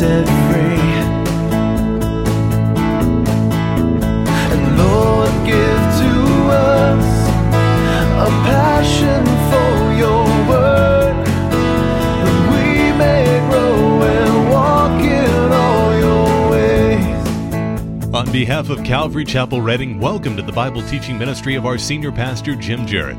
set 0.00 0.26
free. 0.48 0.80
And 4.50 4.78
Lord, 4.78 5.30
give 5.44 5.82
to 6.00 6.12
us 6.48 7.28
a 8.16 8.30
passion 8.48 9.22
for 9.50 9.72
your 9.98 10.24
word, 10.48 11.26
that 12.24 12.38
we 12.48 12.66
may 12.96 13.26
grow 13.50 14.00
and 14.00 14.48
walk 14.48 15.02
in 15.02 15.52
all 15.52 15.92
your 15.98 16.50
ways. 16.50 18.14
On 18.14 18.32
behalf 18.32 18.70
of 18.70 18.82
Calvary 18.82 19.26
Chapel 19.26 19.60
Reading, 19.60 20.00
welcome 20.00 20.34
to 20.34 20.42
the 20.42 20.50
Bible 20.50 20.80
teaching 20.88 21.18
ministry 21.18 21.56
of 21.56 21.66
our 21.66 21.76
senior 21.76 22.10
pastor, 22.10 22.56
Jim 22.56 22.86
Jarrett. 22.86 23.18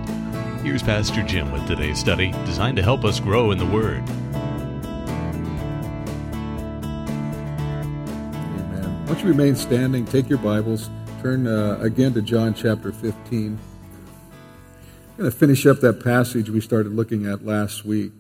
Here's 0.64 0.82
Pastor 0.82 1.22
Jim 1.22 1.52
with 1.52 1.68
today's 1.68 2.00
study, 2.00 2.32
designed 2.44 2.78
to 2.78 2.84
help 2.84 3.06
us 3.06 3.20
grow 3.20 3.52
in 3.52 3.60
the 3.60 3.68
Word. 3.68 4.02
You 9.22 9.28
remain 9.28 9.56
standing? 9.56 10.04
Take 10.04 10.30
your 10.30 10.40
Bibles. 10.40 10.90
Turn 11.22 11.46
uh, 11.46 11.78
again 11.80 12.12
to 12.16 12.24
John 12.24 12.56
chapter 12.56 12.92
15. 12.92 13.50
I'm 13.50 13.60
going 15.16 15.30
to 15.30 15.38
finish 15.38 15.68
up 15.68 15.80
that 15.82 16.04
passage 16.04 16.50
we 16.50 16.60
started 16.60 16.94
looking 16.94 17.28
at 17.28 17.46
last 17.46 17.86
week. 17.86 18.14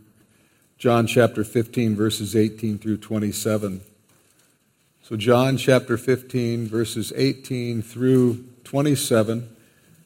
John 0.77 1.07
chapter 1.07 1.43
15, 1.43 1.95
verses 1.95 2.35
18 2.35 2.77
through 2.77 2.97
27. 2.97 3.81
So, 5.01 5.15
John 5.15 5.57
chapter 5.57 5.97
15, 5.97 6.67
verses 6.67 7.11
18 7.15 7.81
through 7.81 8.45
27, 8.63 9.55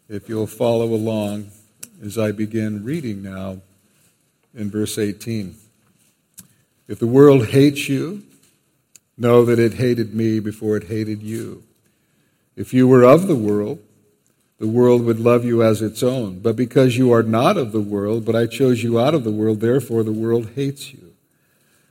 if 0.07 0.29
you'll 0.29 0.47
follow 0.47 0.85
along 0.85 1.51
as 2.01 2.17
I 2.17 2.31
begin 2.31 2.85
reading 2.85 3.21
now 3.21 3.59
in 4.53 4.71
verse 4.71 4.97
18. 4.97 5.55
If 6.87 6.99
the 6.99 7.07
world 7.07 7.47
hates 7.47 7.89
you, 7.89 8.23
know 9.17 9.45
that 9.45 9.59
it 9.59 9.75
hated 9.75 10.13
me 10.13 10.39
before 10.39 10.77
it 10.77 10.85
hated 10.85 11.21
you. 11.21 11.63
If 12.55 12.73
you 12.73 12.87
were 12.87 13.03
of 13.03 13.27
the 13.27 13.35
world, 13.35 13.79
the 14.57 14.67
world 14.67 15.03
would 15.03 15.19
love 15.19 15.43
you 15.43 15.61
as 15.61 15.81
its 15.81 16.01
own. 16.01 16.39
But 16.39 16.55
because 16.55 16.97
you 16.97 17.11
are 17.11 17.23
not 17.23 17.57
of 17.57 17.71
the 17.71 17.81
world, 17.81 18.25
but 18.25 18.35
I 18.35 18.45
chose 18.45 18.83
you 18.83 18.99
out 18.99 19.13
of 19.13 19.23
the 19.23 19.31
world, 19.31 19.59
therefore 19.59 20.03
the 20.03 20.13
world 20.13 20.51
hates 20.55 20.93
you. 20.93 21.13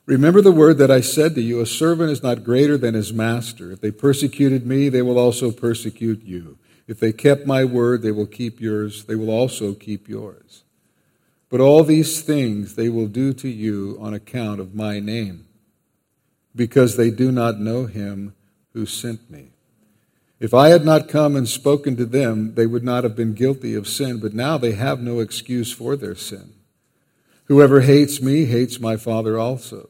Remember 0.06 0.42
the 0.42 0.52
word 0.52 0.78
that 0.78 0.90
I 0.90 1.00
said 1.00 1.34
to 1.34 1.40
you 1.40 1.60
a 1.60 1.66
servant 1.66 2.10
is 2.10 2.22
not 2.22 2.44
greater 2.44 2.76
than 2.76 2.94
his 2.94 3.12
master. 3.12 3.72
If 3.72 3.80
they 3.80 3.90
persecuted 3.90 4.66
me, 4.66 4.88
they 4.88 5.02
will 5.02 5.18
also 5.18 5.50
persecute 5.50 6.22
you. 6.22 6.58
If 6.86 7.00
they 7.00 7.12
kept 7.12 7.46
my 7.46 7.64
word, 7.64 8.02
they 8.02 8.10
will 8.10 8.26
keep 8.26 8.60
yours. 8.60 9.04
They 9.04 9.14
will 9.14 9.30
also 9.30 9.72
keep 9.72 10.08
yours. 10.08 10.62
But 11.48 11.60
all 11.60 11.84
these 11.84 12.20
things 12.20 12.74
they 12.74 12.88
will 12.88 13.06
do 13.06 13.32
to 13.34 13.48
you 13.48 13.96
on 14.00 14.12
account 14.12 14.60
of 14.60 14.74
my 14.74 15.00
name, 15.00 15.43
because 16.54 16.96
they 16.96 17.10
do 17.10 17.32
not 17.32 17.58
know 17.58 17.86
him 17.86 18.34
who 18.72 18.86
sent 18.86 19.30
me. 19.30 19.50
If 20.40 20.52
I 20.52 20.68
had 20.68 20.84
not 20.84 21.08
come 21.08 21.36
and 21.36 21.48
spoken 21.48 21.96
to 21.96 22.04
them, 22.04 22.54
they 22.54 22.66
would 22.66 22.84
not 22.84 23.04
have 23.04 23.16
been 23.16 23.34
guilty 23.34 23.74
of 23.74 23.88
sin, 23.88 24.18
but 24.18 24.34
now 24.34 24.58
they 24.58 24.72
have 24.72 25.00
no 25.00 25.20
excuse 25.20 25.72
for 25.72 25.96
their 25.96 26.14
sin. 26.14 26.52
Whoever 27.46 27.80
hates 27.80 28.20
me 28.20 28.44
hates 28.46 28.80
my 28.80 28.96
Father 28.96 29.38
also. 29.38 29.88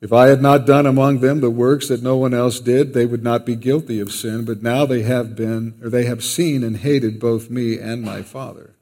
If 0.00 0.12
I 0.12 0.28
had 0.28 0.40
not 0.40 0.66
done 0.66 0.86
among 0.86 1.20
them 1.20 1.40
the 1.40 1.50
works 1.50 1.88
that 1.88 2.02
no 2.02 2.16
one 2.16 2.32
else 2.32 2.60
did, 2.60 2.94
they 2.94 3.06
would 3.06 3.22
not 3.22 3.44
be 3.44 3.56
guilty 3.56 4.00
of 4.00 4.12
sin, 4.12 4.44
but 4.44 4.62
now 4.62 4.86
they 4.86 5.02
have 5.02 5.34
been, 5.34 5.74
or 5.82 5.90
they 5.90 6.04
have 6.04 6.22
seen 6.22 6.62
and 6.62 6.76
hated 6.76 7.18
both 7.18 7.50
me 7.50 7.78
and 7.78 8.02
my 8.02 8.22
Father. 8.22 8.74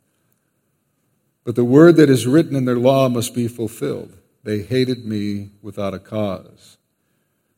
But 1.45 1.55
the 1.55 1.65
word 1.65 1.97
that 1.97 2.11
is 2.11 2.27
written 2.27 2.55
in 2.55 2.65
their 2.67 2.77
law 2.77 3.09
must 3.09 3.35
be 3.35 3.49
fulfilled. 3.49 4.17
They 4.47 4.63
hated 4.63 5.05
me 5.05 5.51
without 5.61 5.93
a 5.93 5.99
cause. 5.99 6.79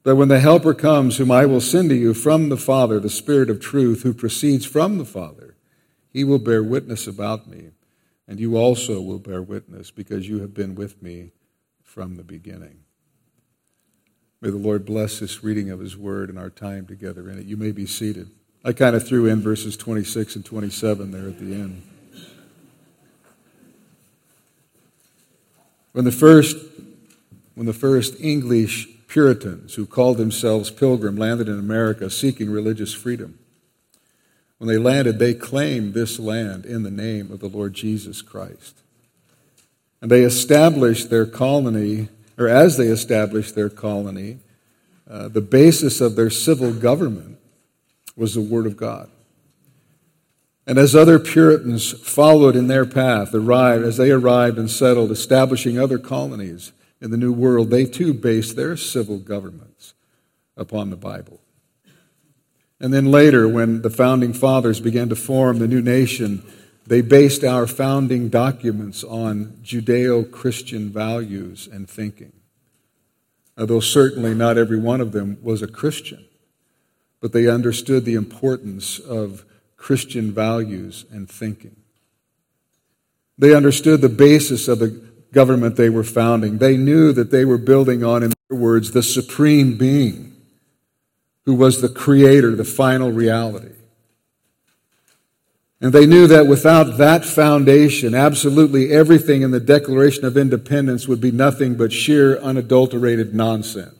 But 0.04 0.16
when 0.16 0.28
the 0.28 0.41
Helper 0.41 0.72
comes, 0.72 1.19
whom 1.19 1.31
I 1.31 1.44
will 1.44 1.60
send 1.60 1.91
to 1.91 1.94
you 1.94 2.15
from 2.15 2.49
the 2.49 2.56
Father, 2.56 2.99
the 2.99 3.10
Spirit 3.10 3.50
of 3.50 3.60
truth, 3.60 4.04
who 4.04 4.15
proceeds 4.15 4.65
from 4.65 4.97
the 4.97 5.04
Father, 5.04 5.54
he 6.10 6.25
will 6.25 6.38
bear 6.38 6.62
witness 6.62 7.06
about 7.06 7.47
me, 7.47 7.72
and 8.26 8.41
you 8.41 8.56
also 8.56 9.03
will 9.03 9.19
bear 9.19 9.43
witness, 9.43 9.91
because 9.91 10.31
you 10.31 10.41
have 10.41 10.54
been 10.54 10.75
with 10.75 11.03
me 11.03 11.32
from 11.82 12.16
the 12.16 12.25
beginning. 12.25 12.78
May 14.41 14.49
the 14.49 14.56
Lord 14.56 14.87
bless 14.87 15.19
this 15.19 15.44
reading 15.44 15.69
of 15.69 15.81
His 15.81 15.94
Word 15.94 16.31
and 16.31 16.38
our 16.38 16.49
time 16.49 16.87
together 16.87 17.28
in 17.28 17.38
it. 17.38 17.44
You 17.44 17.59
may 17.59 17.72
be 17.72 17.84
seated. 17.84 18.31
I 18.65 18.72
kind 18.72 18.97
of 18.97 19.06
threw 19.06 19.26
in 19.26 19.43
verses 19.43 19.76
26 19.76 20.37
and 20.37 20.44
27 20.44 21.10
there 21.10 21.28
at 21.28 21.38
the 21.38 21.53
end. 21.53 21.82
When 25.93 26.04
the 26.04 26.12
first, 26.12 26.56
when 27.54 27.66
the 27.66 27.72
first 27.72 28.21
English 28.21 28.88
Puritans 29.09 29.75
who 29.75 29.87
called 29.87 30.19
themselves 30.19 30.71
Pilgrim 30.71 31.16
landed 31.16 31.49
in 31.49 31.59
America 31.59 32.10
seeking 32.10 32.50
religious 32.50 32.93
freedom, 32.93 33.38
when 34.59 34.69
they 34.69 34.78
landed, 34.78 35.19
they 35.19 35.34
claimed 35.34 35.94
this 35.94 36.19
land 36.19 36.66
in 36.66 36.82
the 36.82 36.91
name 36.91 37.31
of 37.31 37.41
the 37.41 37.49
Lord 37.49 37.75
Jesus 37.75 38.22
Christ. 38.22 38.82
And 40.03 40.10
they 40.10 40.22
established 40.22 41.10
their 41.10 41.26
colony 41.26 42.09
or 42.38 42.49
as 42.49 42.76
they 42.76 42.87
established 42.87 43.55
their 43.55 43.69
colony, 43.69 44.38
uh, 45.10 45.28
the 45.28 45.41
basis 45.41 46.00
of 46.00 46.15
their 46.15 46.31
civil 46.31 46.72
government 46.72 47.38
was 48.16 48.34
the 48.34 48.41
Word 48.41 48.66
of 48.66 48.76
God. 48.76 49.10
And 50.69 50.77
as 50.77 50.95
other 50.95 51.19
Puritans 51.19 51.93
followed 51.93 52.55
in 52.55 52.67
their 52.67 52.84
path, 52.84 53.34
arrived, 53.34 53.87
as 53.87 53.97
they 53.97 54.11
arrived 54.11 54.59
and 54.59 54.71
settled, 54.71 55.11
establishing 55.11 55.79
other 55.79 55.99
colonies 55.99 56.73
in 57.01 57.11
the 57.11 57.17
New 57.17 57.33
World, 57.33 57.71
they 57.71 57.87
too 57.87 58.12
based 58.12 58.55
their 58.55 58.77
civil 58.77 59.17
governments 59.19 59.95
upon 60.59 60.91
the 60.91 60.97
Bible. 60.97 61.41
And 62.79 62.93
then 62.93 63.06
later, 63.06 63.49
when 63.49 63.81
the 63.81 63.89
founding 63.89 64.34
fathers 64.34 64.79
began 64.79 65.09
to 65.09 65.17
form 65.17 65.59
the 65.59 65.67
new 65.67 65.81
nation, 65.81 66.43
they 66.87 67.00
based 67.00 67.45
our 67.45 67.67
founding 67.67 68.29
documents 68.29 69.03
on 69.03 69.59
Judeo 69.62 70.31
Christian 70.31 70.91
values 70.91 71.67
and 71.67 71.89
thinking. 71.89 72.33
Although 73.56 73.81
certainly 73.81 74.35
not 74.35 74.59
every 74.59 74.79
one 74.79 75.00
of 75.00 75.12
them 75.12 75.39
was 75.43 75.62
a 75.62 75.67
Christian, 75.67 76.27
but 77.21 77.33
they 77.33 77.49
understood 77.49 78.05
the 78.05 78.15
importance 78.15 78.99
of 78.99 79.47
Christian 79.78 80.33
values 80.33 81.06
and 81.11 81.31
thinking. 81.31 81.77
They 83.39 83.55
understood 83.55 84.03
the 84.03 84.11
basis 84.11 84.69
of 84.69 84.81
the 84.81 85.00
government 85.33 85.77
they 85.77 85.89
were 85.89 86.05
founding. 86.05 86.59
They 86.59 86.77
knew 86.77 87.12
that 87.12 87.31
they 87.31 87.44
were 87.44 87.56
building 87.56 88.05
on, 88.05 88.22
in 88.22 88.33
their 88.50 88.59
words, 88.59 88.91
the 88.91 89.03
supreme 89.03 89.78
being 89.78 90.34
who 91.47 91.55
was 91.55 91.81
the 91.81 91.88
creator, 91.88 92.55
the 92.55 92.65
final 92.65 93.11
reality. 93.11 93.72
And 95.81 95.93
they 95.93 96.06
knew 96.06 96.27
that 96.27 96.47
without 96.47 96.99
that 96.99 97.25
foundation, 97.25 98.15
absolutely 98.15 98.93
everything 98.93 99.43
in 99.43 99.53
the 99.53 99.61
Declaration 99.61 100.25
of 100.25 100.37
Independence 100.37 101.06
would 101.06 101.21
be 101.21 101.31
nothing 101.31 101.77
but 101.77 101.93
sheer, 101.93 102.37
unadulterated 102.41 103.34
nonsense. 103.34 103.97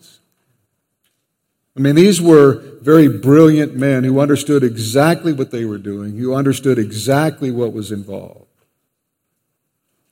I 1.79 1.81
mean, 1.81 1.95
these 1.95 2.21
were 2.21 2.61
very 2.81 3.07
brilliant 3.07 3.77
men 3.77 4.03
who 4.03 4.19
understood 4.19 4.65
exactly 4.65 5.33
what 5.33 5.53
they 5.53 5.65
were 5.65 5.79
doing, 5.79 6.17
who 6.17 6.35
understood 6.35 6.77
exactly 6.77 7.53
what 7.53 7.73
was 7.73 7.93
involved. 7.93 8.47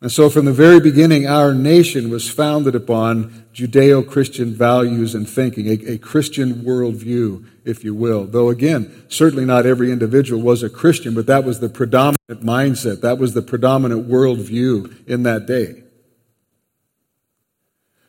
And 0.00 0.12
so, 0.12 0.30
from 0.30 0.44
the 0.44 0.52
very 0.52 0.78
beginning, 0.78 1.26
our 1.26 1.52
nation 1.52 2.08
was 2.08 2.30
founded 2.30 2.76
upon 2.76 3.46
Judeo 3.52 4.08
Christian 4.08 4.54
values 4.54 5.12
and 5.12 5.28
thinking, 5.28 5.66
a, 5.66 5.94
a, 5.94 5.98
Christian 5.98 6.56
worldview, 6.62 7.44
if 7.64 7.82
you 7.82 7.94
will. 7.94 8.26
Though, 8.26 8.50
again, 8.50 9.04
certainly 9.08 9.44
not 9.44 9.66
every 9.66 9.90
individual 9.90 10.40
was 10.40 10.62
a 10.62 10.70
Christian, 10.70 11.14
but 11.14 11.26
that 11.26 11.42
was 11.42 11.58
the 11.58 11.68
predominant 11.68 12.44
mindset. 12.44 13.00
That 13.00 13.18
was 13.18 13.34
the 13.34 13.42
predominant 13.42 14.08
worldview 14.08 15.08
in 15.08 15.24
that 15.24 15.46
day. 15.46 15.82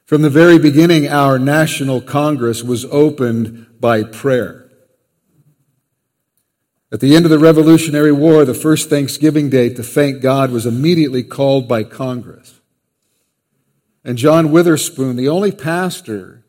From 0.08 0.22
the 0.22 0.30
very 0.30 0.58
beginning, 0.58 1.10
our 1.10 1.38
National 1.38 2.00
Congress 2.00 2.64
was 2.64 2.86
opened 2.86 3.68
by 3.78 4.04
prayer. 4.04 4.72
At 6.94 7.02
the 7.02 7.14
end 7.14 7.26
of 7.26 7.30
the 7.30 7.38
Revolutionary 7.38 8.14
War, 8.14 8.46
the 8.46 8.54
first 8.54 8.90
Thanksgiving 8.90 9.50
Day 9.50 9.68
to 9.74 9.84
thank 9.84 10.22
God 10.22 10.50
was 10.50 10.66
immediately 10.66 11.24
called 11.24 11.68
by 11.68 11.84
Congress. 11.84 12.62
And 14.06 14.18
John 14.18 14.50
Witherspoon, 14.50 15.18
the 15.18 15.28
only 15.28 15.52
pastor 15.52 16.46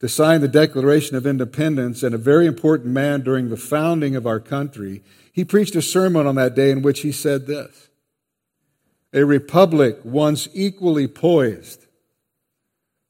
to 0.00 0.08
sign 0.08 0.40
the 0.40 0.48
Declaration 0.48 1.14
of 1.14 1.26
Independence 1.26 2.02
and 2.02 2.14
a 2.14 2.18
very 2.18 2.46
important 2.46 2.94
man 2.94 3.20
during 3.20 3.50
the 3.50 3.58
founding 3.58 4.16
of 4.16 4.26
our 4.26 4.40
country, 4.40 5.02
he 5.30 5.44
preached 5.44 5.76
a 5.76 5.82
sermon 5.82 6.26
on 6.26 6.36
that 6.36 6.54
day 6.54 6.70
in 6.70 6.80
which 6.80 7.00
he 7.00 7.12
said 7.12 7.46
this 7.46 7.90
A 9.12 9.24
republic 9.24 9.98
once 10.04 10.48
equally 10.54 11.06
poised 11.06 11.83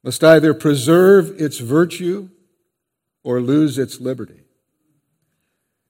must 0.04 0.22
either 0.22 0.52
preserve 0.52 1.40
its 1.40 1.58
virtue 1.58 2.28
or 3.24 3.40
lose 3.40 3.78
its 3.78 4.00
liberty. 4.00 4.42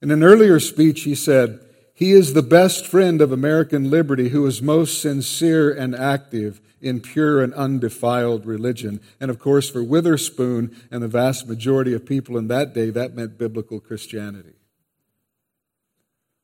In 0.00 0.10
an 0.12 0.22
earlier 0.22 0.60
speech, 0.60 1.02
he 1.02 1.16
said, 1.16 1.58
He 1.92 2.12
is 2.12 2.32
the 2.32 2.42
best 2.42 2.86
friend 2.86 3.20
of 3.20 3.32
American 3.32 3.90
liberty 3.90 4.28
who 4.28 4.46
is 4.46 4.62
most 4.62 5.02
sincere 5.02 5.72
and 5.72 5.94
active 5.94 6.60
in 6.80 7.00
pure 7.00 7.42
and 7.42 7.52
undefiled 7.54 8.46
religion. 8.46 9.00
And 9.18 9.30
of 9.30 9.38
course, 9.38 9.68
for 9.68 9.82
Witherspoon 9.82 10.76
and 10.90 11.02
the 11.02 11.08
vast 11.08 11.48
majority 11.48 11.92
of 11.92 12.06
people 12.06 12.38
in 12.38 12.48
that 12.48 12.72
day, 12.72 12.90
that 12.90 13.14
meant 13.14 13.38
biblical 13.38 13.80
Christianity. 13.80 14.54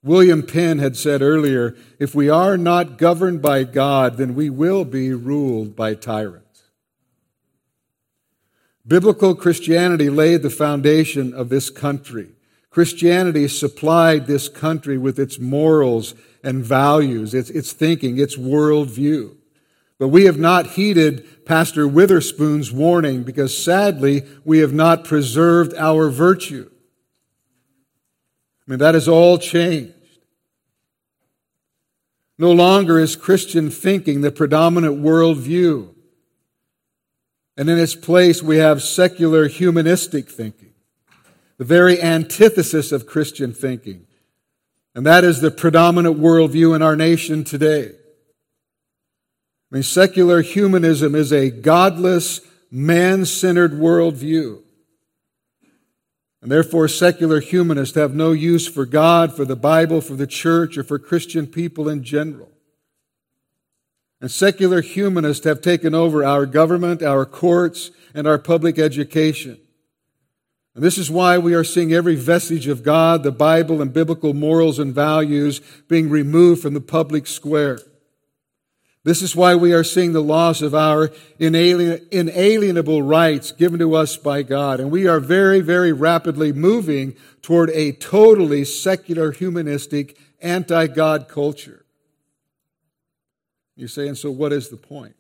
William 0.03 0.43
Penn 0.43 0.79
had 0.79 0.97
said 0.97 1.21
earlier 1.21 1.77
if 1.99 2.15
we 2.15 2.31
are 2.31 2.57
not 2.57 2.97
governed 2.97 3.43
by 3.43 3.65
God, 3.65 4.17
then 4.17 4.35
we 4.35 4.49
will 4.49 4.87
be 4.87 5.13
ruled 5.13 5.77
by 5.77 5.95
tyrants. 5.95 6.50
Biblical 8.91 9.37
Christianity 9.37 10.11
laid 10.11 10.43
the 10.43 10.51
foundation 10.51 11.33
of 11.33 11.49
this 11.49 11.71
country. 11.71 12.31
Christianity 12.71 13.47
supplied 13.47 14.27
this 14.27 14.49
country 14.49 14.99
with 14.99 15.17
its 15.17 15.39
morals 15.39 16.13
and 16.43 16.65
values, 16.65 17.33
its, 17.33 17.51
its 17.51 17.73
thinking, 17.73 18.19
its 18.19 18.37
worldview. 18.37 19.37
But 20.01 20.09
we 20.09 20.25
have 20.25 20.39
not 20.39 20.73
heeded 20.73 21.47
Pastor 21.47 21.87
Witherspoon's 21.87 22.73
warning 22.73 23.23
because 23.23 23.57
sadly 23.57 24.25
we 24.45 24.59
have 24.59 24.73
not 24.73 25.05
preserved 25.05 25.73
our 25.75 26.11
virtue. 26.11 26.69
I 28.67 28.71
mean, 28.73 28.81
that 28.81 28.95
has 28.95 29.07
all 29.07 29.39
changed. 29.39 29.95
No 32.39 32.51
longer 32.51 32.99
is 32.99 33.15
Christian 33.15 33.71
thinking 33.71 34.23
the 34.23 34.33
predominant 34.33 35.01
worldview. 35.01 35.95
And 37.61 37.69
in 37.69 37.79
its 37.79 37.95
place, 37.95 38.43
we 38.43 38.57
have 38.57 38.83
secular 38.83 39.47
humanistic 39.47 40.31
thinking, 40.31 40.73
the 41.59 41.65
very 41.67 42.01
antithesis 42.01 42.91
of 42.91 43.05
Christian 43.07 43.53
thinking. 43.53 44.07
And 44.95 45.05
that 45.05 45.25
is 45.25 45.43
the 45.43 45.51
predominant 45.51 46.19
worldview 46.19 46.75
in 46.75 46.81
our 46.81 46.97
nation 46.97 47.45
today. 47.45 47.89
I 47.91 49.75
mean, 49.75 49.83
secular 49.83 50.41
humanism 50.41 51.15
is 51.15 51.35
a 51.35 51.51
godless, 51.51 52.41
man 52.71 53.27
centered 53.27 53.73
worldview. 53.73 54.63
And 56.41 56.51
therefore, 56.51 56.89
secular 56.89 57.41
humanists 57.41 57.95
have 57.95 58.15
no 58.15 58.33
use 58.33 58.67
for 58.67 58.87
God, 58.87 59.37
for 59.37 59.45
the 59.45 59.55
Bible, 59.55 60.01
for 60.01 60.15
the 60.15 60.27
church, 60.27 60.79
or 60.79 60.83
for 60.83 60.99
Christian 60.99 61.47
people 61.47 61.91
in 61.91 62.05
general. 62.05 62.49
And 64.21 64.31
secular 64.31 64.83
humanists 64.83 65.45
have 65.45 65.63
taken 65.63 65.95
over 65.95 66.25
our 66.25 66.45
government, 66.45 67.03
our 67.03 67.25
courts, 67.25 67.91
and 68.15 68.27
our 68.27 68.39
public 68.39 68.79
education. 68.79 69.59
And 70.75 70.85
this 70.85 70.99
is 70.99 71.11
why 71.11 71.39
we 71.39 71.55
are 71.55 71.65
seeing 71.65 71.93
every 71.93 72.17
vestige 72.17 72.67
of 72.67 72.83
God, 72.83 73.23
the 73.23 73.33
Bible, 73.33 73.83
and 73.83 73.93
biblical 73.93 74.35
morals 74.35 74.79
and 74.79 74.95
values 74.95 75.61
being 75.89 76.11
removed 76.11 76.63
from 76.63 76.75
the 76.75 76.81
public 76.81 77.27
square. 77.27 77.81
This 79.03 79.23
is 79.23 79.35
why 79.35 79.55
we 79.55 79.73
are 79.73 79.83
seeing 79.83 80.13
the 80.13 80.23
loss 80.23 80.61
of 80.61 80.75
our 80.75 81.11
inalienable 81.39 83.03
rights 83.03 83.51
given 83.51 83.79
to 83.79 83.95
us 83.95 84.19
by 84.19 84.43
God. 84.43 84.79
And 84.79 84.91
we 84.91 85.07
are 85.07 85.21
very, 85.21 85.61
very 85.61 85.93
rapidly 85.93 86.53
moving 86.53 87.17
toward 87.41 87.71
a 87.71 87.93
totally 87.93 88.65
secular, 88.67 89.33
humanistic, 89.33 90.19
anti 90.43 90.87
God 90.87 91.29
culture. 91.29 91.80
You 93.81 93.89
say, 93.89 94.07
and 94.07 94.19
so 94.19 94.31
what 94.31 94.53
is 94.53 94.69
the 94.69 94.77
point? 94.77 95.17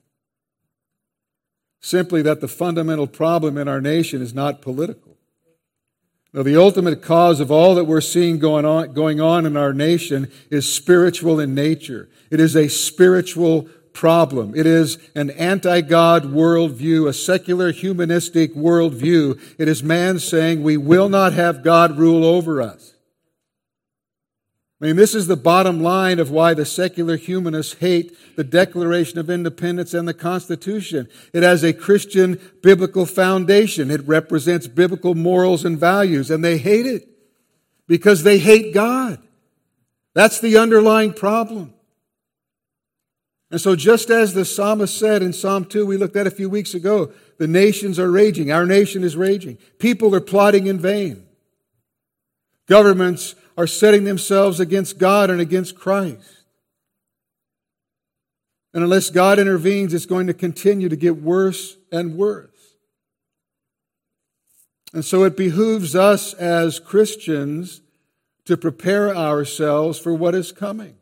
Simply 1.80 2.20
that 2.22 2.42
the 2.42 2.48
fundamental 2.48 3.06
problem 3.06 3.56
in 3.56 3.68
our 3.68 3.80
nation 3.80 4.20
is 4.20 4.34
not 4.34 4.60
political. 4.60 5.16
No, 6.32 6.42
the 6.42 6.60
ultimate 6.60 7.02
cause 7.02 7.40
of 7.40 7.50
all 7.50 7.74
that 7.74 7.84
we're 7.84 8.00
seeing 8.00 8.38
going 8.38 8.64
on, 8.64 8.92
going 8.92 9.20
on 9.20 9.46
in 9.46 9.56
our 9.56 9.72
nation 9.72 10.30
is 10.50 10.72
spiritual 10.72 11.40
in 11.40 11.54
nature. 11.54 12.08
It 12.30 12.38
is 12.38 12.54
a 12.54 12.68
spiritual 12.68 13.62
problem. 13.92 14.54
It 14.54 14.66
is 14.66 14.98
an 15.16 15.30
anti 15.30 15.80
God 15.80 16.24
worldview, 16.24 17.08
a 17.08 17.12
secular 17.12 17.72
humanistic 17.72 18.54
worldview. 18.54 19.40
It 19.58 19.66
is 19.66 19.82
man 19.82 20.18
saying 20.18 20.62
we 20.62 20.76
will 20.76 21.08
not 21.08 21.32
have 21.32 21.64
God 21.64 21.98
rule 21.98 22.24
over 22.24 22.62
us. 22.62 22.94
I 24.80 24.86
mean, 24.86 24.96
this 24.96 25.14
is 25.14 25.26
the 25.26 25.36
bottom 25.36 25.82
line 25.82 26.18
of 26.18 26.30
why 26.30 26.54
the 26.54 26.64
secular 26.64 27.16
humanists 27.16 27.74
hate 27.74 28.16
the 28.36 28.44
Declaration 28.44 29.18
of 29.18 29.28
Independence 29.28 29.92
and 29.92 30.08
the 30.08 30.14
Constitution. 30.14 31.06
It 31.34 31.42
has 31.42 31.62
a 31.62 31.74
Christian 31.74 32.40
biblical 32.62 33.04
foundation. 33.04 33.90
It 33.90 34.06
represents 34.06 34.66
biblical 34.66 35.14
morals 35.14 35.66
and 35.66 35.78
values, 35.78 36.30
and 36.30 36.42
they 36.42 36.56
hate 36.56 36.86
it 36.86 37.06
because 37.86 38.22
they 38.22 38.38
hate 38.38 38.72
God. 38.72 39.18
That's 40.14 40.40
the 40.40 40.56
underlying 40.56 41.12
problem. 41.12 41.74
And 43.50 43.60
so, 43.60 43.76
just 43.76 44.08
as 44.10 44.32
the 44.32 44.44
psalmist 44.44 44.96
said 44.96 45.22
in 45.22 45.32
Psalm 45.32 45.64
2, 45.66 45.84
we 45.84 45.96
looked 45.96 46.16
at 46.16 46.26
a 46.26 46.30
few 46.30 46.48
weeks 46.48 46.72
ago, 46.72 47.12
the 47.38 47.48
nations 47.48 47.98
are 47.98 48.10
raging. 48.10 48.50
Our 48.50 48.64
nation 48.64 49.02
is 49.02 49.16
raging. 49.16 49.58
People 49.78 50.14
are 50.14 50.20
plotting 50.20 50.68
in 50.68 50.78
vain. 50.78 51.26
Governments 52.66 53.34
are 53.60 53.66
setting 53.66 54.04
themselves 54.04 54.58
against 54.58 54.96
God 54.96 55.28
and 55.28 55.38
against 55.38 55.74
Christ. 55.74 56.46
And 58.72 58.82
unless 58.82 59.10
God 59.10 59.38
intervenes, 59.38 59.92
it's 59.92 60.06
going 60.06 60.28
to 60.28 60.32
continue 60.32 60.88
to 60.88 60.96
get 60.96 61.20
worse 61.20 61.76
and 61.92 62.16
worse. 62.16 62.48
And 64.94 65.04
so 65.04 65.24
it 65.24 65.36
behooves 65.36 65.94
us 65.94 66.32
as 66.32 66.80
Christians 66.80 67.82
to 68.46 68.56
prepare 68.56 69.14
ourselves 69.14 69.98
for 69.98 70.14
what 70.14 70.34
is 70.34 70.52
coming. 70.52 70.94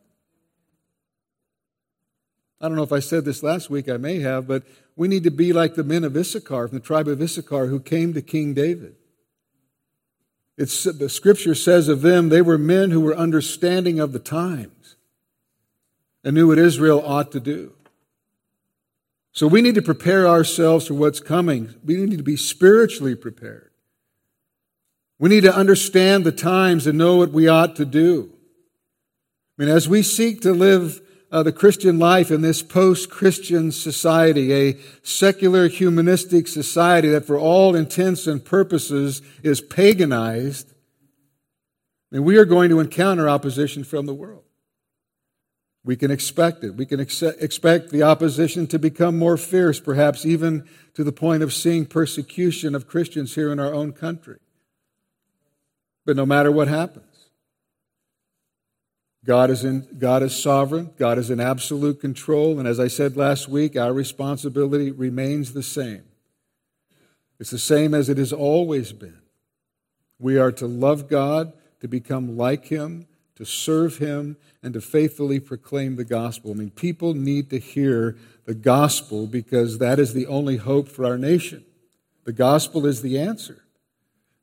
I 2.61 2.67
don't 2.67 2.77
know 2.77 2.83
if 2.83 2.93
I 2.93 2.99
said 2.99 3.25
this 3.25 3.45
last 3.45 3.71
week, 3.71 3.89
I 3.89 3.99
may 3.99 4.19
have, 4.19 4.49
but 4.49 4.65
we 4.97 5.07
need 5.07 5.23
to 5.23 5.31
be 5.31 5.53
like 5.53 5.77
the 5.77 5.85
men 5.85 6.03
of 6.03 6.17
Issachar, 6.17 6.67
from 6.67 6.79
the 6.79 6.85
tribe 6.85 7.07
of 7.07 7.23
Issachar, 7.23 7.67
who 7.67 7.79
came 7.79 8.15
to 8.15 8.21
King 8.21 8.53
David. 8.53 8.97
It's, 10.59 10.83
the 10.83 11.09
scripture 11.09 11.55
says 11.55 11.87
of 11.87 12.03
them, 12.03 12.29
they 12.29 12.43
were 12.43 12.59
men 12.59 12.91
who 12.91 13.01
were 13.01 13.17
understanding 13.17 14.01
of 14.01 14.13
the 14.13 14.19
times 14.19 14.97
and 16.25 16.35
knew 16.35 16.49
what 16.49 16.59
Israel 16.59 17.01
ought 17.07 17.31
to 17.33 17.41
do. 17.41 17.75
So 19.31 19.47
we 19.47 19.63
need 19.63 19.77
to 19.77 19.83
prepare 19.83 20.27
ourselves 20.27 20.89
for 20.89 20.95
what's 20.95 21.21
coming. 21.21 21.77
We 21.85 21.95
need 21.99 22.17
to 22.17 22.25
be 22.25 22.37
spiritually 22.37 23.15
prepared. 23.15 23.71
We 25.21 25.29
need 25.29 25.45
to 25.45 25.55
understand 25.55 26.25
the 26.25 26.33
times 26.33 26.89
and 26.89 26.99
know 26.99 27.17
what 27.17 27.31
we 27.31 27.47
ought 27.47 27.77
to 27.77 27.85
do. 27.85 28.33
I 29.57 29.63
mean, 29.63 29.71
as 29.71 29.89
we 29.89 30.03
seek 30.03 30.41
to 30.41 30.53
live 30.53 31.01
uh, 31.31 31.43
the 31.43 31.53
Christian 31.53 31.99
life 31.99 32.31
in 32.31 32.41
this 32.41 32.63
post 32.63 33.11
Christian 33.11 33.71
society, 33.71 34.53
a 34.53 34.79
secular 35.03 35.69
humanistic 35.69 36.49
society 36.49 37.09
that, 37.09 37.27
for 37.27 37.39
all 37.39 37.75
intents 37.75 38.27
and 38.27 38.45
purposes, 38.45 39.21
is 39.43 39.61
paganized, 39.61 40.73
and 42.11 42.25
we 42.25 42.39
are 42.39 42.47
going 42.47 42.71
to 42.71 42.81
encounter 42.81 43.29
opposition 43.29 43.85
from 43.85 44.07
the 44.07 44.15
world. 44.15 44.45
We 45.85 45.97
can 45.97 46.11
expect 46.11 46.65
it. 46.65 46.75
We 46.75 46.87
can 46.87 47.01
ex- 47.01 47.23
expect 47.23 47.91
the 47.91 48.03
opposition 48.03 48.67
to 48.69 48.79
become 48.79 49.19
more 49.19 49.37
fierce, 49.37 49.81
perhaps 49.81 50.25
even 50.27 50.67
to 50.95 51.05
the 51.05 51.13
point 51.13 51.43
of 51.43 51.55
seeing 51.55 51.87
persecution 51.87 52.75
of 52.75 52.87
Christians 52.87 53.35
here 53.35 53.53
in 53.53 53.61
our 53.61 53.73
own 53.73 53.93
country. 53.93 54.39
But 56.05 56.17
no 56.17 56.25
matter 56.25 56.51
what 56.51 56.69
happens, 56.69 57.08
God 59.29 59.51
is, 59.51 59.63
in, 59.63 59.87
God 59.99 60.23
is 60.23 60.35
sovereign. 60.35 60.93
God 60.99 61.19
is 61.19 61.29
in 61.29 61.39
absolute 61.39 62.01
control. 62.01 62.59
And 62.59 62.67
as 62.67 62.81
I 62.81 62.89
said 62.89 63.15
last 63.15 63.47
week, 63.47 63.77
our 63.77 63.93
responsibility 63.93 64.91
remains 64.91 65.53
the 65.53 65.63
same. 65.63 66.05
It's 67.39 67.51
the 67.51 67.59
same 67.59 67.93
as 67.93 68.09
it 68.09 68.17
has 68.17 68.33
always 68.33 68.95
been. 68.95 69.19
We 70.19 70.39
are 70.39 70.51
to 70.53 70.67
love 70.67 71.11
God, 71.11 71.53
to 71.81 71.89
become 71.89 72.39
like 72.39 72.69
Him, 72.69 73.07
to 73.37 73.45
serve 73.45 73.99
Him, 73.99 74.39
and 74.63 74.73
to 74.73 74.81
faithfully 74.81 75.41
proclaim 75.41 75.97
the 75.97 76.05
gospel. 76.07 76.53
I 76.53 76.55
mean, 76.55 76.71
people 76.71 77.13
need 77.13 77.51
to 77.51 77.59
hear 77.59 78.17
the 78.47 78.55
gospel 78.55 79.27
because 79.27 79.77
that 79.77 79.99
is 79.99 80.15
the 80.15 80.27
only 80.27 80.57
hope 80.57 80.89
for 80.89 81.05
our 81.05 81.19
nation. 81.19 81.67
The 82.25 82.33
gospel 82.33 82.87
is 82.87 83.03
the 83.03 83.19
answer. 83.19 83.63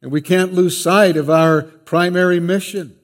And 0.04 0.12
we 0.12 0.22
can't 0.22 0.54
lose 0.54 0.80
sight 0.80 1.18
of 1.18 1.28
our 1.28 1.64
primary 1.64 2.40
mission. 2.40 3.00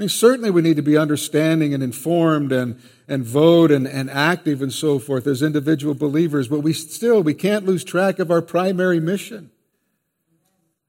I 0.00 0.04
mean, 0.04 0.08
certainly 0.08 0.50
we 0.50 0.62
need 0.62 0.76
to 0.76 0.82
be 0.82 0.96
understanding 0.96 1.74
and 1.74 1.82
informed 1.82 2.52
and, 2.52 2.80
and 3.06 3.22
vote 3.22 3.70
and, 3.70 3.86
and 3.86 4.08
active 4.08 4.62
and 4.62 4.72
so 4.72 4.98
forth 4.98 5.26
as 5.26 5.42
individual 5.42 5.92
believers, 5.92 6.48
but 6.48 6.60
we 6.60 6.72
still, 6.72 7.22
we 7.22 7.34
can't 7.34 7.66
lose 7.66 7.84
track 7.84 8.18
of 8.18 8.30
our 8.30 8.40
primary 8.40 8.98
mission. 8.98 9.50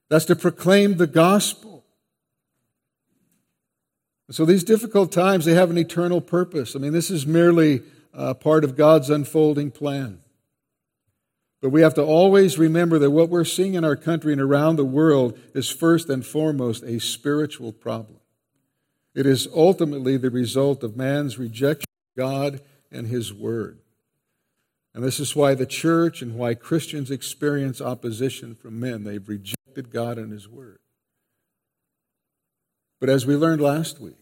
That's 0.07 0.23
to 0.25 0.35
proclaim 0.37 0.95
the 0.95 1.07
gospel. 1.07 1.83
So 4.29 4.45
these 4.45 4.63
difficult 4.63 5.11
times, 5.11 5.43
they 5.43 5.55
have 5.55 5.69
an 5.71 5.77
eternal 5.77 6.21
purpose. 6.21 6.73
I 6.73 6.79
mean, 6.79 6.93
this 6.93 7.11
is 7.11 7.27
merely 7.27 7.81
uh, 8.13 8.33
part 8.35 8.63
of 8.63 8.77
God's 8.77 9.09
unfolding 9.09 9.71
plan. 9.71 10.21
But 11.59 11.71
we 11.71 11.81
have 11.81 11.95
to 11.95 12.01
always 12.01 12.57
remember 12.57 12.97
that 12.99 13.11
what 13.11 13.27
we're 13.27 13.43
seeing 13.43 13.73
in 13.73 13.83
our 13.83 13.97
country 13.97 14.31
and 14.31 14.41
around 14.41 14.77
the 14.77 14.85
world 14.85 15.37
is 15.53 15.69
first 15.69 16.09
and 16.09 16.25
foremost 16.25 16.81
a 16.83 17.01
spiritual 17.01 17.73
problem. 17.73 18.20
It 19.13 19.25
is 19.25 19.47
ultimately 19.53 20.17
the 20.17 20.29
result 20.29 20.83
of 20.83 20.95
man's 20.95 21.37
rejection 21.37 21.87
of 22.15 22.17
God 22.17 22.61
and 22.91 23.07
his 23.07 23.33
word. 23.33 23.79
And 24.93 25.03
this 25.03 25.19
is 25.19 25.35
why 25.35 25.55
the 25.55 25.65
church 25.65 26.21
and 26.21 26.35
why 26.35 26.53
Christians 26.53 27.11
experience 27.11 27.79
opposition 27.79 28.55
from 28.55 28.79
men. 28.79 29.03
They've 29.03 29.27
rejected 29.27 29.91
God 29.91 30.17
and 30.17 30.31
His 30.31 30.47
Word. 30.47 30.79
But 32.99 33.09
as 33.09 33.25
we 33.25 33.35
learned 33.35 33.61
last 33.61 33.99
week, 33.99 34.17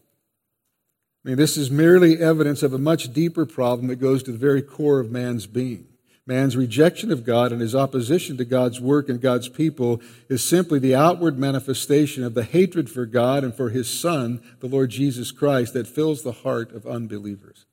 I 1.24 1.28
mean, 1.28 1.36
this 1.36 1.56
is 1.56 1.70
merely 1.70 2.18
evidence 2.18 2.62
of 2.62 2.72
a 2.72 2.78
much 2.78 3.12
deeper 3.12 3.44
problem 3.44 3.88
that 3.88 3.96
goes 3.96 4.22
to 4.22 4.32
the 4.32 4.38
very 4.38 4.62
core 4.62 5.00
of 5.00 5.10
man's 5.10 5.46
being. 5.46 5.86
Man's 6.26 6.56
rejection 6.56 7.10
of 7.10 7.24
God 7.24 7.50
and 7.50 7.60
his 7.60 7.74
opposition 7.74 8.36
to 8.36 8.44
God's 8.44 8.80
work 8.80 9.08
and 9.08 9.20
God's 9.20 9.48
people 9.48 10.00
is 10.28 10.44
simply 10.44 10.78
the 10.78 10.94
outward 10.94 11.38
manifestation 11.38 12.22
of 12.22 12.34
the 12.34 12.44
hatred 12.44 12.90
for 12.90 13.06
God 13.06 13.42
and 13.42 13.54
for 13.54 13.70
his 13.70 13.90
Son, 13.90 14.40
the 14.60 14.68
Lord 14.68 14.90
Jesus 14.90 15.32
Christ, 15.32 15.72
that 15.74 15.86
fills 15.86 16.22
the 16.22 16.32
heart 16.32 16.72
of 16.72 16.86
unbelievers. 16.86 17.66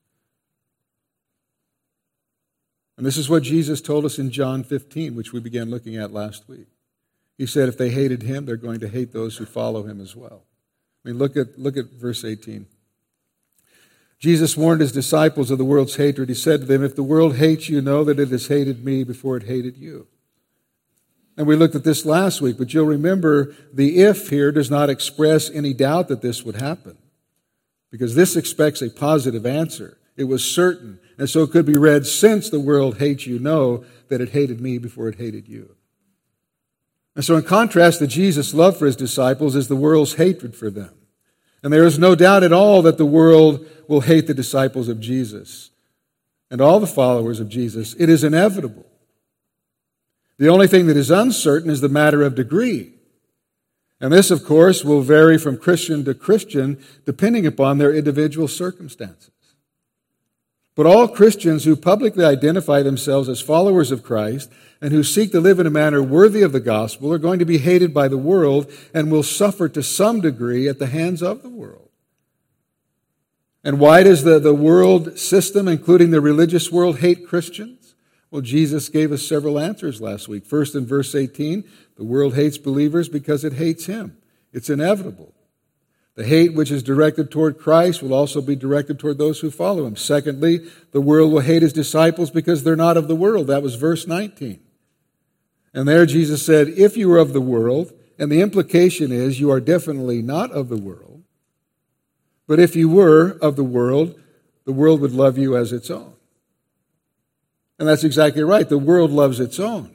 And 2.96 3.06
this 3.06 3.16
is 3.16 3.28
what 3.28 3.44
Jesus 3.44 3.80
told 3.80 4.04
us 4.04 4.18
in 4.18 4.30
John 4.30 4.64
15, 4.64 5.14
which 5.14 5.32
we 5.32 5.38
began 5.38 5.70
looking 5.70 5.96
at 5.96 6.12
last 6.12 6.48
week. 6.48 6.66
He 7.36 7.46
said 7.46 7.68
if 7.68 7.78
they 7.78 7.90
hated 7.90 8.24
him, 8.24 8.44
they're 8.44 8.56
going 8.56 8.80
to 8.80 8.88
hate 8.88 9.12
those 9.12 9.36
who 9.36 9.46
follow 9.46 9.84
him 9.84 10.00
as 10.00 10.16
well. 10.16 10.42
I 11.04 11.10
mean, 11.10 11.18
look 11.18 11.36
at, 11.36 11.58
look 11.58 11.76
at 11.76 11.92
verse 11.92 12.24
18. 12.24 12.66
Jesus 14.18 14.56
warned 14.56 14.80
his 14.80 14.92
disciples 14.92 15.50
of 15.50 15.58
the 15.58 15.64
world's 15.64 15.96
hatred. 15.96 16.28
He 16.28 16.34
said 16.34 16.60
to 16.60 16.66
them, 16.66 16.82
If 16.82 16.96
the 16.96 17.02
world 17.02 17.36
hates 17.36 17.68
you, 17.68 17.80
know 17.80 18.02
that 18.04 18.18
it 18.18 18.28
has 18.28 18.48
hated 18.48 18.84
me 18.84 19.04
before 19.04 19.36
it 19.36 19.44
hated 19.44 19.76
you. 19.76 20.08
And 21.36 21.46
we 21.46 21.54
looked 21.54 21.76
at 21.76 21.84
this 21.84 22.04
last 22.04 22.40
week, 22.40 22.58
but 22.58 22.74
you'll 22.74 22.86
remember 22.86 23.54
the 23.72 23.98
if 24.00 24.28
here 24.28 24.50
does 24.50 24.70
not 24.70 24.90
express 24.90 25.48
any 25.50 25.72
doubt 25.72 26.08
that 26.08 26.20
this 26.20 26.42
would 26.42 26.56
happen. 26.56 26.98
Because 27.92 28.16
this 28.16 28.34
expects 28.34 28.82
a 28.82 28.90
positive 28.90 29.46
answer. 29.46 29.98
It 30.16 30.24
was 30.24 30.44
certain. 30.44 30.98
And 31.16 31.30
so 31.30 31.44
it 31.44 31.52
could 31.52 31.64
be 31.64 31.78
read, 31.78 32.04
Since 32.04 32.50
the 32.50 32.58
world 32.58 32.98
hates 32.98 33.24
you, 33.24 33.38
know 33.38 33.84
that 34.08 34.20
it 34.20 34.30
hated 34.30 34.60
me 34.60 34.78
before 34.78 35.08
it 35.08 35.18
hated 35.18 35.48
you. 35.48 35.76
And 37.14 37.24
so, 37.24 37.36
in 37.36 37.44
contrast 37.44 38.00
to 38.00 38.06
Jesus' 38.08 38.52
love 38.52 38.76
for 38.76 38.86
his 38.86 38.96
disciples 38.96 39.54
is 39.54 39.68
the 39.68 39.76
world's 39.76 40.14
hatred 40.14 40.56
for 40.56 40.70
them. 40.70 40.94
And 41.62 41.72
there 41.72 41.84
is 41.84 41.98
no 41.98 42.14
doubt 42.14 42.44
at 42.44 42.52
all 42.52 42.82
that 42.82 42.98
the 42.98 43.06
world 43.06 43.66
will 43.88 44.02
hate 44.02 44.26
the 44.26 44.34
disciples 44.34 44.88
of 44.88 45.00
Jesus 45.00 45.70
and 46.50 46.60
all 46.60 46.78
the 46.78 46.86
followers 46.86 47.40
of 47.40 47.48
Jesus. 47.48 47.94
It 47.98 48.08
is 48.08 48.22
inevitable. 48.22 48.86
The 50.38 50.48
only 50.48 50.68
thing 50.68 50.86
that 50.86 50.96
is 50.96 51.10
uncertain 51.10 51.70
is 51.70 51.80
the 51.80 51.88
matter 51.88 52.22
of 52.22 52.36
degree. 52.36 52.92
And 54.00 54.12
this, 54.12 54.30
of 54.30 54.44
course, 54.44 54.84
will 54.84 55.00
vary 55.00 55.38
from 55.38 55.58
Christian 55.58 56.04
to 56.04 56.14
Christian 56.14 56.78
depending 57.04 57.46
upon 57.46 57.78
their 57.78 57.92
individual 57.92 58.46
circumstances. 58.46 59.32
But 60.76 60.86
all 60.86 61.08
Christians 61.08 61.64
who 61.64 61.74
publicly 61.74 62.24
identify 62.24 62.82
themselves 62.82 63.28
as 63.28 63.40
followers 63.40 63.90
of 63.90 64.04
Christ 64.04 64.48
and 64.80 64.92
who 64.92 65.02
seek 65.02 65.32
to 65.32 65.40
live 65.40 65.58
in 65.58 65.66
a 65.66 65.70
manner 65.70 66.00
worthy 66.00 66.42
of 66.42 66.52
the 66.52 66.60
gospel 66.60 67.12
are 67.12 67.18
going 67.18 67.40
to 67.40 67.44
be 67.44 67.58
hated 67.58 67.92
by 67.92 68.06
the 68.06 68.16
world 68.16 68.70
and 68.94 69.10
will 69.10 69.24
suffer 69.24 69.68
to 69.70 69.82
some 69.82 70.20
degree 70.20 70.68
at 70.68 70.78
the 70.78 70.86
hands 70.86 71.20
of 71.20 71.42
the 71.42 71.48
world. 71.48 71.87
And 73.68 73.78
why 73.78 74.02
does 74.02 74.24
the, 74.24 74.38
the 74.38 74.54
world 74.54 75.18
system, 75.18 75.68
including 75.68 76.10
the 76.10 76.22
religious 76.22 76.72
world, 76.72 77.00
hate 77.00 77.28
Christians? 77.28 77.94
Well, 78.30 78.40
Jesus 78.40 78.88
gave 78.88 79.12
us 79.12 79.28
several 79.28 79.58
answers 79.58 80.00
last 80.00 80.26
week. 80.26 80.46
First, 80.46 80.74
in 80.74 80.86
verse 80.86 81.14
18, 81.14 81.64
the 81.98 82.04
world 82.04 82.34
hates 82.34 82.56
believers 82.56 83.10
because 83.10 83.44
it 83.44 83.52
hates 83.52 83.84
him. 83.84 84.16
It's 84.54 84.70
inevitable. 84.70 85.34
The 86.14 86.24
hate 86.24 86.54
which 86.54 86.70
is 86.70 86.82
directed 86.82 87.30
toward 87.30 87.58
Christ 87.58 88.02
will 88.02 88.14
also 88.14 88.40
be 88.40 88.56
directed 88.56 88.98
toward 88.98 89.18
those 89.18 89.40
who 89.40 89.50
follow 89.50 89.84
him. 89.84 89.96
Secondly, 89.96 90.60
the 90.92 91.02
world 91.02 91.30
will 91.30 91.40
hate 91.40 91.60
his 91.60 91.74
disciples 91.74 92.30
because 92.30 92.64
they're 92.64 92.74
not 92.74 92.96
of 92.96 93.06
the 93.06 93.14
world. 93.14 93.48
That 93.48 93.62
was 93.62 93.74
verse 93.74 94.06
19. 94.06 94.60
And 95.74 95.86
there 95.86 96.06
Jesus 96.06 96.42
said, 96.42 96.68
If 96.68 96.96
you 96.96 97.12
are 97.12 97.18
of 97.18 97.34
the 97.34 97.42
world, 97.42 97.92
and 98.18 98.32
the 98.32 98.40
implication 98.40 99.12
is 99.12 99.40
you 99.40 99.50
are 99.50 99.60
definitely 99.60 100.22
not 100.22 100.52
of 100.52 100.70
the 100.70 100.78
world, 100.78 101.07
but 102.48 102.58
if 102.58 102.74
you 102.74 102.88
were 102.88 103.38
of 103.40 103.54
the 103.54 103.62
world, 103.62 104.18
the 104.64 104.72
world 104.72 105.00
would 105.00 105.12
love 105.12 105.38
you 105.38 105.56
as 105.56 105.72
its 105.72 105.90
own. 105.90 106.14
And 107.78 107.86
that's 107.86 108.02
exactly 108.02 108.42
right. 108.42 108.68
The 108.68 108.78
world 108.78 109.12
loves 109.12 109.38
its 109.38 109.60
own. 109.60 109.94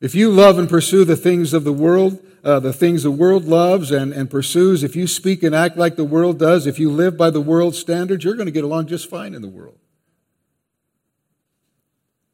If 0.00 0.14
you 0.14 0.30
love 0.30 0.58
and 0.58 0.68
pursue 0.68 1.04
the 1.04 1.16
things 1.16 1.52
of 1.52 1.64
the 1.64 1.72
world, 1.72 2.24
uh, 2.44 2.60
the 2.60 2.72
things 2.72 3.02
the 3.02 3.10
world 3.10 3.46
loves 3.46 3.90
and, 3.90 4.12
and 4.12 4.30
pursues, 4.30 4.84
if 4.84 4.94
you 4.94 5.06
speak 5.06 5.42
and 5.42 5.54
act 5.54 5.76
like 5.76 5.96
the 5.96 6.04
world 6.04 6.38
does, 6.38 6.66
if 6.66 6.78
you 6.78 6.90
live 6.90 7.16
by 7.16 7.30
the 7.30 7.40
world's 7.40 7.78
standards, 7.78 8.24
you're 8.24 8.34
going 8.34 8.46
to 8.46 8.52
get 8.52 8.64
along 8.64 8.88
just 8.88 9.08
fine 9.08 9.34
in 9.34 9.42
the 9.42 9.48
world. 9.48 9.78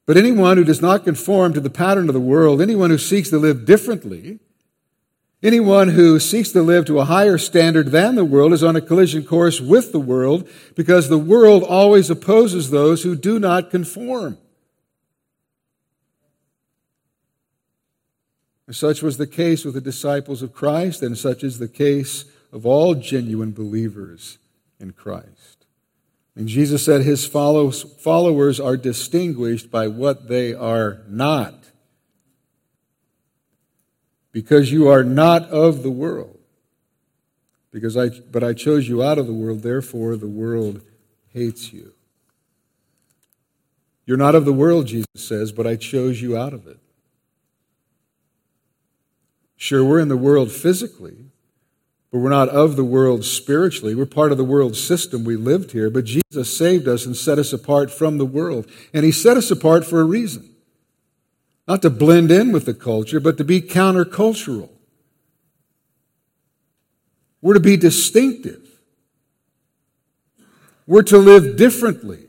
But 0.06 0.16
anyone 0.16 0.56
who 0.56 0.64
does 0.64 0.80
not 0.80 1.04
conform 1.04 1.52
to 1.52 1.60
the 1.60 1.70
pattern 1.70 2.08
of 2.08 2.14
the 2.14 2.20
world, 2.20 2.60
anyone 2.60 2.90
who 2.90 2.98
seeks 2.98 3.28
to 3.30 3.38
live 3.38 3.64
differently, 3.64 4.40
anyone 5.42 5.88
who 5.88 6.18
seeks 6.18 6.50
to 6.52 6.62
live 6.62 6.84
to 6.86 6.98
a 6.98 7.04
higher 7.04 7.38
standard 7.38 7.88
than 7.88 8.14
the 8.14 8.24
world 8.24 8.52
is 8.52 8.64
on 8.64 8.76
a 8.76 8.80
collision 8.80 9.24
course 9.24 9.60
with 9.60 9.92
the 9.92 10.00
world 10.00 10.48
because 10.74 11.08
the 11.08 11.18
world 11.18 11.62
always 11.62 12.10
opposes 12.10 12.70
those 12.70 13.02
who 13.02 13.14
do 13.14 13.38
not 13.38 13.70
conform. 13.70 14.38
Such 18.70 19.02
was 19.02 19.16
the 19.16 19.26
case 19.26 19.64
with 19.64 19.74
the 19.74 19.80
disciples 19.80 20.42
of 20.42 20.52
Christ, 20.52 21.02
and 21.02 21.16
such 21.16 21.42
is 21.42 21.58
the 21.58 21.68
case 21.68 22.26
of 22.52 22.66
all 22.66 22.94
genuine 22.94 23.52
believers 23.52 24.36
in 24.78 24.92
Christ. 24.92 25.64
And 26.36 26.48
Jesus 26.48 26.84
said 26.84 27.00
his 27.00 27.26
followers 27.26 28.60
are 28.60 28.76
distinguished 28.76 29.70
by 29.70 29.88
what 29.88 30.28
they 30.28 30.52
are 30.54 31.02
not. 31.08 31.67
Because 34.32 34.70
you 34.70 34.88
are 34.88 35.04
not 35.04 35.44
of 35.50 35.82
the 35.82 35.90
world. 35.90 36.38
Because 37.70 37.96
I, 37.96 38.08
but 38.08 38.42
I 38.42 38.54
chose 38.54 38.88
you 38.88 39.02
out 39.02 39.18
of 39.18 39.26
the 39.26 39.32
world, 39.32 39.62
therefore 39.62 40.16
the 40.16 40.28
world 40.28 40.82
hates 41.32 41.72
you. 41.72 41.92
You're 44.06 44.16
not 44.16 44.34
of 44.34 44.46
the 44.46 44.52
world, 44.52 44.86
Jesus 44.86 45.06
says, 45.14 45.52
but 45.52 45.66
I 45.66 45.76
chose 45.76 46.22
you 46.22 46.36
out 46.36 46.54
of 46.54 46.66
it. 46.66 46.78
Sure, 49.56 49.84
we're 49.84 50.00
in 50.00 50.08
the 50.08 50.16
world 50.16 50.50
physically, 50.50 51.26
but 52.10 52.20
we're 52.20 52.30
not 52.30 52.48
of 52.48 52.76
the 52.76 52.84
world 52.84 53.24
spiritually. 53.24 53.94
We're 53.94 54.06
part 54.06 54.32
of 54.32 54.38
the 54.38 54.44
world 54.44 54.76
system. 54.76 55.24
We 55.24 55.36
lived 55.36 55.72
here, 55.72 55.90
but 55.90 56.04
Jesus 56.04 56.56
saved 56.56 56.88
us 56.88 57.04
and 57.04 57.14
set 57.14 57.38
us 57.38 57.52
apart 57.52 57.90
from 57.90 58.16
the 58.16 58.24
world. 58.24 58.66
And 58.94 59.04
He 59.04 59.12
set 59.12 59.36
us 59.36 59.50
apart 59.50 59.84
for 59.84 60.00
a 60.00 60.04
reason. 60.04 60.54
Not 61.68 61.82
to 61.82 61.90
blend 61.90 62.30
in 62.30 62.50
with 62.50 62.64
the 62.64 62.72
culture, 62.72 63.20
but 63.20 63.36
to 63.36 63.44
be 63.44 63.60
countercultural. 63.60 64.70
We're 67.42 67.54
to 67.54 67.60
be 67.60 67.76
distinctive. 67.76 68.66
We're 70.86 71.02
to 71.02 71.18
live 71.18 71.58
differently. 71.58 72.20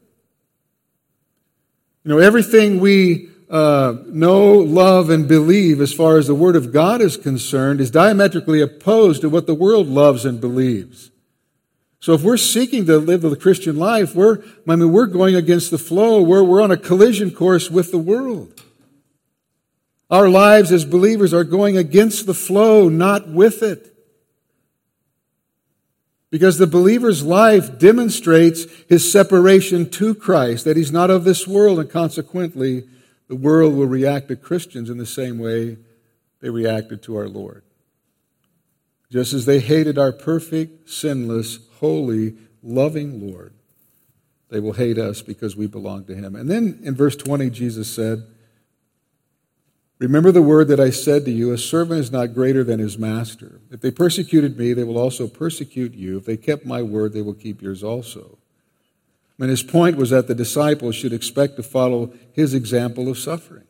You 2.04 2.12
know, 2.12 2.18
everything 2.18 2.82
we 2.82 3.30
uh, 3.50 3.96
know, 4.08 4.52
love, 4.52 5.10
and 5.10 5.26
believe 5.26 5.80
as 5.80 5.94
far 5.94 6.18
as 6.18 6.28
the 6.28 6.36
Word 6.36 6.58
of 6.58 6.74
God 6.74 7.00
is 7.00 7.16
concerned 7.16 7.80
is 7.80 7.90
diametrically 7.90 8.60
opposed 8.62 9.22
to 9.22 9.30
what 9.30 9.48
the 9.48 9.56
world 9.56 9.88
loves 9.88 10.26
and 10.26 10.42
believes. 10.42 11.12
So 12.02 12.14
if 12.14 12.24
we're 12.24 12.38
seeking 12.38 12.86
to 12.88 12.98
live 12.98 13.22
the 13.22 13.36
Christian 13.36 13.78
life, 13.78 14.14
we're, 14.14 14.44
I 14.68 14.76
mean, 14.76 14.92
we're 14.92 15.06
going 15.06 15.36
against 15.36 15.72
the 15.72 15.78
flow. 15.78 16.22
We're, 16.22 16.44
we're 16.44 16.62
on 16.62 16.72
a 16.72 16.78
collision 16.78 17.32
course 17.32 17.72
with 17.72 17.92
the 17.92 17.98
world. 17.98 18.62
Our 20.10 20.28
lives 20.28 20.72
as 20.72 20.86
believers 20.86 21.34
are 21.34 21.44
going 21.44 21.78
against 21.78 22.26
the 22.26 22.34
flow, 22.34 22.90
not 22.90 23.30
with 23.30 23.62
it. 23.62 23.96
Because 26.32 26.58
the 26.58 26.68
believer's 26.68 27.24
life 27.24 27.80
demonstrates 27.80 28.66
his 28.88 29.12
separation 29.12 29.90
to 29.92 30.14
Christ, 30.14 30.66
that 30.66 30.78
he's 30.78 30.92
not 30.92 31.10
of 31.10 31.24
this 31.24 31.48
world 31.48 31.80
and 31.80 31.90
consequently 31.90 32.84
the 33.28 33.36
world 33.36 33.76
will 33.76 33.88
react 33.88 34.28
to 34.28 34.36
Christians 34.36 34.90
in 34.90 34.98
the 34.98 35.06
same 35.06 35.40
way 35.40 35.78
they 36.42 36.50
reacted 36.50 37.02
to 37.04 37.16
our 37.16 37.28
Lord. 37.28 37.64
Just 39.12 39.34
as 39.34 39.46
they 39.46 39.60
hated 39.60 39.98
our 39.98 40.12
perfect, 40.12 40.90
sinless, 40.90 41.60
holy, 41.80 42.36
loving 42.62 43.28
Lord, 43.32 43.54
they 44.50 44.60
will 44.60 44.74
hate 44.74 44.98
us 44.98 45.22
because 45.22 45.56
we 45.56 45.68
belong 45.68 46.06
to 46.06 46.16
Him. 46.16 46.36
And 46.36 46.50
then 46.50 46.80
in 46.84 46.96
verse 46.96 47.16
20, 47.16 47.50
Jesus 47.50 47.92
said, 47.92 48.24
Remember 50.00 50.32
the 50.32 50.42
word 50.42 50.70
that 50.70 50.80
I 50.80 50.92
said 50.92 51.26
to 51.26 51.32
you, 51.32 51.52
a 51.52 51.58
servant 51.58 52.00
is 52.00 52.12
not 52.12 52.34
greater 52.34 52.64
than 52.64 52.80
his 52.80 52.98
master. 52.98 53.60
If 53.70 53.82
they 53.82 53.92
persecuted 53.92 54.58
me, 54.58 54.72
they 54.72 54.86
will 54.86 54.98
also 54.98 55.28
persecute 55.28 55.94
you. 55.94 56.18
If 56.18 56.26
they 56.26 56.38
kept 56.38 56.66
my 56.66 56.82
word, 56.82 57.12
they 57.12 57.22
will 57.22 57.34
keep 57.34 57.62
yours 57.62 57.84
also. 57.84 58.38
And 59.40 59.50
his 59.50 59.64
point 59.64 59.98
was 59.98 60.10
that 60.10 60.28
the 60.28 60.36
disciples 60.36 60.96
should 60.96 61.12
expect 61.12 61.58
to 61.58 61.64
follow 61.64 62.14
his 62.32 62.54
example 62.54 63.10
of 63.10 63.18
suffering. 63.18 63.66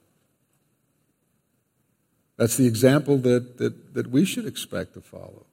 That's 2.37 2.57
the 2.57 2.67
example 2.67 3.17
that, 3.19 3.57
that, 3.57 3.93
that 3.95 4.11
we 4.11 4.23
should 4.23 4.45
expect 4.45 4.93
to 4.93 5.01
follow. 5.01 5.45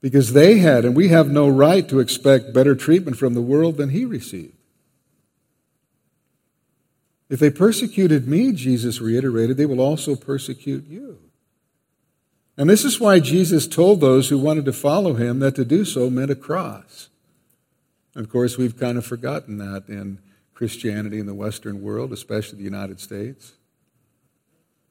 Because 0.00 0.32
they 0.32 0.58
had, 0.58 0.84
and 0.84 0.94
we 0.94 1.08
have 1.08 1.28
no 1.28 1.48
right 1.48 1.88
to 1.88 1.98
expect 1.98 2.54
better 2.54 2.76
treatment 2.76 3.16
from 3.16 3.34
the 3.34 3.42
world 3.42 3.76
than 3.76 3.90
he 3.90 4.04
received. 4.04 4.57
If 7.28 7.40
they 7.40 7.50
persecuted 7.50 8.26
me, 8.26 8.52
Jesus 8.52 9.00
reiterated, 9.00 9.56
they 9.56 9.66
will 9.66 9.80
also 9.80 10.16
persecute 10.16 10.86
you. 10.86 11.18
And 12.56 12.68
this 12.68 12.84
is 12.84 12.98
why 12.98 13.20
Jesus 13.20 13.68
told 13.68 14.00
those 14.00 14.28
who 14.28 14.38
wanted 14.38 14.64
to 14.64 14.72
follow 14.72 15.14
him 15.14 15.38
that 15.38 15.54
to 15.56 15.64
do 15.64 15.84
so 15.84 16.10
meant 16.10 16.30
a 16.30 16.34
cross. 16.34 17.08
Of 18.16 18.28
course, 18.28 18.58
we've 18.58 18.78
kind 18.78 18.98
of 18.98 19.06
forgotten 19.06 19.58
that 19.58 19.84
in 19.88 20.18
Christianity 20.54 21.20
in 21.20 21.26
the 21.26 21.34
Western 21.34 21.82
world, 21.82 22.12
especially 22.12 22.58
the 22.58 22.64
United 22.64 22.98
States. 22.98 23.52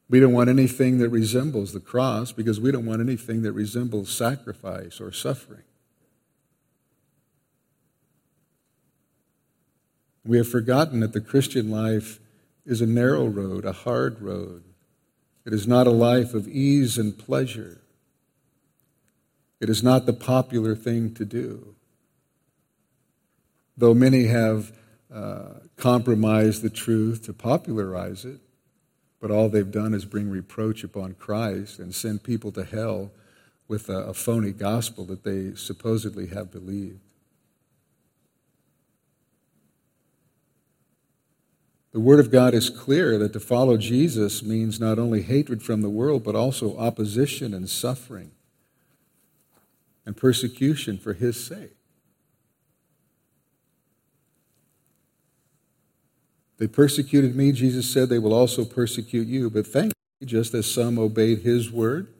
We 0.10 0.22
don't 0.22 0.32
want 0.32 0.50
anything 0.50 1.00
that 1.00 1.10
resembles 1.10 1.74
the 1.74 1.82
cross 1.82 2.32
because 2.32 2.62
we 2.62 2.72
don't 2.72 2.86
want 2.86 3.02
anything 3.02 3.42
that 3.42 3.52
resembles 3.52 4.10
sacrifice 4.10 5.02
or 5.02 5.12
suffering. 5.12 5.64
We 10.24 10.38
have 10.38 10.48
forgotten 10.48 11.02
that 11.02 11.12
the 11.12 11.20
Christian 11.20 11.70
life 11.70 12.22
is 12.68 12.82
a 12.82 12.86
narrow 12.86 13.26
road, 13.26 13.64
a 13.66 13.72
hard 13.72 14.22
road. 14.22 14.64
It 15.46 15.54
is 15.54 15.66
not 15.66 15.88
a 15.88 15.92
life 15.92 16.34
of 16.34 16.48
ease 16.48 16.98
and 16.98 17.18
pleasure. 17.18 17.82
It 19.62 19.70
is 19.70 19.82
not 19.82 20.06
the 20.06 20.14
popular 20.14 20.76
thing 20.76 21.14
to 21.16 21.24
do. 21.24 21.76
Though 23.78 23.94
many 23.94 24.26
have 24.26 24.74
uh, 25.12 25.62
compromised 25.78 26.62
the 26.62 26.70
truth 26.70 27.24
to 27.24 27.34
popularize 27.34 28.26
it, 28.26 28.42
but 29.22 29.32
all 29.32 29.48
they've 29.48 29.72
done 29.72 29.94
is 29.94 30.04
bring 30.04 30.30
reproach 30.30 30.84
upon 30.84 31.14
Christ 31.14 31.80
and 31.80 31.96
send 31.96 32.24
people 32.24 32.52
to 32.52 32.66
hell 32.66 33.12
with 33.70 33.88
a, 33.88 34.00
a 34.00 34.14
phony 34.14 34.52
gospel 34.52 35.06
that 35.06 35.24
they 35.24 35.56
supposedly 35.56 36.28
have 36.28 36.52
believed. 36.52 37.07
The 41.98 42.04
Word 42.04 42.20
of 42.20 42.30
God 42.30 42.54
is 42.54 42.70
clear 42.70 43.18
that 43.18 43.34
to 43.34 43.40
follow 43.40 43.76
Jesus 43.76 44.44
means 44.44 44.80
not 44.80 45.00
only 45.00 45.24
hatred 45.24 45.64
from 45.64 45.82
the 45.82 45.90
world, 45.90 46.24
but 46.24 46.36
also 46.36 46.78
opposition 46.78 47.56
and 47.56 47.68
suffering 47.68 48.30
and 50.06 50.16
persecution 50.16 51.00
for 51.00 51.14
His 51.14 51.44
sake. 51.44 51.76
They 56.60 56.68
persecuted 56.68 57.36
me, 57.36 57.52
Jesus 57.52 57.92
said, 57.92 58.10
they 58.10 58.20
will 58.20 58.32
also 58.32 58.64
persecute 58.64 59.28
you. 59.28 59.50
But 59.50 59.66
thankfully, 59.66 59.96
just 60.24 60.54
as 60.54 60.72
some 60.72 61.00
obeyed 61.00 61.40
His 61.40 61.72
word, 61.72 62.14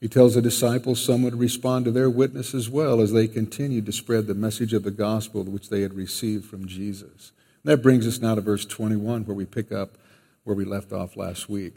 he 0.00 0.06
tells 0.06 0.36
the 0.36 0.40
disciples 0.40 1.04
some 1.04 1.24
would 1.24 1.34
respond 1.34 1.84
to 1.86 1.90
their 1.90 2.08
witness 2.08 2.54
as 2.54 2.70
well 2.70 3.00
as 3.00 3.12
they 3.12 3.26
continued 3.26 3.86
to 3.86 3.92
spread 3.92 4.28
the 4.28 4.34
message 4.34 4.72
of 4.72 4.84
the 4.84 4.92
gospel 4.92 5.42
which 5.42 5.68
they 5.68 5.80
had 5.80 5.94
received 5.94 6.44
from 6.44 6.68
Jesus. 6.68 7.32
That 7.66 7.82
brings 7.82 8.06
us 8.06 8.20
now 8.20 8.36
to 8.36 8.40
verse 8.40 8.64
21, 8.64 9.24
where 9.24 9.34
we 9.34 9.44
pick 9.44 9.72
up 9.72 9.98
where 10.44 10.54
we 10.54 10.64
left 10.64 10.92
off 10.92 11.16
last 11.16 11.48
week. 11.48 11.74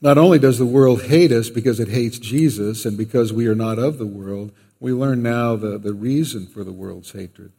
Not 0.00 0.16
only 0.16 0.38
does 0.38 0.56
the 0.56 0.64
world 0.64 1.02
hate 1.02 1.30
us 1.30 1.50
because 1.50 1.78
it 1.78 1.88
hates 1.88 2.18
Jesus 2.18 2.86
and 2.86 2.96
because 2.96 3.34
we 3.34 3.46
are 3.46 3.54
not 3.54 3.78
of 3.78 3.98
the 3.98 4.06
world, 4.06 4.52
we 4.80 4.94
learn 4.94 5.22
now 5.22 5.56
the, 5.56 5.76
the 5.76 5.92
reason 5.92 6.46
for 6.46 6.64
the 6.64 6.72
world's 6.72 7.12
hatred. 7.12 7.52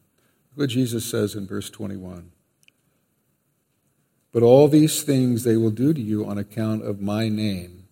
Look 0.56 0.64
what 0.64 0.70
Jesus 0.72 1.06
says 1.06 1.36
in 1.36 1.46
verse 1.46 1.70
21. 1.70 2.32
But 4.32 4.42
all 4.42 4.68
these 4.68 5.04
things 5.04 5.44
they 5.44 5.56
will 5.56 5.70
do 5.70 5.94
to 5.94 6.02
you 6.02 6.26
on 6.26 6.40
account 6.40 6.84
of 6.84 7.00
my 7.00 7.30
name. 7.30 7.86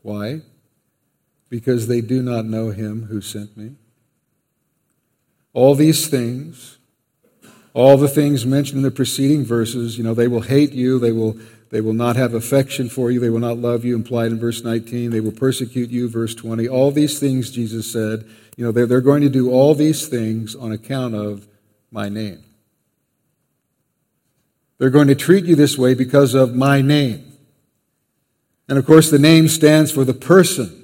Why? 0.00 0.40
Because 1.50 1.88
they 1.88 2.00
do 2.00 2.22
not 2.22 2.46
know 2.46 2.70
him 2.70 3.08
who 3.10 3.20
sent 3.20 3.54
me. 3.54 3.72
All 5.52 5.74
these 5.74 6.08
things 6.08 6.77
all 7.74 7.96
the 7.96 8.08
things 8.08 8.46
mentioned 8.46 8.78
in 8.78 8.82
the 8.82 8.90
preceding 8.90 9.44
verses, 9.44 9.98
you 9.98 10.04
know, 10.04 10.14
they 10.14 10.28
will 10.28 10.42
hate 10.42 10.72
you, 10.72 10.98
they 10.98 11.12
will, 11.12 11.36
they 11.70 11.80
will 11.80 11.92
not 11.92 12.16
have 12.16 12.34
affection 12.34 12.88
for 12.88 13.10
you, 13.10 13.20
they 13.20 13.30
will 13.30 13.38
not 13.38 13.58
love 13.58 13.84
you, 13.84 13.94
implied 13.94 14.32
in 14.32 14.38
verse 14.38 14.64
19, 14.64 15.10
they 15.10 15.20
will 15.20 15.32
persecute 15.32 15.90
you, 15.90 16.08
verse 16.08 16.34
20. 16.34 16.68
All 16.68 16.90
these 16.90 17.18
things, 17.20 17.50
Jesus 17.50 17.92
said, 17.92 18.28
you 18.56 18.64
know, 18.64 18.72
they're, 18.72 18.86
they're 18.86 19.00
going 19.00 19.22
to 19.22 19.28
do 19.28 19.50
all 19.50 19.74
these 19.74 20.08
things 20.08 20.54
on 20.56 20.72
account 20.72 21.14
of 21.14 21.46
my 21.90 22.08
name. 22.08 22.42
They're 24.78 24.90
going 24.90 25.08
to 25.08 25.14
treat 25.14 25.44
you 25.44 25.56
this 25.56 25.76
way 25.76 25.94
because 25.94 26.34
of 26.34 26.54
my 26.54 26.80
name. 26.80 27.32
And 28.68 28.78
of 28.78 28.86
course, 28.86 29.10
the 29.10 29.18
name 29.18 29.48
stands 29.48 29.90
for 29.90 30.04
the 30.04 30.14
person 30.14 30.77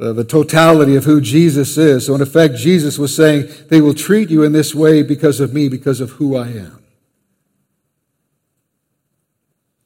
the, 0.00 0.14
the 0.14 0.24
totality 0.24 0.96
of 0.96 1.04
who 1.04 1.20
Jesus 1.20 1.76
is. 1.76 2.06
So, 2.06 2.14
in 2.14 2.22
effect, 2.22 2.56
Jesus 2.56 2.98
was 2.98 3.14
saying, 3.14 3.50
They 3.68 3.82
will 3.82 3.92
treat 3.92 4.30
you 4.30 4.42
in 4.42 4.52
this 4.52 4.74
way 4.74 5.02
because 5.02 5.40
of 5.40 5.52
me, 5.52 5.68
because 5.68 6.00
of 6.00 6.12
who 6.12 6.36
I 6.36 6.48
am. 6.48 6.82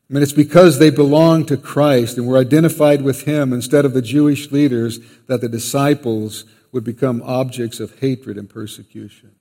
I 0.09 0.14
mean, 0.14 0.22
it's 0.22 0.33
because 0.33 0.79
they 0.79 0.90
belong 0.90 1.46
to 1.46 1.57
Christ 1.57 2.16
and 2.16 2.29
were 2.29 2.38
identified 2.38 3.03
with 3.03 3.22
Him 3.22 3.53
instead 3.53 3.85
of 3.85 3.92
the 3.92 4.03
Jewish 4.03 4.53
leaders 4.53 5.00
that 5.27 5.40
the 5.40 5.48
disciples 5.48 6.44
would 6.70 6.85
become 6.85 7.20
objects 7.22 7.81
of 7.81 7.98
hatred 7.98 8.38
and 8.38 8.48
persecution. 8.48 9.35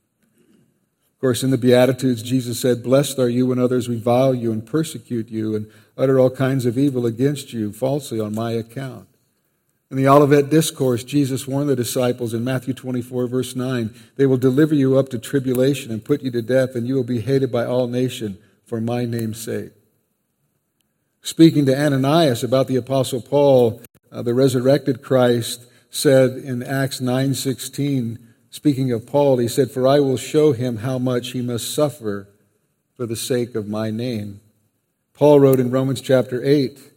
Of 1.14 1.20
course, 1.22 1.44
in 1.44 1.52
the 1.52 1.58
Beatitudes, 1.58 2.24
Jesus 2.24 2.60
said, 2.60 2.82
Blessed 2.82 3.20
are 3.20 3.30
you 3.30 3.46
when 3.46 3.60
others 3.60 3.88
revile 3.88 4.34
you 4.34 4.52
and 4.52 4.66
persecute 4.66 5.30
you 5.30 5.56
and 5.56 5.70
utter 5.96 6.20
all 6.20 6.32
kinds 6.32 6.66
of 6.66 6.80
evil 6.80 7.06
against 7.06 7.54
you 7.54 7.72
falsely 7.72 8.20
on 8.20 8.34
my 8.34 8.54
account. 8.54 9.08
In 9.94 9.98
the 9.98 10.08
Olivet 10.08 10.50
Discourse, 10.50 11.04
Jesus 11.04 11.48
warned 11.48 11.70
the 11.70 11.76
disciples 11.76 12.34
in 12.34 12.44
Matthew 12.44 12.74
24, 12.74 13.28
verse 13.28 13.56
9 13.56 13.94
They 14.16 14.26
will 14.26 14.38
deliver 14.38 14.74
you 14.74 14.98
up 14.98 15.10
to 15.10 15.20
tribulation 15.20 15.92
and 15.92 16.04
put 16.04 16.24
you 16.24 16.32
to 16.32 16.42
death, 16.42 16.74
and 16.74 16.88
you 16.88 16.96
will 16.96 17.04
be 17.04 17.22
hated 17.22 17.52
by 17.52 17.68
all 17.68 17.86
nations 17.86 18.40
for 18.66 18.82
my 18.82 19.06
name's 19.06 19.40
sake. 19.40 19.70
Speaking 21.22 21.68
to 21.68 21.80
Ananias 21.80 22.44
about 22.44 22.68
the 22.68 22.76
Apostle 22.76 23.22
Paul, 23.22 23.84
uh, 24.12 24.24
the 24.24 24.34
resurrected 24.34 25.04
Christ 25.04 25.68
said 25.92 26.38
in 26.38 26.64
Acts 26.64 27.00
9:16, 27.00 28.18
speaking 28.50 28.92
of 28.92 29.06
Paul, 29.06 29.38
he 29.38 29.48
said, 29.48 29.70
"For 29.70 29.88
I 29.88 30.00
will 30.00 30.18
show 30.18 30.54
him 30.54 30.78
how 30.78 30.98
much 30.98 31.34
he 31.34 31.42
must 31.44 31.72
suffer 31.72 32.30
for 32.96 33.06
the 33.06 33.16
sake 33.16 33.54
of 33.54 33.68
my 33.68 33.92
name." 33.92 34.40
Paul 35.14 35.40
wrote 35.40 35.60
in 35.60 35.70
Romans 35.70 36.02
chapter 36.02 36.44
8, 36.44 36.93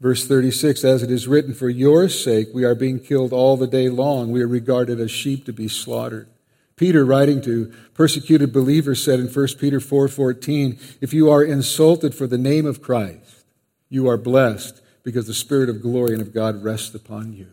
Verse 0.00 0.26
36 0.26 0.84
As 0.84 1.02
it 1.02 1.10
is 1.10 1.28
written, 1.28 1.54
For 1.54 1.68
your 1.68 2.08
sake 2.08 2.48
we 2.52 2.64
are 2.64 2.74
being 2.74 3.00
killed 3.00 3.32
all 3.32 3.56
the 3.56 3.66
day 3.66 3.88
long. 3.88 4.30
We 4.30 4.42
are 4.42 4.48
regarded 4.48 5.00
as 5.00 5.10
sheep 5.10 5.44
to 5.46 5.52
be 5.52 5.68
slaughtered. 5.68 6.28
Peter, 6.76 7.04
writing 7.04 7.40
to 7.42 7.72
persecuted 7.94 8.52
believers, 8.52 9.02
said 9.02 9.20
in 9.20 9.28
1 9.28 9.58
Peter 9.58 9.78
4:14, 9.78 10.76
"If 11.00 11.14
you 11.14 11.30
are 11.30 11.44
insulted 11.44 12.14
for 12.14 12.26
the 12.26 12.38
name 12.38 12.66
of 12.66 12.82
Christ, 12.82 13.44
you 13.88 14.08
are 14.08 14.16
blessed, 14.16 14.80
because 15.04 15.26
the 15.26 15.34
Spirit 15.34 15.68
of 15.68 15.80
glory 15.80 16.14
and 16.14 16.22
of 16.22 16.32
God 16.32 16.64
rests 16.64 16.94
upon 16.94 17.32
you." 17.32 17.46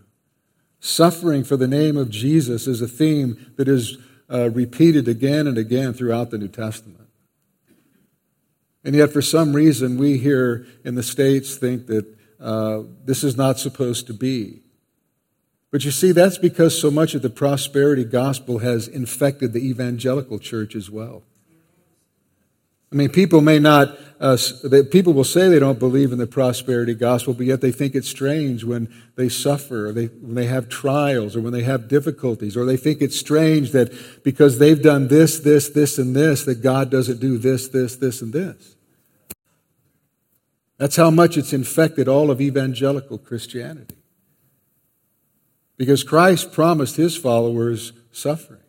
Suffering 0.79 1.43
for 1.43 1.55
the 1.55 1.67
name 1.67 1.95
of 1.95 2.09
Jesus 2.09 2.67
is 2.67 2.81
a 2.81 2.87
theme 2.87 3.37
that 3.57 3.67
is 3.67 3.97
uh, 4.31 4.49
repeated 4.49 5.07
again 5.07 5.45
and 5.45 5.57
again 5.57 5.93
throughout 5.93 6.31
the 6.31 6.39
New 6.39 6.47
Testament. 6.47 7.07
And 8.83 8.95
yet, 8.95 9.13
for 9.13 9.21
some 9.21 9.53
reason, 9.53 9.99
we 9.99 10.17
here 10.17 10.65
in 10.83 10.95
the 10.95 11.03
States 11.03 11.55
think 11.55 11.85
that 11.85 12.07
uh, 12.41 12.81
this 13.05 13.23
is 13.23 13.37
not 13.37 13.59
supposed 13.59 14.07
to 14.07 14.13
be. 14.13 14.61
But 15.71 15.85
you 15.85 15.91
see, 15.91 16.11
that's 16.11 16.37
because 16.37 16.79
so 16.79 16.91
much 16.91 17.15
of 17.15 17.21
the 17.21 17.29
prosperity 17.29 18.03
gospel 18.03 18.59
has 18.59 18.87
infected 18.87 19.53
the 19.53 19.59
evangelical 19.59 20.37
church 20.37 20.75
as 20.75 20.89
well. 20.89 21.23
I 22.91 22.97
mean, 22.97 23.07
people 23.07 23.39
may 23.39 23.57
not, 23.57 23.97
uh, 24.19 24.35
people 24.91 25.13
will 25.13 25.23
say 25.23 25.47
they 25.47 25.59
don't 25.59 25.79
believe 25.79 26.11
in 26.11 26.17
the 26.17 26.27
prosperity 26.27 26.93
gospel, 26.93 27.33
but 27.33 27.45
yet 27.45 27.61
they 27.61 27.71
think 27.71 27.95
it's 27.95 28.09
strange 28.09 28.65
when 28.65 28.93
they 29.15 29.29
suffer, 29.29 29.87
or 29.87 29.93
they, 29.93 30.07
when 30.07 30.35
they 30.35 30.47
have 30.47 30.67
trials, 30.67 31.37
or 31.37 31.41
when 31.41 31.53
they 31.53 31.63
have 31.63 31.87
difficulties, 31.87 32.57
or 32.57 32.65
they 32.65 32.75
think 32.75 33.01
it's 33.01 33.17
strange 33.17 33.71
that 33.71 33.93
because 34.25 34.59
they've 34.59 34.81
done 34.81 35.07
this, 35.07 35.39
this, 35.39 35.69
this, 35.69 35.97
and 35.97 36.13
this, 36.13 36.43
that 36.43 36.61
God 36.61 36.91
doesn't 36.91 37.21
do 37.21 37.37
this, 37.37 37.69
this, 37.69 37.95
this, 37.95 38.21
and 38.21 38.33
this. 38.33 38.75
That's 40.81 40.95
how 40.95 41.11
much 41.11 41.37
it's 41.37 41.53
infected 41.53 42.07
all 42.07 42.31
of 42.31 42.41
evangelical 42.41 43.19
Christianity. 43.19 43.97
Because 45.77 46.03
Christ 46.03 46.51
promised 46.51 46.95
his 46.95 47.15
followers 47.15 47.93
suffering. 48.11 48.63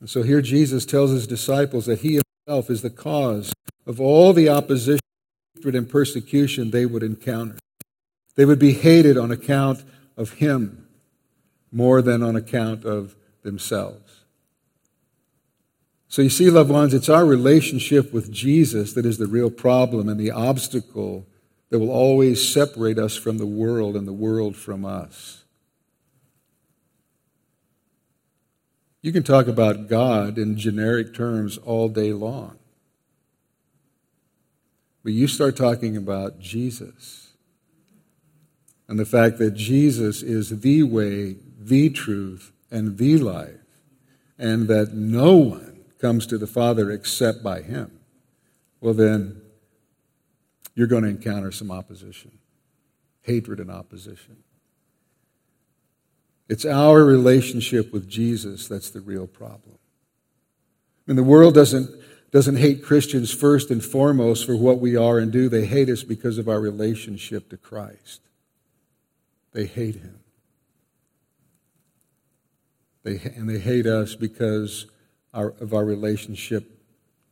And 0.00 0.08
so 0.08 0.22
here 0.22 0.40
Jesus 0.40 0.86
tells 0.86 1.10
his 1.10 1.26
disciples 1.26 1.84
that 1.84 1.98
he 1.98 2.22
himself 2.46 2.70
is 2.70 2.80
the 2.80 2.88
cause 2.88 3.52
of 3.84 4.00
all 4.00 4.32
the 4.32 4.48
opposition, 4.48 5.00
hatred, 5.54 5.74
and 5.74 5.86
persecution 5.86 6.70
they 6.70 6.86
would 6.86 7.02
encounter. 7.02 7.58
They 8.36 8.46
would 8.46 8.58
be 8.58 8.72
hated 8.72 9.18
on 9.18 9.30
account 9.30 9.84
of 10.16 10.30
him 10.30 10.88
more 11.70 12.00
than 12.00 12.22
on 12.22 12.36
account 12.36 12.86
of 12.86 13.16
themselves. 13.42 14.23
So 16.14 16.22
you 16.22 16.30
see, 16.30 16.48
loved 16.48 16.70
ones, 16.70 16.94
it's 16.94 17.08
our 17.08 17.26
relationship 17.26 18.12
with 18.12 18.30
Jesus 18.30 18.92
that 18.92 19.04
is 19.04 19.18
the 19.18 19.26
real 19.26 19.50
problem 19.50 20.08
and 20.08 20.20
the 20.20 20.30
obstacle 20.30 21.26
that 21.70 21.80
will 21.80 21.90
always 21.90 22.48
separate 22.48 23.00
us 23.00 23.16
from 23.16 23.38
the 23.38 23.48
world 23.48 23.96
and 23.96 24.06
the 24.06 24.12
world 24.12 24.54
from 24.54 24.84
us. 24.84 25.42
You 29.02 29.10
can 29.10 29.24
talk 29.24 29.48
about 29.48 29.88
God 29.88 30.38
in 30.38 30.56
generic 30.56 31.14
terms 31.14 31.58
all 31.58 31.88
day 31.88 32.12
long. 32.12 32.58
But 35.02 35.14
you 35.14 35.26
start 35.26 35.56
talking 35.56 35.96
about 35.96 36.38
Jesus 36.38 37.32
and 38.86 39.00
the 39.00 39.04
fact 39.04 39.38
that 39.38 39.54
Jesus 39.54 40.22
is 40.22 40.60
the 40.60 40.84
way, 40.84 41.38
the 41.58 41.90
truth, 41.90 42.52
and 42.70 42.98
the 42.98 43.18
life, 43.18 43.66
and 44.38 44.68
that 44.68 44.94
no 44.94 45.34
one 45.34 45.73
comes 46.04 46.26
to 46.26 46.36
the 46.36 46.46
Father 46.46 46.90
except 46.90 47.42
by 47.42 47.62
him, 47.62 47.90
well, 48.82 48.92
then 48.92 49.40
you're 50.74 50.86
going 50.86 51.02
to 51.02 51.08
encounter 51.08 51.50
some 51.50 51.70
opposition, 51.70 52.30
hatred 53.22 53.58
and 53.58 53.70
opposition. 53.70 54.36
It's 56.46 56.66
our 56.66 57.02
relationship 57.02 57.90
with 57.90 58.06
Jesus 58.06 58.68
that's 58.68 58.90
the 58.90 59.00
real 59.00 59.26
problem. 59.26 59.78
And 61.06 61.16
the 61.16 61.22
world 61.22 61.54
doesn't, 61.54 61.88
doesn't 62.30 62.56
hate 62.56 62.84
Christians 62.84 63.32
first 63.32 63.70
and 63.70 63.82
foremost 63.82 64.44
for 64.44 64.56
what 64.56 64.80
we 64.80 64.96
are 64.96 65.18
and 65.18 65.32
do. 65.32 65.48
They 65.48 65.64
hate 65.64 65.88
us 65.88 66.02
because 66.02 66.36
of 66.36 66.50
our 66.50 66.60
relationship 66.60 67.48
to 67.48 67.56
Christ. 67.56 68.20
They 69.54 69.64
hate 69.64 69.96
him. 69.96 70.18
They, 73.04 73.20
and 73.36 73.48
they 73.48 73.58
hate 73.58 73.86
us 73.86 74.14
because 74.14 74.84
our, 75.34 75.54
of 75.60 75.74
our 75.74 75.84
relationship 75.84 76.70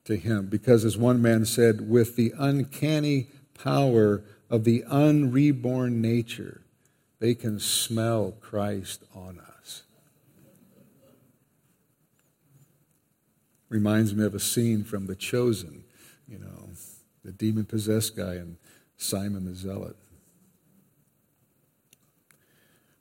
to 0.05 0.17
him. 0.17 0.47
Because, 0.47 0.85
as 0.85 0.99
one 0.99 1.23
man 1.23 1.45
said, 1.45 1.88
with 1.88 2.17
the 2.17 2.35
uncanny 2.38 3.29
power 3.55 4.23
of 4.51 4.65
the 4.65 4.85
unreborn 4.85 6.03
nature, 6.03 6.62
they 7.21 7.35
can 7.35 7.61
smell 7.61 8.35
Christ 8.41 9.05
on 9.15 9.38
us. 9.38 9.85
Reminds 13.69 14.15
me 14.15 14.25
of 14.25 14.35
a 14.35 14.41
scene 14.41 14.85
from 14.85 15.07
The 15.07 15.15
Chosen, 15.15 15.85
you 16.29 16.38
know, 16.38 16.71
the 17.25 17.33
demon 17.33 17.65
possessed 17.65 18.17
guy 18.17 18.35
and 18.35 18.57
Simon 18.97 19.45
the 19.45 19.55
Zealot. 19.55 19.97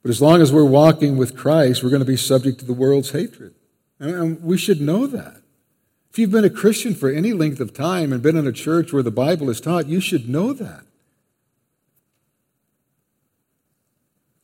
But 0.02 0.10
as 0.10 0.22
long 0.22 0.42
as 0.42 0.52
we're 0.52 0.64
walking 0.64 1.18
with 1.18 1.36
Christ, 1.36 1.84
we're 1.84 1.90
going 1.90 2.02
to 2.02 2.06
be 2.06 2.18
subject 2.18 2.60
to 2.60 2.66
the 2.66 2.74
world's 2.74 3.12
hatred. 3.12 3.54
And 4.02 4.44
we 4.44 4.58
should 4.58 4.82
know 4.82 5.06
that. 5.06 5.38
If 6.10 6.18
you've 6.18 6.32
been 6.32 6.44
a 6.44 6.50
Christian 6.50 6.96
for 6.96 7.10
any 7.10 7.34
length 7.34 7.60
of 7.60 7.72
time 7.72 8.12
and 8.12 8.22
been 8.22 8.36
in 8.36 8.48
a 8.48 8.52
church 8.52 8.92
where 8.92 9.04
the 9.04 9.12
Bible 9.12 9.50
is 9.50 9.62
taught, 9.62 9.86
you 9.86 10.02
should 10.02 10.28
know 10.28 10.54
that. 10.54 10.84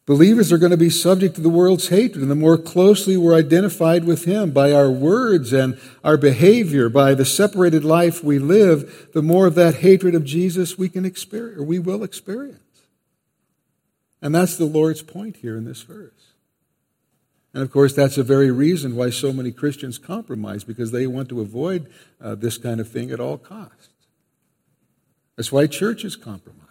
Believers 0.06 0.54
are 0.54 0.60
going 0.60 0.72
to 0.72 0.78
be 0.78 0.92
subject 0.92 1.36
to 1.36 1.42
the 1.42 1.50
world's 1.50 1.90
hatred, 1.90 2.22
and 2.22 2.32
the 2.32 2.36
more 2.36 2.58
closely 2.58 3.18
we're 3.18 3.34
identified 3.34 4.06
with 4.06 4.24
Him 4.24 4.52
by 4.52 4.72
our 4.72 4.90
words 4.90 5.52
and 5.52 5.78
our 6.04 6.18
behavior, 6.18 6.88
by 6.88 7.14
the 7.14 7.26
separated 7.26 7.84
life 7.84 8.24
we 8.24 8.40
live, 8.40 9.10
the 9.14 9.24
more 9.24 9.48
of 9.48 9.56
that 9.56 9.76
hatred 9.76 10.16
of 10.16 10.24
Jesus 10.24 10.78
we 10.78 10.88
can 10.88 11.04
experience, 11.04 11.60
or 11.60 11.64
we 11.64 11.80
will 11.80 12.04
experience. 12.04 12.62
And 14.22 14.34
that's 14.34 14.56
the 14.56 14.66
Lord's 14.66 15.02
point 15.02 15.38
here 15.38 15.58
in 15.58 15.66
this 15.66 15.82
verse. 15.82 16.27
And 17.54 17.64
of 17.64 17.72
course, 17.72 17.94
that's 17.94 18.16
the 18.16 18.24
very 18.24 18.52
reason 18.52 18.96
why 18.96 19.10
so 19.10 19.34
many 19.34 19.52
Christians 19.52 19.98
compromise, 19.98 20.64
because 20.64 20.92
they 20.92 21.08
want 21.08 21.30
to 21.30 21.42
avoid 21.42 21.90
uh, 22.22 22.36
this 22.36 22.58
kind 22.58 22.80
of 22.80 22.90
thing 22.90 23.12
at 23.12 23.20
all 23.20 23.38
costs. 23.38 23.90
That's 25.36 25.52
why 25.52 25.68
churches 25.68 26.16
compromise. 26.16 26.64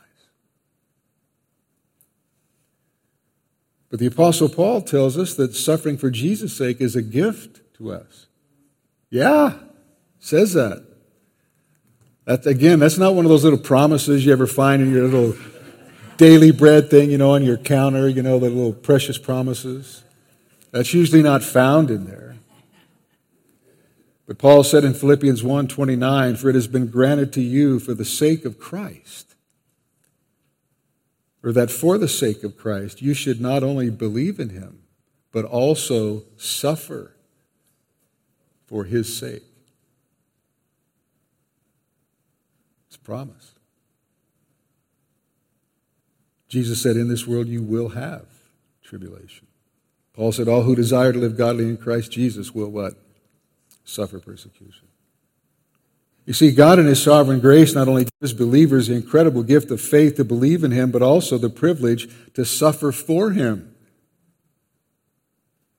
But 3.91 4.01
the 4.01 4.07
Apostle 4.07 4.49
Paul 4.49 4.83
tells 4.83 5.17
us 5.17 5.35
that 5.35 5.55
suffering 5.55 5.97
for 5.97 6.11
Jesus' 6.11 6.57
sake 6.57 6.81
is 6.81 6.97
a 6.97 7.03
gift 7.03 7.61
to 7.75 7.93
us. 7.93 8.27
Yeah, 9.11 9.55
says 10.19 10.55
that. 10.55 10.85
That 12.25 12.45
again, 12.45 12.81
that's 12.81 12.99
not 12.99 13.15
one 13.15 13.25
of 13.25 13.29
those 13.29 13.45
little 13.45 13.59
promises 13.59 14.27
you 14.27 14.33
ever 14.33 14.49
find 14.49 14.83
in 14.83 14.93
your 14.93 15.05
little 15.05 15.37
daily 16.17 16.51
bread 16.51 16.91
thing, 16.91 17.11
you 17.11 17.19
know, 17.19 17.33
on 17.33 17.45
your 17.45 17.57
counter, 17.57 18.09
you 18.09 18.23
know, 18.23 18.39
the 18.41 18.51
little 18.51 18.73
precious 18.73 19.19
promises. 19.19 20.03
That's 20.77 20.93
usually 20.93 21.23
not 21.23 21.43
found 21.43 21.91
in 21.91 22.05
there. 22.05 22.37
But 24.27 24.37
Paul 24.37 24.62
said 24.62 24.85
in 24.85 24.93
Philippians 24.93 25.43
1:29, 25.43 26.37
"For 26.37 26.51
it 26.51 26.55
has 26.55 26.67
been 26.67 26.89
granted 26.89 27.33
to 27.33 27.41
you 27.41 27.79
for 27.79 27.95
the 27.95 28.05
sake 28.05 28.45
of 28.45 28.59
Christ 28.59 29.37
or 31.43 31.51
that 31.53 31.71
for 31.71 31.97
the 31.97 32.09
sake 32.09 32.45
of 32.45 32.59
Christ, 32.59 33.01
you 33.01 33.15
should 33.15 33.41
not 33.41 33.62
only 33.62 33.89
believe 33.89 34.39
in 34.39 34.51
him, 34.51 34.83
but 35.33 35.47
also 35.47 36.25
suffer 36.37 37.17
for 38.67 38.85
his 38.85 39.17
sake. 39.17 39.45
It's 42.89 42.97
a 42.97 43.01
promise. 43.01 43.55
Jesus 46.49 46.83
said, 46.83 46.99
In 46.99 47.09
this 47.09 47.27
world 47.27 47.49
you 47.49 47.62
will 47.62 47.89
have 47.89 48.27
tribulation. 48.83 49.47
Paul 50.16 50.33
said, 50.33 50.48
All 50.48 50.62
who 50.62 50.74
desire 50.74 51.12
to 51.12 51.18
live 51.18 51.37
godly 51.37 51.64
in 51.64 51.76
Christ 51.76 52.11
Jesus 52.11 52.55
will 52.55 52.70
what? 52.70 52.94
Suffer 53.85 54.18
persecution. 54.18 54.88
You 56.24 56.33
see, 56.33 56.50
God 56.50 56.81
in 56.81 56.87
His 56.87 57.00
sovereign 57.00 57.38
grace 57.38 57.74
not 57.74 57.87
only 57.87 58.09
gives 58.20 58.33
believers 58.33 58.88
the 58.88 58.94
incredible 58.94 59.44
gift 59.44 59.70
of 59.70 59.81
faith 59.81 60.16
to 60.16 60.24
believe 60.24 60.64
in 60.64 60.72
Him, 60.72 60.90
but 60.90 61.02
also 61.02 61.38
the 61.38 61.50
privilege 61.50 62.09
to 62.35 62.44
suffer 62.44 62.90
for 62.90 63.31
Him. 63.31 63.74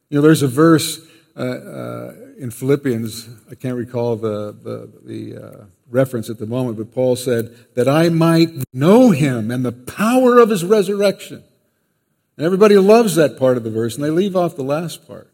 You 0.10 0.19
know, 0.19 0.21
there's 0.21 0.43
a 0.43 0.47
verse 0.47 1.06
uh, 1.36 1.41
uh, 1.41 2.13
in 2.38 2.52
Philippians, 2.52 3.28
I 3.52 3.56
can't 3.56 3.76
recall 3.76 4.15
the, 4.15 4.54
the, 4.54 4.91
the 5.04 5.43
uh, 5.43 5.65
reference 5.89 6.30
at 6.30 6.38
the 6.38 6.45
moment, 6.45 6.78
but 6.78 6.93
Paul 6.93 7.15
said, 7.15 7.56
that 7.76 7.88
I 7.89 8.10
might 8.10 8.50
know 8.71 9.12
Him 9.12 9.52
and 9.52 9.65
the 9.65 9.71
power 9.71 10.38
of 10.38 10.50
His 10.50 10.63
resurrection. 10.63 11.43
And 12.38 12.45
everybody 12.45 12.78
loves 12.78 13.15
that 13.15 13.38
part 13.38 13.58
of 13.58 13.63
the 13.63 13.71
verse, 13.71 13.95
and 13.95 14.04
they 14.04 14.12
leave 14.12 14.36
off 14.36 14.56
the 14.56 14.63
last 14.63 15.08
part. 15.08 15.34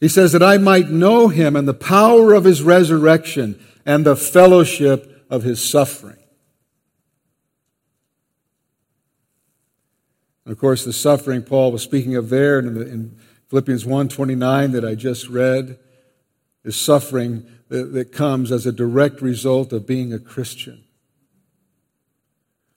He 0.00 0.08
says 0.08 0.32
that 0.32 0.42
I 0.42 0.58
might 0.58 0.90
know 0.90 1.28
Him 1.28 1.56
and 1.56 1.66
the 1.66 1.74
power 1.74 2.34
of 2.34 2.44
His 2.44 2.62
resurrection 2.62 3.58
and 3.88 4.04
the 4.04 4.14
fellowship 4.14 5.24
of 5.30 5.42
his 5.42 5.66
suffering. 5.66 6.18
And 10.44 10.52
of 10.52 10.58
course, 10.58 10.84
the 10.84 10.92
suffering 10.92 11.42
Paul 11.42 11.72
was 11.72 11.82
speaking 11.82 12.14
of 12.14 12.28
there 12.28 12.58
in, 12.58 12.74
the, 12.74 12.82
in 12.82 13.18
Philippians 13.48 13.84
1.29 13.84 14.72
that 14.72 14.84
I 14.84 14.94
just 14.94 15.28
read 15.28 15.78
is 16.64 16.76
suffering 16.76 17.46
that, 17.68 17.94
that 17.94 18.12
comes 18.12 18.52
as 18.52 18.66
a 18.66 18.72
direct 18.72 19.22
result 19.22 19.72
of 19.72 19.86
being 19.86 20.12
a 20.12 20.18
Christian. 20.18 20.84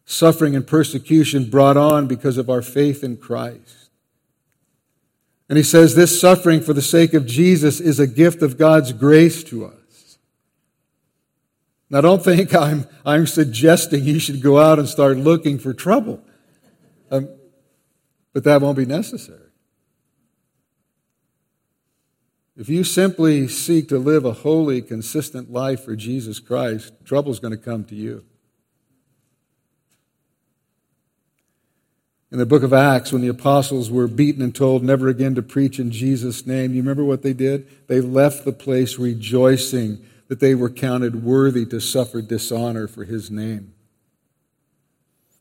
Suffering 0.06 0.56
and 0.56 0.66
persecution 0.66 1.50
brought 1.50 1.78
on 1.78 2.08
because 2.08 2.38
of 2.38 2.50
our 2.50 2.62
faith 2.62 3.04
in 3.04 3.18
Christ. 3.18 3.90
And 5.48 5.58
he 5.58 5.64
says 5.64 5.96
this 5.96 6.20
suffering 6.20 6.62
for 6.62 6.74
the 6.74 6.82
sake 6.82 7.14
of 7.14 7.26
Jesus 7.26 7.80
is 7.80 8.00
a 8.00 8.08
gift 8.08 8.42
of 8.42 8.58
God's 8.58 8.94
grace 8.94 9.44
to 9.46 9.66
us. 9.66 10.18
Now, 11.90 12.00
don't 12.00 12.24
think 12.24 12.56
I'm, 12.56 12.88
I'm 13.06 13.28
suggesting 13.28 14.06
you 14.06 14.18
should 14.18 14.42
go 14.42 14.60
out 14.60 14.80
and 14.80 14.88
start 14.88 15.18
looking 15.18 15.60
for 15.60 15.74
trouble. 15.74 16.24
Um, 17.12 17.30
but 18.34 18.46
that 18.46 18.62
won't 18.62 18.78
be 18.78 18.86
necessary. 18.86 19.40
If 22.56 22.70
you 22.70 22.84
simply 22.84 23.48
seek 23.48 23.90
to 23.90 23.98
live 23.98 24.24
a 24.24 24.34
holy, 24.34 24.82
consistent 24.82 25.52
life 25.52 25.84
for 25.84 25.96
Jesus 25.96 26.40
Christ, 26.40 26.94
trouble's 27.04 27.40
going 27.40 27.52
to 27.52 27.58
come 27.58 27.84
to 27.86 27.96
you. 27.96 28.24
In 32.32 32.38
the 32.38 32.46
book 32.46 32.63
of 32.63 32.72
Acts, 32.72 33.12
when 33.12 33.22
the 33.22 33.28
apostles 33.28 33.91
were 33.91 34.08
beaten 34.08 34.41
and 34.41 34.56
told 34.56 34.84
never 34.84 35.10
again 35.10 35.36
to 35.36 35.41
preach 35.41 35.80
in 35.80 35.91
Jesus' 35.91 36.48
name, 36.48 36.74
you 36.74 36.82
remember 36.82 37.04
what 37.04 37.24
they 37.24 37.34
did? 37.34 37.67
They 37.88 38.00
left 38.00 38.46
the 38.46 38.54
place 38.54 38.98
rejoicing 38.98 40.06
that 40.30 40.39
they 40.39 40.56
were 40.56 40.70
counted 40.70 41.26
worthy 41.26 41.65
to 41.65 41.82
suffer 41.82 42.22
dishonor 42.22 42.88
for 42.88 43.04
his 43.04 43.30
name. 43.30 43.74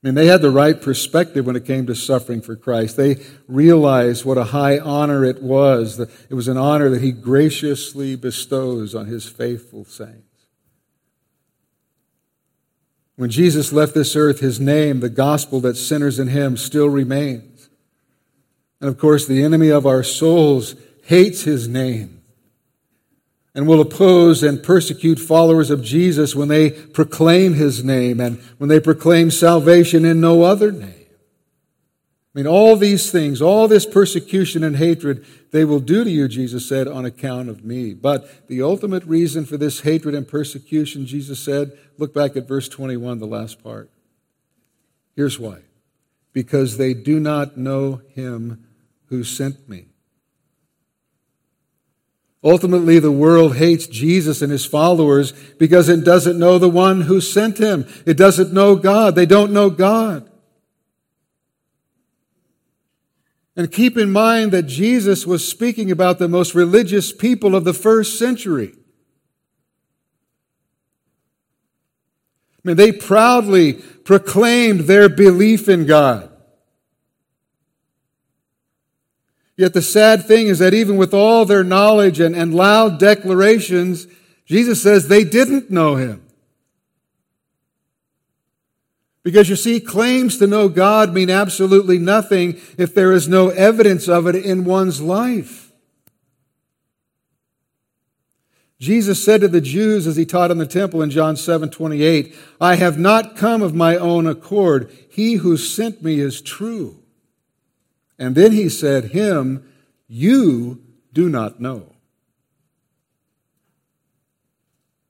I 0.02 0.08
mean, 0.08 0.14
they 0.16 0.26
had 0.26 0.42
the 0.42 0.50
right 0.50 0.80
perspective 0.80 1.46
when 1.46 1.54
it 1.54 1.64
came 1.64 1.86
to 1.86 1.94
suffering 1.94 2.40
for 2.40 2.56
Christ. 2.56 2.96
They 2.96 3.18
realized 3.46 4.24
what 4.24 4.38
a 4.38 4.44
high 4.44 4.78
honor 4.80 5.24
it 5.24 5.42
was. 5.42 6.00
It 6.00 6.34
was 6.34 6.48
an 6.48 6.56
honor 6.56 6.88
that 6.88 7.02
he 7.02 7.12
graciously 7.12 8.16
bestows 8.16 8.96
on 8.96 9.06
his 9.06 9.28
faithful 9.28 9.84
saints. 9.84 10.29
When 13.20 13.28
Jesus 13.28 13.70
left 13.70 13.92
this 13.92 14.16
earth, 14.16 14.40
his 14.40 14.58
name, 14.58 15.00
the 15.00 15.10
gospel 15.10 15.60
that 15.60 15.76
sinners 15.76 16.18
in 16.18 16.28
him, 16.28 16.56
still 16.56 16.88
remains. 16.88 17.68
And 18.80 18.88
of 18.88 18.96
course, 18.96 19.26
the 19.26 19.44
enemy 19.44 19.68
of 19.68 19.84
our 19.84 20.02
souls 20.02 20.74
hates 21.02 21.42
his 21.42 21.68
name 21.68 22.22
and 23.54 23.68
will 23.68 23.82
oppose 23.82 24.42
and 24.42 24.62
persecute 24.62 25.18
followers 25.18 25.68
of 25.68 25.84
Jesus 25.84 26.34
when 26.34 26.48
they 26.48 26.70
proclaim 26.70 27.52
his 27.52 27.84
name 27.84 28.20
and 28.20 28.40
when 28.56 28.70
they 28.70 28.80
proclaim 28.80 29.30
salvation 29.30 30.06
in 30.06 30.18
no 30.22 30.40
other 30.40 30.72
name. 30.72 30.99
I 32.32 32.38
mean, 32.38 32.46
all 32.46 32.76
these 32.76 33.10
things, 33.10 33.42
all 33.42 33.66
this 33.66 33.84
persecution 33.84 34.62
and 34.62 34.76
hatred, 34.76 35.26
they 35.50 35.64
will 35.64 35.80
do 35.80 36.04
to 36.04 36.10
you, 36.10 36.28
Jesus 36.28 36.68
said, 36.68 36.86
on 36.86 37.04
account 37.04 37.48
of 37.48 37.64
me. 37.64 37.92
But 37.92 38.46
the 38.46 38.62
ultimate 38.62 39.04
reason 39.04 39.44
for 39.44 39.56
this 39.56 39.80
hatred 39.80 40.14
and 40.14 40.28
persecution, 40.28 41.06
Jesus 41.06 41.40
said, 41.40 41.76
look 41.98 42.14
back 42.14 42.36
at 42.36 42.46
verse 42.46 42.68
21, 42.68 43.18
the 43.18 43.26
last 43.26 43.62
part. 43.62 43.90
Here's 45.16 45.38
why 45.38 45.58
because 46.32 46.76
they 46.76 46.94
do 46.94 47.18
not 47.18 47.56
know 47.56 48.02
him 48.14 48.64
who 49.06 49.24
sent 49.24 49.68
me. 49.68 49.86
Ultimately, 52.42 52.98
the 52.98 53.12
world 53.12 53.56
hates 53.56 53.86
Jesus 53.86 54.40
and 54.40 54.50
his 54.50 54.64
followers 54.64 55.32
because 55.58 55.88
it 55.88 56.04
doesn't 56.04 56.38
know 56.38 56.58
the 56.58 56.70
one 56.70 57.02
who 57.02 57.20
sent 57.20 57.58
him. 57.58 57.86
It 58.06 58.16
doesn't 58.16 58.52
know 58.52 58.76
God. 58.76 59.14
They 59.14 59.26
don't 59.26 59.52
know 59.52 59.68
God. 59.68 60.29
And 63.56 63.70
keep 63.70 63.98
in 63.98 64.12
mind 64.12 64.52
that 64.52 64.62
Jesus 64.64 65.26
was 65.26 65.46
speaking 65.46 65.90
about 65.90 66.18
the 66.18 66.28
most 66.28 66.54
religious 66.54 67.12
people 67.12 67.54
of 67.54 67.64
the 67.64 67.74
first 67.74 68.18
century. 68.18 68.72
I 72.64 72.68
mean, 72.68 72.76
they 72.76 72.92
proudly 72.92 73.74
proclaimed 73.74 74.80
their 74.80 75.08
belief 75.08 75.68
in 75.68 75.86
God. 75.86 76.30
Yet 79.56 79.74
the 79.74 79.82
sad 79.82 80.24
thing 80.24 80.48
is 80.48 80.58
that 80.60 80.72
even 80.72 80.96
with 80.96 81.12
all 81.12 81.44
their 81.44 81.64
knowledge 81.64 82.20
and, 82.20 82.34
and 82.34 82.54
loud 82.54 82.98
declarations, 82.98 84.06
Jesus 84.46 84.82
says 84.82 85.08
they 85.08 85.24
didn't 85.24 85.70
know 85.70 85.96
him. 85.96 86.26
Because 89.22 89.50
you 89.50 89.56
see, 89.56 89.80
claims 89.80 90.38
to 90.38 90.46
know 90.46 90.68
God 90.68 91.12
mean 91.12 91.28
absolutely 91.28 91.98
nothing 91.98 92.58
if 92.78 92.94
there 92.94 93.12
is 93.12 93.28
no 93.28 93.50
evidence 93.50 94.08
of 94.08 94.26
it 94.26 94.34
in 94.34 94.64
one's 94.64 95.02
life. 95.02 95.72
Jesus 98.78 99.22
said 99.22 99.42
to 99.42 99.48
the 99.48 99.60
Jews 99.60 100.06
as 100.06 100.16
he 100.16 100.24
taught 100.24 100.50
in 100.50 100.56
the 100.56 100.66
temple 100.66 101.02
in 101.02 101.10
John 101.10 101.36
7 101.36 101.68
28, 101.68 102.34
I 102.58 102.76
have 102.76 102.98
not 102.98 103.36
come 103.36 103.60
of 103.60 103.74
my 103.74 103.96
own 103.96 104.26
accord. 104.26 104.90
He 105.10 105.34
who 105.34 105.58
sent 105.58 106.02
me 106.02 106.18
is 106.18 106.40
true. 106.40 107.02
And 108.18 108.34
then 108.34 108.52
he 108.52 108.70
said, 108.70 109.06
Him 109.06 109.70
you 110.08 110.82
do 111.12 111.28
not 111.28 111.60
know. 111.60 111.92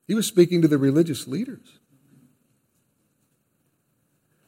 He 0.08 0.14
was 0.14 0.26
speaking 0.26 0.62
to 0.62 0.68
the 0.68 0.78
religious 0.78 1.28
leaders. 1.28 1.79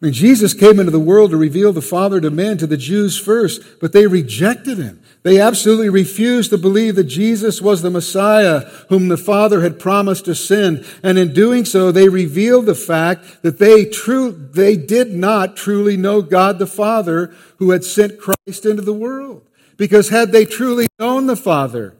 I 0.02 0.06
mean, 0.06 0.14
Jesus 0.14 0.52
came 0.52 0.80
into 0.80 0.90
the 0.90 0.98
world 0.98 1.30
to 1.30 1.36
reveal 1.36 1.72
the 1.72 1.80
Father 1.80 2.20
to 2.20 2.28
men, 2.28 2.58
to 2.58 2.66
the 2.66 2.76
Jews 2.76 3.16
first, 3.16 3.62
but 3.80 3.92
they 3.92 4.08
rejected 4.08 4.78
him. 4.78 5.00
They 5.22 5.40
absolutely 5.40 5.90
refused 5.90 6.50
to 6.50 6.58
believe 6.58 6.96
that 6.96 7.04
Jesus 7.04 7.62
was 7.62 7.82
the 7.82 7.90
Messiah 7.90 8.62
whom 8.88 9.06
the 9.06 9.16
Father 9.16 9.60
had 9.60 9.78
promised 9.78 10.24
to 10.24 10.34
send. 10.34 10.84
And 11.04 11.18
in 11.18 11.32
doing 11.32 11.64
so, 11.64 11.92
they 11.92 12.08
revealed 12.08 12.66
the 12.66 12.74
fact 12.74 13.42
that 13.42 13.58
they 13.58 13.84
true, 13.84 14.32
they 14.32 14.76
did 14.76 15.12
not 15.12 15.56
truly 15.56 15.96
know 15.96 16.20
God 16.20 16.58
the 16.58 16.66
Father 16.66 17.32
who 17.58 17.70
had 17.70 17.84
sent 17.84 18.18
Christ 18.18 18.66
into 18.66 18.82
the 18.82 18.92
world. 18.92 19.46
Because 19.76 20.08
had 20.08 20.32
they 20.32 20.44
truly 20.44 20.88
known 20.98 21.28
the 21.28 21.36
Father, 21.36 21.94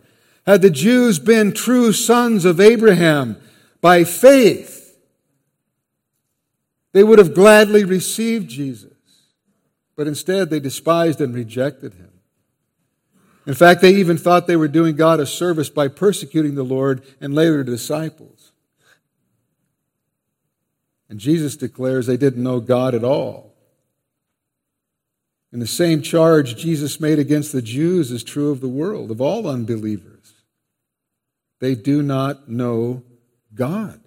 had 0.44 0.60
the 0.60 0.70
Jews 0.70 1.20
been 1.20 1.52
true 1.52 1.92
sons 1.92 2.44
of 2.44 2.58
Abraham 2.58 3.36
by 3.80 4.02
faith, 4.02 4.81
they 6.92 7.02
would 7.02 7.18
have 7.18 7.34
gladly 7.34 7.84
received 7.84 8.48
Jesus, 8.48 8.92
but 9.96 10.06
instead 10.06 10.50
they 10.50 10.60
despised 10.60 11.20
and 11.20 11.34
rejected 11.34 11.94
him. 11.94 12.10
In 13.46 13.54
fact, 13.54 13.80
they 13.80 13.94
even 13.94 14.16
thought 14.16 14.46
they 14.46 14.56
were 14.56 14.68
doing 14.68 14.94
God 14.94 15.18
a 15.18 15.26
service 15.26 15.68
by 15.68 15.88
persecuting 15.88 16.54
the 16.54 16.62
Lord 16.62 17.02
and 17.20 17.34
later 17.34 17.58
the 17.58 17.72
disciples. 17.72 18.52
And 21.08 21.18
Jesus 21.18 21.56
declares 21.56 22.06
they 22.06 22.16
didn't 22.16 22.42
know 22.42 22.60
God 22.60 22.94
at 22.94 23.04
all. 23.04 23.52
And 25.50 25.60
the 25.60 25.66
same 25.66 26.00
charge 26.00 26.56
Jesus 26.56 27.00
made 27.00 27.18
against 27.18 27.52
the 27.52 27.60
Jews 27.60 28.10
is 28.10 28.24
true 28.24 28.50
of 28.50 28.60
the 28.60 28.68
world, 28.68 29.10
of 29.10 29.20
all 29.20 29.46
unbelievers. 29.46 30.32
They 31.58 31.74
do 31.74 32.02
not 32.02 32.48
know 32.48 33.02
God. 33.54 34.01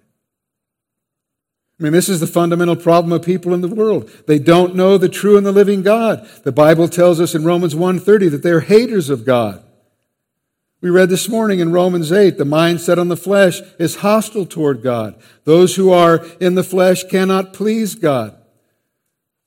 I 1.78 1.82
mean, 1.82 1.92
this 1.92 2.08
is 2.08 2.20
the 2.20 2.26
fundamental 2.26 2.76
problem 2.76 3.12
of 3.12 3.22
people 3.22 3.52
in 3.52 3.60
the 3.60 3.68
world. 3.68 4.10
They 4.26 4.38
don't 4.38 4.74
know 4.74 4.96
the 4.96 5.10
true 5.10 5.36
and 5.36 5.44
the 5.44 5.52
living 5.52 5.82
God. 5.82 6.26
The 6.42 6.52
Bible 6.52 6.88
tells 6.88 7.20
us 7.20 7.34
in 7.34 7.44
Romans 7.44 7.74
1:30 7.74 8.30
that 8.30 8.42
they're 8.42 8.60
haters 8.60 9.10
of 9.10 9.26
God. 9.26 9.62
We 10.80 10.90
read 10.90 11.10
this 11.10 11.28
morning 11.28 11.60
in 11.60 11.72
Romans 11.72 12.12
8, 12.12 12.38
the 12.38 12.44
mind 12.44 12.80
set 12.80 12.98
on 12.98 13.08
the 13.08 13.16
flesh 13.16 13.60
is 13.78 13.96
hostile 13.96 14.46
toward 14.46 14.82
God. 14.82 15.16
Those 15.44 15.76
who 15.76 15.90
are 15.90 16.24
in 16.38 16.54
the 16.54 16.62
flesh 16.62 17.04
cannot 17.04 17.52
please 17.52 17.94
God. 17.94 18.36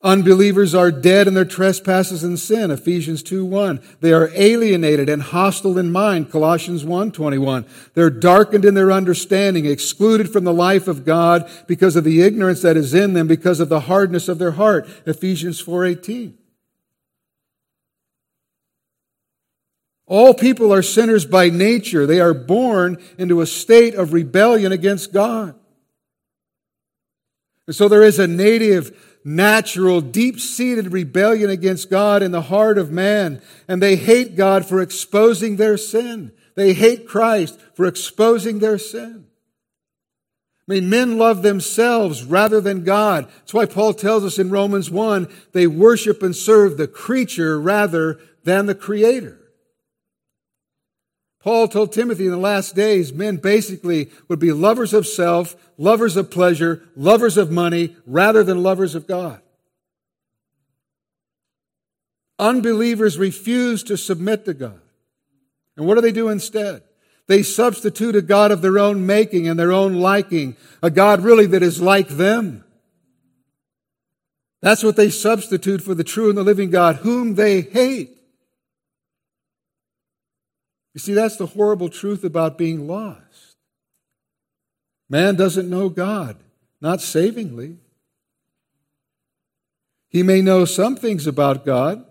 Unbelievers 0.02 0.74
are 0.74 0.92
dead 0.92 1.28
in 1.28 1.34
their 1.34 1.44
trespasses 1.44 2.24
and 2.24 2.40
sin, 2.40 2.72
Ephesians 2.72 3.22
2 3.22 3.44
1. 3.44 3.82
They 4.00 4.14
are 4.14 4.32
alienated 4.34 5.10
and 5.10 5.22
hostile 5.22 5.78
in 5.78 5.92
mind, 5.92 6.32
Colossians 6.32 6.86
1 6.86 7.12
21. 7.12 7.66
They're 7.96 8.10
darkened 8.10 8.64
in 8.64 8.76
their 8.76 8.94
understanding, 8.94 9.66
excluded 9.66 10.32
from 10.32 10.46
the 10.46 10.54
life 10.54 10.88
of 10.88 11.04
God 11.04 11.52
because 11.68 11.98
of 11.98 12.06
the 12.06 12.22
ignorance 12.22 12.62
that 12.62 12.78
is 12.78 12.94
in 12.94 13.12
them, 13.14 13.28
because 13.28 13.60
of 13.60 13.68
the 13.68 13.82
hardness 13.82 14.30
of 14.30 14.40
their 14.40 14.52
heart, 14.52 14.88
Ephesians 15.06 15.60
4 15.60 15.84
18. 15.84 16.38
All 20.06 20.34
people 20.34 20.74
are 20.74 20.82
sinners 20.82 21.26
by 21.26 21.50
nature. 21.50 22.06
They 22.06 22.22
are 22.22 22.34
born 22.34 23.04
into 23.18 23.42
a 23.42 23.46
state 23.46 23.96
of 23.96 24.14
rebellion 24.14 24.72
against 24.72 25.12
God. 25.12 25.56
And 27.68 27.76
so 27.76 27.88
there 27.88 28.02
is 28.02 28.18
a 28.18 28.26
native 28.26 29.09
natural, 29.24 30.02
deep 30.02 30.40
seated 30.40 30.94
rebellion 30.94 31.50
against 31.50 31.90
God 31.90 32.24
in 32.24 32.32
the 32.32 32.44
heart 32.44 32.78
of 32.78 32.92
man. 32.92 33.42
And 33.68 33.82
they 33.82 33.96
hate 33.96 34.36
God 34.36 34.66
for 34.66 34.82
exposing 34.82 35.56
their 35.56 35.78
sin. 35.78 36.32
They 36.56 36.74
hate 36.74 37.08
Christ 37.08 37.60
for 37.74 37.86
exposing 37.86 38.60
their 38.60 38.78
sin. 38.78 39.26
I 40.68 40.74
mean, 40.74 40.90
men 40.90 41.18
love 41.18 41.42
themselves 41.42 42.24
rather 42.24 42.62
than 42.62 42.84
God. 42.84 43.28
That's 43.40 43.54
why 43.54 43.66
Paul 43.66 43.94
tells 43.94 44.24
us 44.24 44.38
in 44.38 44.52
Romans 44.52 44.92
1 44.92 45.28
they 45.52 45.66
worship 45.66 46.22
and 46.22 46.36
serve 46.36 46.78
the 46.78 46.88
creature 46.88 47.60
rather 47.60 48.20
than 48.44 48.68
the 48.68 48.76
creator. 48.76 49.39
Paul 51.50 51.68
told 51.68 51.92
Timothy 51.92 52.26
in 52.26 52.32
the 52.32 52.38
last 52.38 52.76
days, 52.76 53.12
men 53.12 53.38
basically 53.38 54.12
would 54.28 54.38
be 54.38 54.52
lovers 54.52 54.94
of 54.94 55.08
self, 55.08 55.56
lovers 55.80 56.16
of 56.16 56.30
pleasure, 56.30 56.88
lovers 56.96 57.38
of 57.38 57.50
money, 57.50 57.96
rather 58.06 58.44
than 58.44 58.62
lovers 58.62 58.94
of 58.94 59.08
God. 59.08 59.42
Unbelievers 62.38 63.18
refuse 63.18 63.82
to 63.86 63.98
submit 63.98 64.46
to 64.46 64.54
God. 64.54 64.80
And 65.76 65.88
what 65.88 65.96
do 65.96 66.02
they 66.02 66.12
do 66.12 66.30
instead? 66.30 66.84
They 67.26 67.42
substitute 67.42 68.16
a 68.16 68.22
God 68.22 68.52
of 68.52 68.62
their 68.62 68.78
own 68.78 69.08
making 69.08 69.48
and 69.48 69.60
their 69.60 69.72
own 69.72 69.96
liking, 69.96 70.56
a 70.84 70.92
God 70.92 71.22
really 71.22 71.48
that 71.48 71.64
is 71.64 71.82
like 71.82 72.10
them. 72.10 72.64
That's 74.62 74.84
what 74.84 74.98
they 74.98 75.10
substitute 75.10 75.82
for 75.82 75.96
the 75.96 76.04
true 76.04 76.30
and 76.30 76.38
the 76.38 76.44
living 76.44 76.70
God, 76.70 76.98
whom 76.98 77.34
they 77.34 77.62
hate. 77.62 78.19
You 81.00 81.02
see, 81.02 81.14
that's 81.14 81.38
the 81.38 81.46
horrible 81.46 81.88
truth 81.88 82.26
about 82.26 82.58
being 82.58 82.86
lost. 82.86 83.56
Man 85.10 85.38
doesn't 85.38 85.70
know 85.70 85.88
God, 85.88 86.36
not 86.82 87.00
savingly. 87.00 87.78
He 90.10 90.24
may 90.24 90.42
know 90.42 90.66
some 90.66 90.98
things 90.98 91.26
about 91.26 91.66
God, 91.66 92.04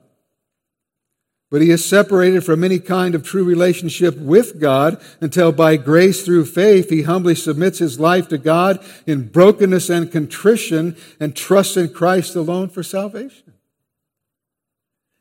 but 1.50 1.60
he 1.60 1.70
is 1.70 1.84
separated 1.84 2.46
from 2.46 2.64
any 2.64 2.78
kind 2.78 3.14
of 3.14 3.22
true 3.22 3.44
relationship 3.44 4.16
with 4.16 4.58
God 4.58 4.98
until 5.20 5.52
by 5.52 5.76
grace 5.76 6.24
through 6.24 6.46
faith 6.46 6.88
he 6.88 7.02
humbly 7.02 7.34
submits 7.34 7.80
his 7.80 8.00
life 8.00 8.26
to 8.28 8.38
God 8.38 8.82
in 9.06 9.28
brokenness 9.28 9.90
and 9.90 10.10
contrition 10.10 10.96
and 11.20 11.36
trusts 11.36 11.76
in 11.76 11.92
Christ 11.92 12.34
alone 12.34 12.70
for 12.70 12.82
salvation. 12.82 13.52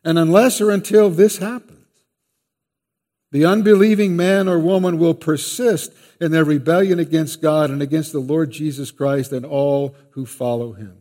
And 0.05 0.17
unless 0.17 0.61
or 0.61 0.71
until 0.71 1.09
this 1.09 1.39
happens, 1.39 1.76
the 3.37 3.45
unbelieving 3.45 4.15
man 4.15 4.47
or 4.47 4.57
woman 4.57 4.97
will 4.97 5.13
persist 5.13 5.93
in 6.19 6.31
their 6.31 6.43
rebellion 6.43 6.97
against 6.97 7.39
God 7.39 7.69
and 7.69 7.83
against 7.83 8.11
the 8.11 8.19
Lord 8.19 8.49
Jesus 8.49 8.89
Christ 8.89 9.31
and 9.31 9.45
all 9.45 9.93
who 10.11 10.25
follow 10.25 10.73
him. 10.73 10.97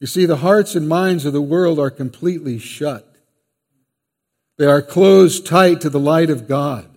You 0.00 0.08
see, 0.08 0.26
the 0.26 0.38
hearts 0.38 0.74
and 0.74 0.88
minds 0.88 1.24
of 1.24 1.32
the 1.32 1.40
world 1.40 1.78
are 1.78 1.88
completely 1.88 2.58
shut. 2.58 3.14
They 4.58 4.66
are 4.66 4.82
closed 4.82 5.46
tight 5.46 5.80
to 5.82 5.88
the 5.88 6.00
light 6.00 6.28
of 6.28 6.48
God. 6.48 6.88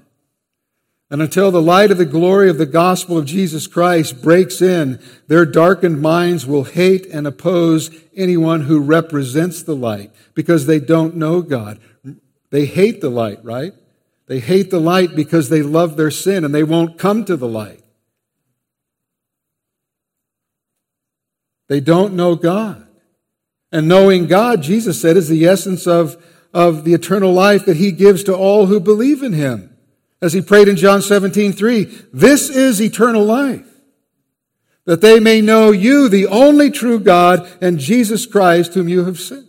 And 1.12 1.22
until 1.22 1.52
the 1.52 1.62
light 1.62 1.92
of 1.92 2.00
the 2.00 2.06
glory 2.06 2.50
of 2.50 2.58
the 2.58 2.66
gospel 2.66 3.20
of 3.20 3.28
Jesus 3.28 3.68
Christ 3.68 4.24
breaks 4.24 4.64
in, 4.64 5.00
their 5.28 5.46
darkened 5.46 6.02
minds 6.02 6.48
will 6.48 6.64
hate 6.64 7.06
and 7.06 7.28
oppose 7.28 7.96
anyone 8.16 8.62
who 8.62 8.80
represents 8.80 9.62
the 9.62 9.76
light 9.76 10.12
because 10.34 10.66
they 10.66 10.80
don't 10.80 11.16
know 11.16 11.44
God. 11.44 11.80
They 12.56 12.64
hate 12.64 13.02
the 13.02 13.10
light, 13.10 13.44
right? 13.44 13.74
They 14.28 14.40
hate 14.40 14.72
the 14.72 14.80
light 14.80 15.14
because 15.14 15.50
they 15.50 15.62
love 15.62 15.98
their 15.98 16.10
sin 16.10 16.46
and 16.46 16.56
they 16.56 16.64
won't 16.64 16.98
come 16.98 17.26
to 17.26 17.36
the 17.36 17.50
light. 17.50 17.84
They 21.68 21.82
don't 21.82 22.14
know 22.14 22.36
God. 22.36 22.88
And 23.74 23.90
knowing 23.90 24.28
God, 24.28 24.64
Jesus 24.64 25.02
said, 25.02 25.18
is 25.18 25.28
the 25.28 25.46
essence 25.46 25.86
of, 25.86 26.16
of 26.54 26.86
the 26.86 26.94
eternal 26.94 27.34
life 27.34 27.66
that 27.66 27.76
he 27.76 27.92
gives 27.92 28.24
to 28.24 28.34
all 28.34 28.68
who 28.68 28.80
believe 28.80 29.22
in 29.22 29.34
him. 29.34 29.76
As 30.22 30.32
he 30.32 30.40
prayed 30.40 30.70
in 30.70 30.78
John 30.78 31.02
17, 31.02 31.52
3, 31.52 31.84
this 32.14 32.50
is 32.50 32.82
eternal 32.82 33.26
life, 33.26 33.68
that 34.86 35.02
they 35.02 35.20
may 35.20 35.42
know 35.42 35.72
you, 35.72 36.08
the 36.08 36.28
only 36.28 36.72
true 36.72 37.02
God, 37.02 37.52
and 37.60 37.80
Jesus 37.80 38.26
Christ, 38.26 38.76
whom 38.76 38.88
you 38.88 39.04
have 39.04 39.20
sent. 39.20 39.46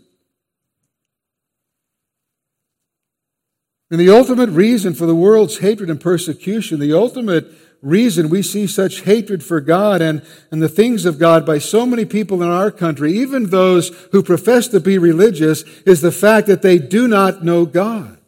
And 3.90 4.00
the 4.00 4.10
ultimate 4.10 4.50
reason 4.50 4.94
for 4.94 5.06
the 5.06 5.14
world's 5.14 5.58
hatred 5.58 5.90
and 5.90 6.00
persecution, 6.00 6.80
the 6.80 6.92
ultimate 6.92 7.46
reason 7.82 8.28
we 8.28 8.42
see 8.42 8.66
such 8.66 9.02
hatred 9.02 9.44
for 9.44 9.60
God 9.60 10.02
and, 10.02 10.26
and 10.50 10.60
the 10.60 10.68
things 10.68 11.04
of 11.04 11.18
God 11.18 11.46
by 11.46 11.58
so 11.58 11.86
many 11.86 12.04
people 12.04 12.42
in 12.42 12.48
our 12.48 12.72
country, 12.72 13.12
even 13.12 13.50
those 13.50 13.90
who 14.10 14.22
profess 14.22 14.66
to 14.68 14.80
be 14.80 14.98
religious, 14.98 15.62
is 15.84 16.00
the 16.00 16.10
fact 16.10 16.48
that 16.48 16.62
they 16.62 16.78
do 16.78 17.06
not 17.06 17.44
know 17.44 17.64
God. 17.64 18.18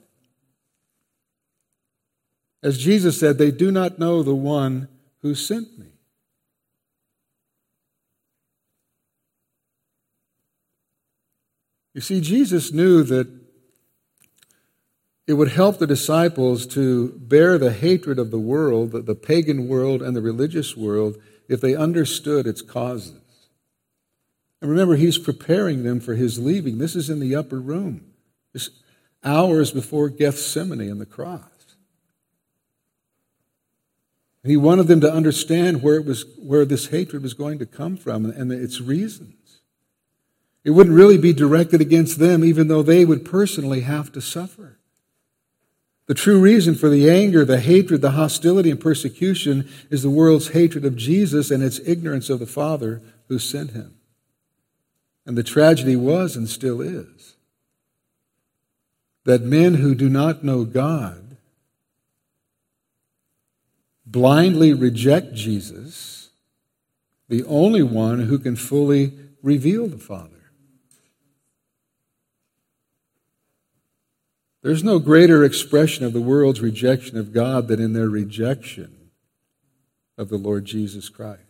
As 2.63 2.79
Jesus 2.79 3.19
said, 3.19 3.39
they 3.39 3.51
do 3.51 3.73
not 3.73 3.99
know 3.99 4.23
the 4.23 4.35
one 4.35 4.89
who 5.23 5.35
sent 5.35 5.79
me. 5.79 5.87
You 11.95 12.01
see, 12.01 12.21
Jesus 12.21 12.73
knew 12.73 13.03
that 13.03 13.29
it 15.29 15.35
would 15.35 15.53
help 15.53 15.79
the 15.79 15.87
disciples 15.87 16.67
to 16.67 17.11
bear 17.19 17.59
the 17.59 17.71
hatred 17.71 18.19
of 18.19 18.31
the 18.31 18.39
world, 18.39 18.93
the 18.93 19.15
pagan 19.15 19.69
world 19.69 20.01
and 20.01 20.17
the 20.17 20.23
religious 20.23 20.75
world, 20.75 21.19
if 21.49 21.61
they 21.61 21.77
understood 21.77 22.47
its 22.47 22.63
causes. 22.63 23.21
And 24.63 24.71
remember, 24.71 24.97
he's 24.97 25.19
preparing 25.19 25.85
them 25.85 26.01
for 26.01 26.15
his 26.15 26.39
leaving. 26.39 26.79
This 26.79 26.97
is 26.97 27.11
in 27.11 27.21
the 27.21 27.37
upper 27.37 27.61
room, 27.61 28.07
just 28.55 28.71
hours 29.23 29.71
before 29.71 30.09
Gethsemane 30.09 30.81
and 30.81 30.99
the 30.99 31.07
cross. 31.07 31.43
And 34.43 34.51
he 34.51 34.57
wanted 34.57 34.87
them 34.87 35.03
to 35.03 35.13
understand 35.13 35.83
where, 35.83 35.97
it 35.97 36.07
was, 36.07 36.25
where 36.39 36.65
this 36.65 36.87
hatred 36.87 37.23
was 37.23 37.35
going 37.35 37.59
to 37.59 37.67
come 37.67 37.99
from 37.99 38.25
and 38.25 38.51
its 38.51 38.81
reasons. 38.81 39.61
It 40.65 40.71
wouldn't 40.71 40.97
really 40.97 41.19
be 41.19 41.35
directed 41.35 41.83
against 41.83 42.19
them, 42.19 42.43
even 42.43 42.69
though 42.69 42.83
they 42.83 43.05
would 43.05 43.27
personally 43.27 43.81
have 43.83 44.11
to 44.13 44.23
suffer. 44.23 44.78
The 46.09 46.15
true 46.15 46.41
reason 46.41 46.75
for 46.75 46.89
the 46.89 47.11
anger, 47.11 47.45
the 47.45 47.61
hatred, 47.61 48.01
the 48.01 48.13
hostility, 48.13 48.71
and 48.71 48.81
persecution 48.81 49.69
is 49.91 50.03
the 50.03 50.11
world's 50.11 50.49
hatred 50.49 50.87
of 50.87 50.97
Jesus 50.97 51.51
and 51.51 51.63
its 51.63 51.81
ignorance 51.87 52.31
of 52.31 52.39
the 52.39 52.47
Father 52.47 53.03
who 53.29 53.39
sent 53.39 53.73
him. 53.73 53.95
And 55.27 55.37
the 55.37 55.43
tragedy 55.43 55.97
was 55.97 56.35
and 56.35 56.49
still 56.49 56.81
is 56.81 57.37
that 59.25 59.43
men 59.43 59.75
who 59.75 59.95
do 59.95 60.09
not 60.09 60.43
know 60.43 60.65
God 60.65 61.37
blindly 64.07 64.73
reject 64.73 65.35
Jesus, 65.35 66.31
the 67.29 67.45
only 67.45 67.83
one 67.83 68.21
who 68.21 68.39
can 68.39 68.57
fully 68.57 69.13
reveal 69.43 69.87
the 69.87 69.99
Father. 69.99 70.38
There's 74.63 74.83
no 74.83 74.99
greater 74.99 75.45
expression 75.45 76.05
of 76.05 76.13
the 76.13 76.21
world's 76.21 76.61
rejection 76.61 77.17
of 77.17 77.33
God 77.33 77.69
than 77.69 77.81
in 77.81 77.93
their 77.93 78.09
rejection 78.09 79.11
of 80.17 80.29
the 80.29 80.37
Lord 80.37 80.65
Jesus 80.65 81.09
Christ. 81.09 81.43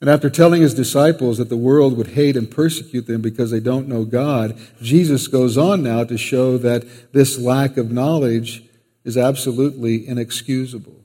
And 0.00 0.10
after 0.10 0.28
telling 0.28 0.62
his 0.62 0.74
disciples 0.74 1.38
that 1.38 1.48
the 1.48 1.56
world 1.56 1.96
would 1.96 2.08
hate 2.08 2.36
and 2.36 2.50
persecute 2.50 3.06
them 3.06 3.20
because 3.20 3.52
they 3.52 3.60
don't 3.60 3.86
know 3.86 4.04
God, 4.04 4.58
Jesus 4.80 5.28
goes 5.28 5.56
on 5.56 5.82
now 5.82 6.02
to 6.02 6.18
show 6.18 6.58
that 6.58 7.12
this 7.12 7.38
lack 7.38 7.76
of 7.76 7.92
knowledge 7.92 8.64
is 9.04 9.16
absolutely 9.16 10.06
inexcusable 10.08 10.96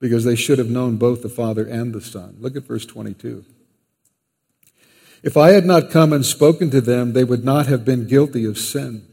because 0.00 0.24
they 0.24 0.36
should 0.36 0.58
have 0.58 0.70
known 0.70 0.96
both 0.96 1.22
the 1.22 1.28
Father 1.28 1.66
and 1.66 1.92
the 1.92 2.00
Son. 2.00 2.36
Look 2.40 2.56
at 2.56 2.62
verse 2.62 2.86
22. 2.86 3.44
If 5.26 5.36
I 5.36 5.50
had 5.50 5.66
not 5.66 5.90
come 5.90 6.12
and 6.12 6.24
spoken 6.24 6.70
to 6.70 6.80
them, 6.80 7.12
they 7.12 7.24
would 7.24 7.44
not 7.44 7.66
have 7.66 7.84
been 7.84 8.06
guilty 8.06 8.44
of 8.44 8.56
sin. 8.56 9.08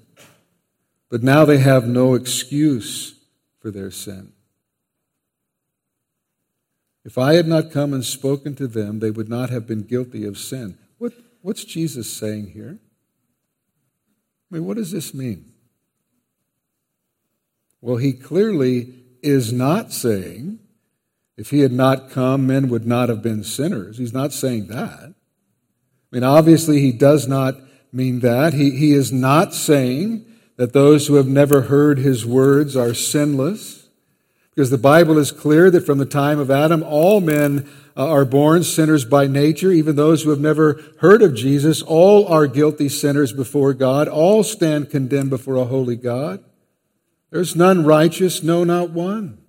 But 1.09 1.23
now 1.23 1.43
they 1.43 1.57
have 1.57 1.87
no 1.87 2.13
excuse 2.13 3.15
for 3.59 3.71
their 3.71 3.89
sin. 3.89 4.31
If 7.03 7.17
I 7.17 7.33
had 7.33 7.47
not 7.47 7.71
come 7.71 7.95
and 7.95 8.05
spoken 8.05 8.53
to 8.57 8.67
them, 8.67 8.99
they 8.99 9.09
would 9.09 9.27
not 9.27 9.49
have 9.49 9.65
been 9.65 9.81
guilty 9.81 10.23
of 10.23 10.37
sin. 10.37 10.77
What, 10.99 11.13
what's 11.41 11.65
Jesus 11.65 12.13
saying 12.13 12.51
here? 12.51 12.77
I 14.51 14.55
mean, 14.55 14.65
what 14.65 14.77
does 14.77 14.91
this 14.91 15.15
mean? 15.15 15.51
Well, 17.81 17.97
he 17.97 18.13
clearly 18.13 18.93
is 19.23 19.51
not 19.51 19.91
saying 19.91 20.59
if 21.37 21.49
he 21.49 21.61
had 21.61 21.73
not 21.73 22.11
come, 22.11 22.45
men 22.45 22.69
would 22.69 22.85
not 22.85 23.09
have 23.09 23.23
been 23.23 23.43
sinners. 23.43 23.97
He's 23.97 24.13
not 24.13 24.31
saying 24.31 24.67
that. 24.67 25.15
I 26.13 26.17
mean, 26.17 26.23
obviously, 26.23 26.79
he 26.79 26.91
does 26.91 27.27
not 27.27 27.55
mean 27.91 28.19
that. 28.19 28.53
He, 28.53 28.69
he 28.69 28.93
is 28.93 29.11
not 29.11 29.55
saying 29.55 30.23
that 30.57 30.71
those 30.71 31.07
who 31.07 31.15
have 31.15 31.25
never 31.25 31.61
heard 31.61 31.97
his 31.97 32.23
words 32.23 32.77
are 32.77 32.93
sinless, 32.93 33.89
because 34.53 34.69
the 34.69 34.77
Bible 34.77 35.17
is 35.17 35.31
clear 35.31 35.71
that 35.71 35.87
from 35.87 35.97
the 35.97 36.05
time 36.05 36.37
of 36.37 36.51
Adam, 36.51 36.83
all 36.83 37.19
men 37.19 37.67
uh, 37.97 38.07
are 38.07 38.25
born 38.25 38.61
sinners 38.63 39.05
by 39.05 39.25
nature, 39.25 39.71
even 39.71 39.95
those 39.95 40.21
who 40.21 40.29
have 40.29 40.39
never 40.39 40.79
heard 40.99 41.23
of 41.23 41.33
Jesus. 41.33 41.81
All 41.81 42.27
are 42.27 42.45
guilty 42.45 42.89
sinners 42.89 43.33
before 43.33 43.73
God. 43.73 44.07
All 44.07 44.43
stand 44.43 44.91
condemned 44.91 45.31
before 45.31 45.55
a 45.55 45.65
holy 45.65 45.95
God. 45.95 46.43
There's 47.31 47.55
none 47.55 47.85
righteous, 47.85 48.43
no, 48.43 48.63
not 48.63 48.91
one. 48.91 49.39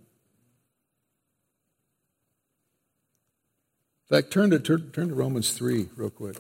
In 4.09 4.17
fact, 4.17 4.31
turn 4.31 4.49
to, 4.49 4.59
turn, 4.59 4.91
turn 4.93 5.09
to 5.09 5.15
Romans 5.15 5.53
3 5.53 5.91
real 5.95 6.09
quick. 6.09 6.37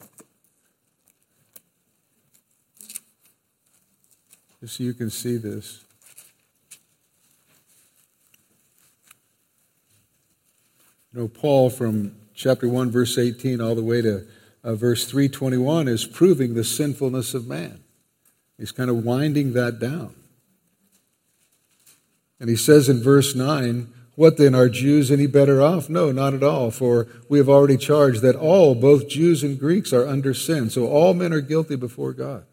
Just 4.64 4.78
so 4.78 4.82
you 4.82 4.94
can 4.94 5.10
see 5.10 5.36
this. 5.36 5.84
You 11.12 11.20
know, 11.20 11.28
Paul 11.28 11.68
from 11.68 12.16
chapter 12.34 12.66
1, 12.66 12.90
verse 12.90 13.18
18, 13.18 13.60
all 13.60 13.74
the 13.74 13.82
way 13.82 14.00
to 14.00 14.26
uh, 14.64 14.74
verse 14.74 15.04
321 15.04 15.86
is 15.86 16.06
proving 16.06 16.54
the 16.54 16.64
sinfulness 16.64 17.34
of 17.34 17.46
man. 17.46 17.80
He's 18.56 18.72
kind 18.72 18.88
of 18.88 19.04
winding 19.04 19.52
that 19.52 19.80
down. 19.80 20.14
And 22.40 22.48
he 22.48 22.56
says 22.56 22.88
in 22.88 23.02
verse 23.02 23.34
9, 23.34 23.92
What 24.14 24.38
then, 24.38 24.54
are 24.54 24.70
Jews 24.70 25.10
any 25.10 25.26
better 25.26 25.60
off? 25.60 25.90
No, 25.90 26.10
not 26.10 26.32
at 26.32 26.42
all, 26.42 26.70
for 26.70 27.06
we 27.28 27.36
have 27.36 27.50
already 27.50 27.76
charged 27.76 28.22
that 28.22 28.34
all, 28.34 28.74
both 28.74 29.10
Jews 29.10 29.42
and 29.42 29.60
Greeks, 29.60 29.92
are 29.92 30.08
under 30.08 30.32
sin. 30.32 30.70
So 30.70 30.86
all 30.86 31.12
men 31.12 31.34
are 31.34 31.42
guilty 31.42 31.76
before 31.76 32.14
God. 32.14 32.46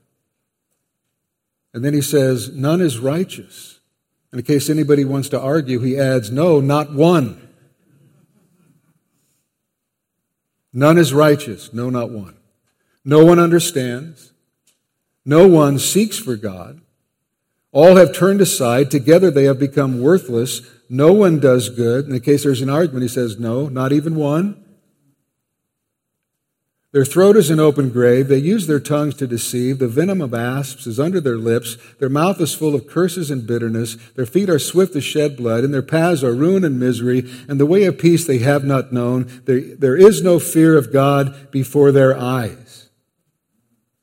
And 1.74 1.84
then 1.84 1.94
he 1.94 2.02
says, 2.02 2.50
None 2.54 2.82
is 2.82 3.00
righteous. 3.00 3.80
And 4.32 4.40
in 4.40 4.46
case 4.46 4.70
anybody 4.70 5.06
wants 5.06 5.30
to 5.30 5.40
argue, 5.40 5.80
he 5.80 5.98
adds, 5.98 6.32
No, 6.32 6.60
not 6.60 6.94
one. 6.94 7.50
None 10.74 10.98
is 10.98 11.14
righteous. 11.14 11.74
No, 11.74 11.90
not 11.90 12.12
one. 12.12 12.38
No 13.04 13.26
one 13.26 13.40
understands. 13.40 14.32
No 15.26 15.48
one 15.48 15.80
seeks 15.80 16.18
for 16.18 16.36
God. 16.36 16.82
All 17.72 17.96
have 17.96 18.14
turned 18.14 18.42
aside. 18.42 18.92
Together 18.92 19.32
they 19.32 19.46
have 19.46 19.60
become 19.60 20.02
worthless. 20.02 20.62
No 20.90 21.14
one 21.14 21.40
does 21.40 21.70
good. 21.70 22.06
In 22.06 22.12
the 22.12 22.20
case 22.20 22.44
there's 22.44 22.62
an 22.62 22.70
argument, 22.70 23.04
he 23.04 23.10
says, 23.10 23.40
no, 23.40 23.68
not 23.68 23.92
even 23.92 24.16
one. 24.16 24.64
Their 26.94 27.06
throat 27.06 27.38
is 27.38 27.50
an 27.50 27.60
open 27.60 27.90
grave. 27.90 28.28
They 28.28 28.38
use 28.38 28.68
their 28.68 28.80
tongues 28.80 29.16
to 29.16 29.28
deceive. 29.28 29.80
The 29.80 29.88
venom 29.88 30.20
of 30.20 30.34
asps 30.34 30.86
is 30.88 31.00
under 31.00 31.22
their 31.22 31.38
lips. 31.38 31.78
Their 32.00 32.10
mouth 32.10 32.42
is 32.42 32.54
full 32.54 32.76
of 32.76 32.86
curses 32.86 33.32
and 33.32 33.48
bitterness. 33.48 33.96
Their 34.16 34.26
feet 34.26 34.50
are 34.50 34.60
swift 34.60 34.92
to 34.94 35.02
shed 35.02 35.38
blood, 35.38 35.64
and 35.64 35.74
their 35.74 35.82
paths 35.82 36.22
are 36.22 36.34
ruin 36.34 36.66
and 36.66 36.78
misery. 36.78 37.32
And 37.48 37.62
the 37.62 37.66
way 37.66 37.86
of 37.86 37.98
peace 37.98 38.28
they 38.28 38.40
have 38.40 38.66
not 38.66 38.92
known. 38.92 39.42
There, 39.46 39.62
there 39.62 39.96
is 39.96 40.22
no 40.22 40.38
fear 40.38 40.76
of 40.76 40.92
God 40.92 41.50
before 41.50 41.94
their 41.94 42.18
eyes. 42.18 42.90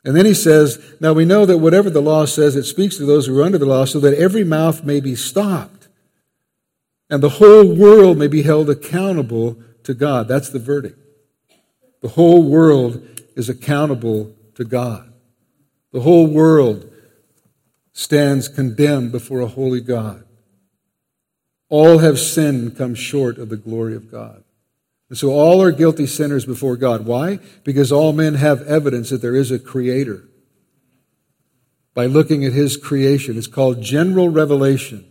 And 0.03 0.17
then 0.17 0.25
he 0.25 0.33
says, 0.33 0.83
Now 0.99 1.13
we 1.13 1.27
know 1.27 1.45
that 1.45 1.59
whatever 1.59 1.91
the 1.91 2.01
law 2.01 2.25
says, 2.25 2.57
it 2.57 2.65
speaks 2.65 2.97
to 2.97 3.05
those 3.05 3.27
who 3.27 3.39
are 3.39 3.45
under 3.45 3.59
the 3.59 3.67
law, 3.67 3.85
so 3.85 4.01
that 4.01 4.15
every 4.15 4.45
mouth 4.45 4.83
may 4.83 5.01
be 5.01 5.15
stopped, 5.15 5.89
and 7.11 7.23
the 7.23 7.29
whole 7.29 7.75
world 7.75 8.17
may 8.17 8.29
be 8.29 8.43
held 8.43 8.71
accountable 8.71 9.59
to 9.83 9.93
God. 9.93 10.27
That's 10.27 10.49
the 10.49 10.59
verdict. 10.59 10.99
The 12.01 12.09
whole 12.09 12.43
world 12.43 13.03
is 13.35 13.49
accountable 13.49 14.35
to 14.55 14.65
God. 14.65 15.13
The 15.93 16.01
whole 16.01 16.27
world 16.27 16.91
stands 17.93 18.49
condemned 18.49 19.11
before 19.11 19.41
a 19.41 19.47
holy 19.47 19.81
God. 19.81 20.25
All 21.69 21.99
have 21.99 22.19
sinned 22.19 22.63
and 22.63 22.77
come 22.77 22.95
short 22.95 23.39
of 23.39 23.49
the 23.49 23.57
glory 23.57 23.95
of 23.97 24.11
God. 24.11 24.45
And 25.09 25.19
so 25.19 25.31
all 25.31 25.63
are 25.63 25.73
guilty 25.73 26.07
sinners 26.07 26.45
before 26.45 26.77
God. 26.77 27.07
Why? 27.07 27.41
Because 27.65 27.91
all 27.91 28.13
men 28.13 28.35
have 28.35 28.63
evidence 28.63 29.11
that 29.11 29.23
there 29.23 29.35
is 29.35 29.51
a 29.51 29.59
creator. 29.59 30.29
By 31.95 32.07
looking 32.07 32.45
at 32.45 32.53
his 32.53 32.77
creation. 32.77 33.37
It's 33.37 33.47
called 33.47 33.83
general 33.83 34.29
revelation. 34.29 35.05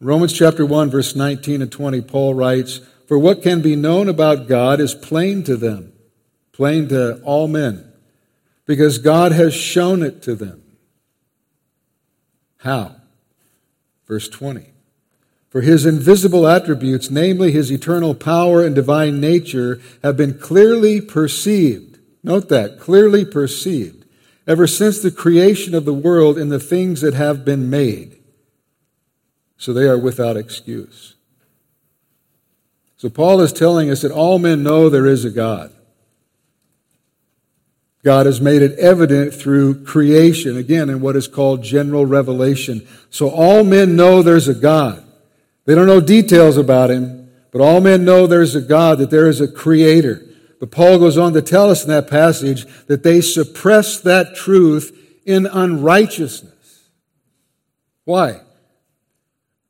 Romans 0.00 0.32
chapter 0.32 0.64
1 0.64 0.90
verse 0.90 1.14
19 1.14 1.62
and 1.62 1.70
20 1.70 2.00
Paul 2.02 2.34
writes, 2.34 2.80
"For 3.08 3.18
what 3.18 3.42
can 3.42 3.62
be 3.62 3.74
known 3.74 4.08
about 4.08 4.46
God 4.46 4.80
is 4.80 4.94
plain 4.94 5.42
to 5.44 5.56
them, 5.56 5.92
plain 6.52 6.88
to 6.88 7.18
all 7.22 7.48
men, 7.48 7.84
because 8.66 8.98
God 8.98 9.32
has 9.32 9.54
shown 9.54 10.02
it 10.02 10.20
to 10.22 10.34
them." 10.34 10.62
How? 12.58 12.96
Verse 14.06 14.28
20. 14.28 14.74
For 15.48 15.62
his 15.62 15.86
invisible 15.86 16.46
attributes, 16.46 17.10
namely 17.10 17.50
his 17.50 17.72
eternal 17.72 18.14
power 18.14 18.62
and 18.62 18.74
divine 18.74 19.20
nature, 19.20 19.80
have 20.02 20.18
been 20.18 20.34
clearly 20.34 21.00
perceived. 21.00 21.98
Note 22.22 22.50
that, 22.50 22.78
clearly 22.78 23.24
perceived, 23.24 24.04
ever 24.46 24.66
since 24.66 25.00
the 25.00 25.10
creation 25.10 25.74
of 25.74 25.86
the 25.86 25.94
world 25.94 26.36
in 26.36 26.50
the 26.50 26.60
things 26.60 27.00
that 27.00 27.14
have 27.14 27.42
been 27.42 27.70
made. 27.70 28.18
So 29.56 29.72
they 29.72 29.88
are 29.88 29.98
without 29.98 30.36
excuse. 30.36 31.14
So 32.98 33.08
Paul 33.08 33.40
is 33.40 33.52
telling 33.52 33.90
us 33.90 34.02
that 34.02 34.12
all 34.12 34.38
men 34.38 34.62
know 34.62 34.88
there 34.88 35.06
is 35.06 35.24
a 35.24 35.30
God. 35.30 35.72
God 38.04 38.26
has 38.26 38.40
made 38.40 38.60
it 38.60 38.78
evident 38.78 39.32
through 39.34 39.84
creation, 39.84 40.56
again, 40.56 40.88
in 40.90 41.00
what 41.00 41.16
is 41.16 41.28
called 41.28 41.62
general 41.62 42.06
revelation. 42.06 42.86
So 43.08 43.28
all 43.28 43.64
men 43.64 43.96
know 43.96 44.22
there's 44.22 44.48
a 44.48 44.54
God. 44.54 45.04
They 45.64 45.74
don't 45.74 45.86
know 45.86 46.00
details 46.00 46.56
about 46.56 46.90
him, 46.90 47.30
but 47.52 47.60
all 47.60 47.80
men 47.80 48.04
know 48.04 48.26
there's 48.26 48.54
a 48.54 48.60
God, 48.60 48.98
that 48.98 49.10
there 49.10 49.28
is 49.28 49.40
a 49.40 49.50
creator. 49.50 50.24
But 50.58 50.72
Paul 50.72 50.98
goes 50.98 51.16
on 51.16 51.34
to 51.34 51.42
tell 51.42 51.70
us 51.70 51.84
in 51.84 51.90
that 51.90 52.08
passage 52.08 52.66
that 52.86 53.04
they 53.04 53.20
suppress 53.20 54.00
that 54.00 54.34
truth 54.34 54.96
in 55.24 55.46
unrighteousness. 55.46 56.88
Why? 58.04 58.40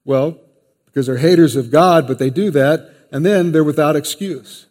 Well, 0.05 0.39
because 0.87 1.07
they're 1.07 1.19
haters 1.19 1.57
of 1.57 1.71
God, 1.71 2.07
but 2.07 2.19
they 2.19 2.31
do 2.31 2.51
that, 2.53 2.95
and 3.11 3.25
then 3.25 3.53
they're 3.53 3.65
without 3.65 3.97
excuse. 3.97 4.67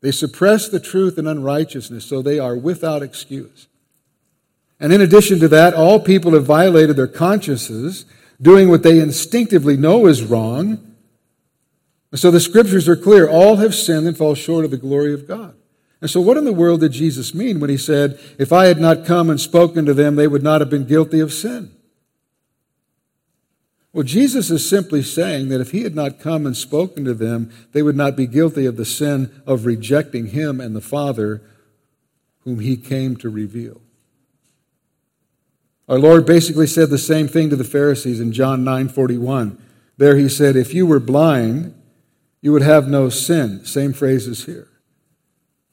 They 0.00 0.10
suppress 0.10 0.68
the 0.68 0.80
truth 0.80 1.18
in 1.18 1.26
unrighteousness, 1.26 2.04
so 2.04 2.22
they 2.22 2.38
are 2.38 2.56
without 2.56 3.02
excuse. 3.02 3.66
And 4.78 4.92
in 4.92 5.00
addition 5.00 5.40
to 5.40 5.48
that, 5.48 5.74
all 5.74 6.00
people 6.00 6.32
have 6.32 6.44
violated 6.44 6.96
their 6.96 7.06
consciences 7.06 8.04
doing 8.40 8.68
what 8.68 8.82
they 8.82 9.00
instinctively 9.00 9.76
know 9.76 10.06
is 10.06 10.22
wrong. 10.22 10.96
So 12.14 12.30
the 12.30 12.40
scriptures 12.40 12.88
are 12.88 12.96
clear. 12.96 13.28
All 13.28 13.56
have 13.56 13.74
sinned 13.74 14.06
and 14.06 14.16
fall 14.16 14.34
short 14.34 14.64
of 14.64 14.70
the 14.70 14.76
glory 14.76 15.14
of 15.14 15.26
God. 15.26 15.54
And 16.00 16.10
so, 16.10 16.20
what 16.20 16.36
in 16.36 16.44
the 16.44 16.52
world 16.52 16.80
did 16.80 16.92
Jesus 16.92 17.34
mean 17.34 17.58
when 17.58 17.70
he 17.70 17.78
said, 17.78 18.20
If 18.38 18.52
I 18.52 18.66
had 18.66 18.78
not 18.78 19.06
come 19.06 19.30
and 19.30 19.40
spoken 19.40 19.86
to 19.86 19.94
them, 19.94 20.16
they 20.16 20.28
would 20.28 20.42
not 20.42 20.60
have 20.60 20.68
been 20.68 20.84
guilty 20.84 21.20
of 21.20 21.32
sin? 21.32 21.75
Well, 23.96 24.02
Jesus 24.02 24.50
is 24.50 24.68
simply 24.68 25.02
saying 25.02 25.48
that 25.48 25.62
if 25.62 25.70
he 25.70 25.80
had 25.80 25.94
not 25.94 26.20
come 26.20 26.44
and 26.44 26.54
spoken 26.54 27.06
to 27.06 27.14
them, 27.14 27.50
they 27.72 27.80
would 27.80 27.96
not 27.96 28.14
be 28.14 28.26
guilty 28.26 28.66
of 28.66 28.76
the 28.76 28.84
sin 28.84 29.30
of 29.46 29.64
rejecting 29.64 30.26
him 30.26 30.60
and 30.60 30.76
the 30.76 30.82
Father 30.82 31.40
whom 32.40 32.58
he 32.58 32.76
came 32.76 33.16
to 33.16 33.30
reveal. 33.30 33.80
Our 35.88 35.98
Lord 35.98 36.26
basically 36.26 36.66
said 36.66 36.90
the 36.90 36.98
same 36.98 37.26
thing 37.26 37.48
to 37.48 37.56
the 37.56 37.64
Pharisees 37.64 38.20
in 38.20 38.32
John 38.32 38.62
9:41. 38.64 39.56
There 39.96 40.18
he 40.18 40.28
said, 40.28 40.56
"If 40.56 40.74
you 40.74 40.84
were 40.84 41.00
blind, 41.00 41.72
you 42.42 42.52
would 42.52 42.60
have 42.60 42.90
no 42.90 43.08
sin." 43.08 43.64
Same 43.64 43.94
phrase 43.94 44.24
phrases 44.26 44.44
here. 44.44 44.68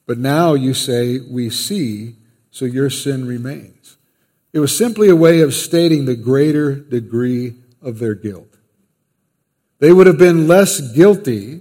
But 0.06 0.16
now 0.16 0.54
you 0.54 0.72
say, 0.72 1.18
"We 1.18 1.50
see, 1.50 2.16
so 2.50 2.64
your 2.64 2.88
sin 2.88 3.26
remains." 3.26 3.98
It 4.54 4.60
was 4.60 4.74
simply 4.74 5.10
a 5.10 5.14
way 5.14 5.42
of 5.42 5.52
stating 5.52 6.06
the 6.06 6.16
greater 6.16 6.74
degree 6.74 7.56
of 7.84 7.98
their 7.98 8.14
guilt. 8.14 8.56
They 9.78 9.92
would 9.92 10.06
have 10.06 10.18
been 10.18 10.48
less 10.48 10.80
guilty. 10.80 11.60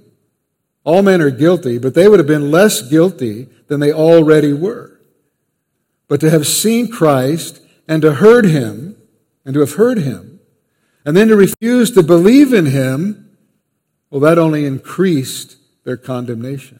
All 0.84 1.02
men 1.04 1.22
are 1.22 1.30
guilty, 1.30 1.78
but 1.78 1.94
they 1.94 2.08
would 2.08 2.20
have 2.20 2.28
been 2.28 2.52
less 2.52 2.82
guilty 2.82 3.50
than 3.68 3.80
they 3.80 3.92
already 3.92 4.54
were. 4.54 5.00
But 6.08 6.22
to 6.22 6.30
have 6.30 6.48
seen 6.48 6.90
Christ 6.90 7.60
and 7.88 8.02
to 8.02 8.14
heard 8.14 8.46
him, 8.46 8.96
and 9.46 9.54
to 9.54 9.60
have 9.60 9.74
heard 9.74 9.98
him, 9.98 10.40
and 11.06 11.18
then 11.18 11.28
to 11.28 11.36
refuse 11.36 11.92
to 11.92 12.04
believe 12.04 12.54
in 12.54 12.68
him, 12.68 13.38
well, 14.10 14.22
that 14.22 14.38
only 14.38 14.66
increased 14.66 15.58
their 15.84 15.98
condemnation. 15.98 16.80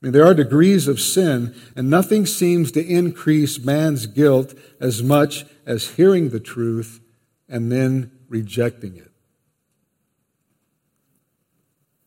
I 0.00 0.06
mean, 0.06 0.12
there 0.12 0.26
are 0.26 0.34
degrees 0.34 0.86
of 0.86 1.00
sin, 1.00 1.54
and 1.74 1.90
nothing 1.90 2.26
seems 2.26 2.70
to 2.72 2.86
increase 2.86 3.58
man's 3.58 4.06
guilt 4.06 4.54
as 4.78 5.02
much 5.02 5.46
as 5.64 5.96
hearing 5.96 6.28
the 6.28 6.38
truth 6.38 7.00
and 7.48 7.70
then 7.70 8.10
rejecting 8.28 8.96
it. 8.96 9.10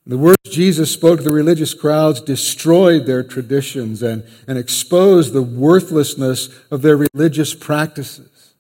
The 0.06 0.18
words 0.18 0.40
Jesus 0.50 0.92
spoke 0.92 1.20
to 1.20 1.24
the 1.24 1.32
religious 1.32 1.76
crowds 1.76 2.20
destroyed 2.20 3.06
their 3.06 3.24
traditions 3.24 4.02
and, 4.02 4.24
and 4.48 4.58
exposed 4.58 5.34
the 5.34 5.44
worthlessness 5.44 6.50
of 6.72 6.82
their 6.82 6.98
religious 6.98 7.54
practices. 7.54 8.56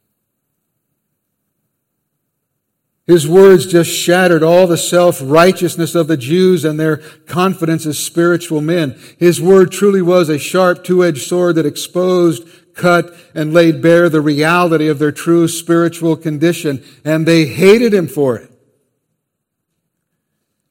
His 3.08 3.28
words 3.28 3.66
just 3.66 3.90
shattered 3.90 4.44
all 4.44 4.68
the 4.68 4.78
self 4.78 5.20
righteousness 5.24 5.96
of 5.96 6.08
the 6.08 6.16
Jews 6.16 6.64
and 6.64 6.80
their 6.80 6.98
confidence 7.26 7.88
as 7.88 7.98
spiritual 7.98 8.62
men. 8.62 8.96
His 9.18 9.42
word 9.42 9.72
truly 9.72 10.04
was 10.04 10.30
a 10.30 10.38
sharp 10.38 10.84
two 10.84 11.04
edged 11.04 11.24
sword 11.28 11.56
that 11.56 11.66
exposed, 11.66 12.48
cut, 12.76 13.14
and 13.34 13.54
laid 13.54 13.82
bare 13.82 14.10
the 14.10 14.22
reality 14.22 14.88
of 14.88 15.00
their 15.00 15.12
true 15.12 15.48
spiritual 15.48 16.16
condition, 16.16 16.84
and 17.04 17.26
they 17.26 17.46
hated 17.46 17.94
him 17.94 18.08
for 18.08 18.38
it 18.38 18.50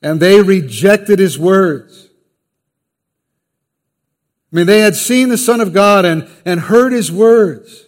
and 0.02 0.20
they 0.20 0.40
rejected 0.42 1.18
his 1.18 1.38
words. 1.38 2.08
I 4.52 4.56
mean, 4.56 4.66
they 4.66 4.80
had 4.80 4.96
seen 4.96 5.28
the 5.28 5.38
Son 5.38 5.60
of 5.60 5.72
God 5.72 6.04
and, 6.04 6.28
and 6.44 6.60
heard 6.60 6.92
his 6.92 7.12
words. 7.12 7.86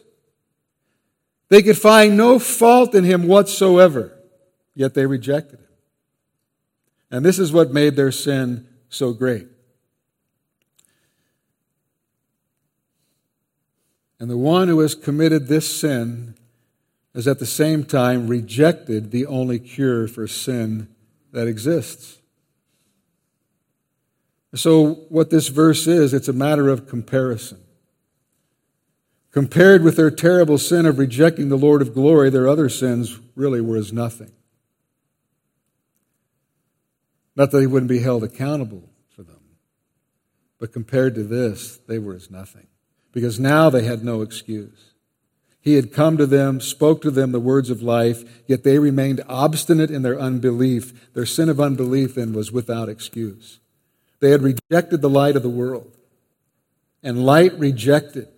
They 1.48 1.62
could 1.62 1.78
find 1.78 2.16
no 2.16 2.38
fault 2.38 2.94
in 2.94 3.04
him 3.04 3.26
whatsoever, 3.26 4.16
yet 4.74 4.94
they 4.94 5.06
rejected 5.06 5.60
him. 5.60 5.66
And 7.10 7.24
this 7.24 7.38
is 7.38 7.52
what 7.52 7.72
made 7.72 7.96
their 7.96 8.12
sin 8.12 8.68
so 8.88 9.12
great. 9.12 9.48
And 14.20 14.30
the 14.30 14.36
one 14.36 14.68
who 14.68 14.80
has 14.80 14.94
committed 14.94 15.48
this 15.48 15.80
sin 15.80 16.34
has 17.14 17.26
at 17.26 17.38
the 17.38 17.46
same 17.46 17.84
time 17.84 18.28
rejected 18.28 19.10
the 19.10 19.24
only 19.26 19.58
cure 19.58 20.06
for 20.06 20.28
sin 20.28 20.88
that 21.32 21.48
exists. 21.48 22.18
So, 24.54 24.94
what 25.08 25.30
this 25.30 25.48
verse 25.48 25.86
is, 25.86 26.12
it's 26.12 26.28
a 26.28 26.34
matter 26.34 26.68
of 26.68 26.86
comparison. 26.86 27.60
Compared 29.30 29.82
with 29.82 29.96
their 29.96 30.10
terrible 30.10 30.58
sin 30.58 30.86
of 30.86 30.98
rejecting 30.98 31.48
the 31.48 31.56
Lord 31.56 31.80
of 31.80 31.94
glory, 31.94 32.30
their 32.30 32.48
other 32.48 32.68
sins 32.68 33.18
really 33.36 33.60
were 33.60 33.76
as 33.76 33.92
nothing. 33.92 34.32
Not 37.36 37.52
that 37.52 37.58
they 37.58 37.66
wouldn't 37.68 37.88
be 37.88 38.00
held 38.00 38.24
accountable 38.24 38.90
for 39.08 39.22
them, 39.22 39.40
but 40.58 40.72
compared 40.72 41.14
to 41.14 41.22
this, 41.22 41.78
they 41.86 42.00
were 42.00 42.14
as 42.14 42.28
nothing. 42.28 42.66
Because 43.12 43.40
now 43.40 43.70
they 43.70 43.82
had 43.82 44.04
no 44.04 44.22
excuse. 44.22 44.92
He 45.60 45.74
had 45.74 45.92
come 45.92 46.16
to 46.16 46.26
them, 46.26 46.60
spoke 46.60 47.02
to 47.02 47.10
them 47.10 47.32
the 47.32 47.40
words 47.40 47.68
of 47.68 47.82
life, 47.82 48.42
yet 48.46 48.64
they 48.64 48.78
remained 48.78 49.22
obstinate 49.28 49.90
in 49.90 50.02
their 50.02 50.18
unbelief. 50.18 51.12
Their 51.12 51.26
sin 51.26 51.48
of 51.48 51.60
unbelief 51.60 52.14
then 52.14 52.32
was 52.32 52.50
without 52.50 52.88
excuse. 52.88 53.60
They 54.20 54.30
had 54.30 54.42
rejected 54.42 55.02
the 55.02 55.10
light 55.10 55.36
of 55.36 55.42
the 55.42 55.50
world. 55.50 55.96
And 57.02 57.24
light 57.24 57.58
rejected 57.58 58.28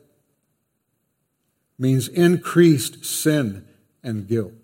means 1.79 2.09
increased 2.09 3.05
sin 3.05 3.67
and 4.03 4.27
guilt. 4.29 4.62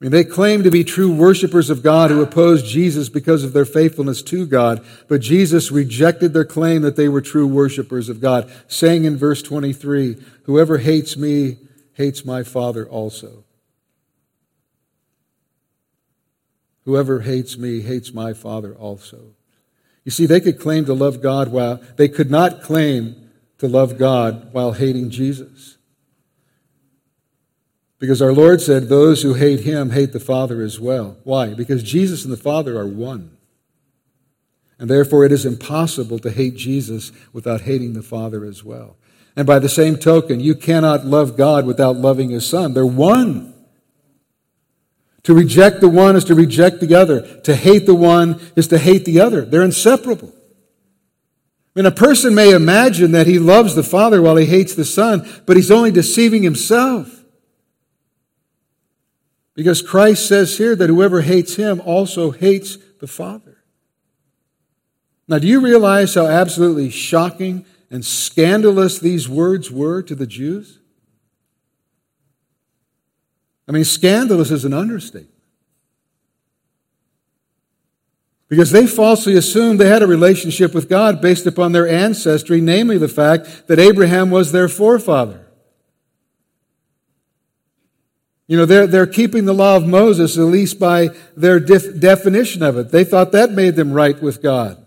I 0.00 0.06
mean, 0.06 0.12
they 0.12 0.24
claim 0.24 0.62
to 0.62 0.70
be 0.70 0.82
true 0.82 1.12
worshipers 1.12 1.68
of 1.68 1.82
God 1.82 2.10
who 2.10 2.22
opposed 2.22 2.64
Jesus 2.64 3.10
because 3.10 3.44
of 3.44 3.52
their 3.52 3.66
faithfulness 3.66 4.22
to 4.22 4.46
God, 4.46 4.82
but 5.08 5.20
Jesus 5.20 5.70
rejected 5.70 6.32
their 6.32 6.46
claim 6.46 6.80
that 6.82 6.96
they 6.96 7.08
were 7.08 7.20
true 7.20 7.46
worshipers 7.46 8.08
of 8.08 8.18
God, 8.18 8.50
saying 8.66 9.04
in 9.04 9.18
verse 9.18 9.42
23, 9.42 10.16
Whoever 10.44 10.78
hates 10.78 11.18
me 11.18 11.58
hates 11.92 12.24
my 12.24 12.42
Father 12.42 12.88
also. 12.88 13.44
Whoever 16.86 17.20
hates 17.20 17.58
me 17.58 17.82
hates 17.82 18.14
my 18.14 18.32
Father 18.32 18.74
also. 18.74 19.34
You 20.04 20.10
see, 20.10 20.24
they 20.24 20.40
could 20.40 20.58
claim 20.58 20.86
to 20.86 20.94
love 20.94 21.20
God 21.20 21.48
while 21.48 21.78
they 21.96 22.08
could 22.08 22.30
not 22.30 22.62
claim 22.62 23.30
to 23.58 23.68
love 23.68 23.98
God 23.98 24.54
while 24.54 24.72
hating 24.72 25.10
Jesus. 25.10 25.76
Because 28.00 28.22
our 28.22 28.32
Lord 28.32 28.60
said, 28.60 28.88
Those 28.88 29.22
who 29.22 29.34
hate 29.34 29.60
him 29.60 29.90
hate 29.90 30.12
the 30.12 30.18
Father 30.18 30.62
as 30.62 30.80
well. 30.80 31.18
Why? 31.22 31.54
Because 31.54 31.84
Jesus 31.84 32.24
and 32.24 32.32
the 32.32 32.38
Father 32.38 32.76
are 32.76 32.86
one. 32.86 33.36
And 34.78 34.88
therefore, 34.88 35.26
it 35.26 35.32
is 35.32 35.44
impossible 35.44 36.18
to 36.20 36.30
hate 36.30 36.56
Jesus 36.56 37.12
without 37.34 37.60
hating 37.60 37.92
the 37.92 38.02
Father 38.02 38.46
as 38.46 38.64
well. 38.64 38.96
And 39.36 39.46
by 39.46 39.58
the 39.58 39.68
same 39.68 39.96
token, 39.96 40.40
you 40.40 40.54
cannot 40.54 41.04
love 41.04 41.36
God 41.36 41.66
without 41.66 41.96
loving 41.96 42.30
his 42.30 42.46
Son. 42.46 42.72
They're 42.72 42.86
one. 42.86 43.54
To 45.24 45.34
reject 45.34 45.82
the 45.82 45.88
one 45.88 46.16
is 46.16 46.24
to 46.24 46.34
reject 46.34 46.80
the 46.80 46.94
other. 46.94 47.40
To 47.42 47.54
hate 47.54 47.84
the 47.84 47.94
one 47.94 48.40
is 48.56 48.68
to 48.68 48.78
hate 48.78 49.04
the 49.04 49.20
other. 49.20 49.42
They're 49.42 49.62
inseparable. 49.62 50.32
I 50.32 51.80
mean, 51.80 51.86
a 51.86 51.90
person 51.90 52.34
may 52.34 52.50
imagine 52.52 53.12
that 53.12 53.26
he 53.26 53.38
loves 53.38 53.74
the 53.74 53.82
Father 53.82 54.22
while 54.22 54.36
he 54.36 54.46
hates 54.46 54.74
the 54.74 54.86
Son, 54.86 55.28
but 55.44 55.56
he's 55.56 55.70
only 55.70 55.90
deceiving 55.90 56.42
himself. 56.42 57.19
Because 59.60 59.82
Christ 59.82 60.26
says 60.26 60.56
here 60.56 60.74
that 60.74 60.88
whoever 60.88 61.20
hates 61.20 61.56
him 61.56 61.82
also 61.84 62.30
hates 62.30 62.78
the 62.98 63.06
Father. 63.06 63.58
Now, 65.28 65.38
do 65.38 65.46
you 65.46 65.60
realize 65.60 66.14
how 66.14 66.26
absolutely 66.26 66.88
shocking 66.88 67.66
and 67.90 68.02
scandalous 68.02 68.98
these 68.98 69.28
words 69.28 69.70
were 69.70 70.00
to 70.00 70.14
the 70.14 70.26
Jews? 70.26 70.78
I 73.68 73.72
mean, 73.72 73.84
scandalous 73.84 74.50
is 74.50 74.64
an 74.64 74.72
understatement. 74.72 75.34
Because 78.48 78.70
they 78.70 78.86
falsely 78.86 79.36
assumed 79.36 79.78
they 79.78 79.90
had 79.90 80.02
a 80.02 80.06
relationship 80.06 80.72
with 80.72 80.88
God 80.88 81.20
based 81.20 81.44
upon 81.44 81.72
their 81.72 81.86
ancestry, 81.86 82.62
namely 82.62 82.96
the 82.96 83.08
fact 83.08 83.66
that 83.66 83.78
Abraham 83.78 84.30
was 84.30 84.52
their 84.52 84.68
forefather. 84.68 85.49
You 88.50 88.56
know, 88.56 88.66
they're, 88.66 88.88
they're 88.88 89.06
keeping 89.06 89.44
the 89.44 89.54
law 89.54 89.76
of 89.76 89.86
Moses, 89.86 90.36
at 90.36 90.42
least 90.42 90.80
by 90.80 91.10
their 91.36 91.60
def- 91.60 92.00
definition 92.00 92.64
of 92.64 92.76
it. 92.76 92.90
They 92.90 93.04
thought 93.04 93.30
that 93.30 93.52
made 93.52 93.76
them 93.76 93.92
right 93.92 94.20
with 94.20 94.42
God. 94.42 94.84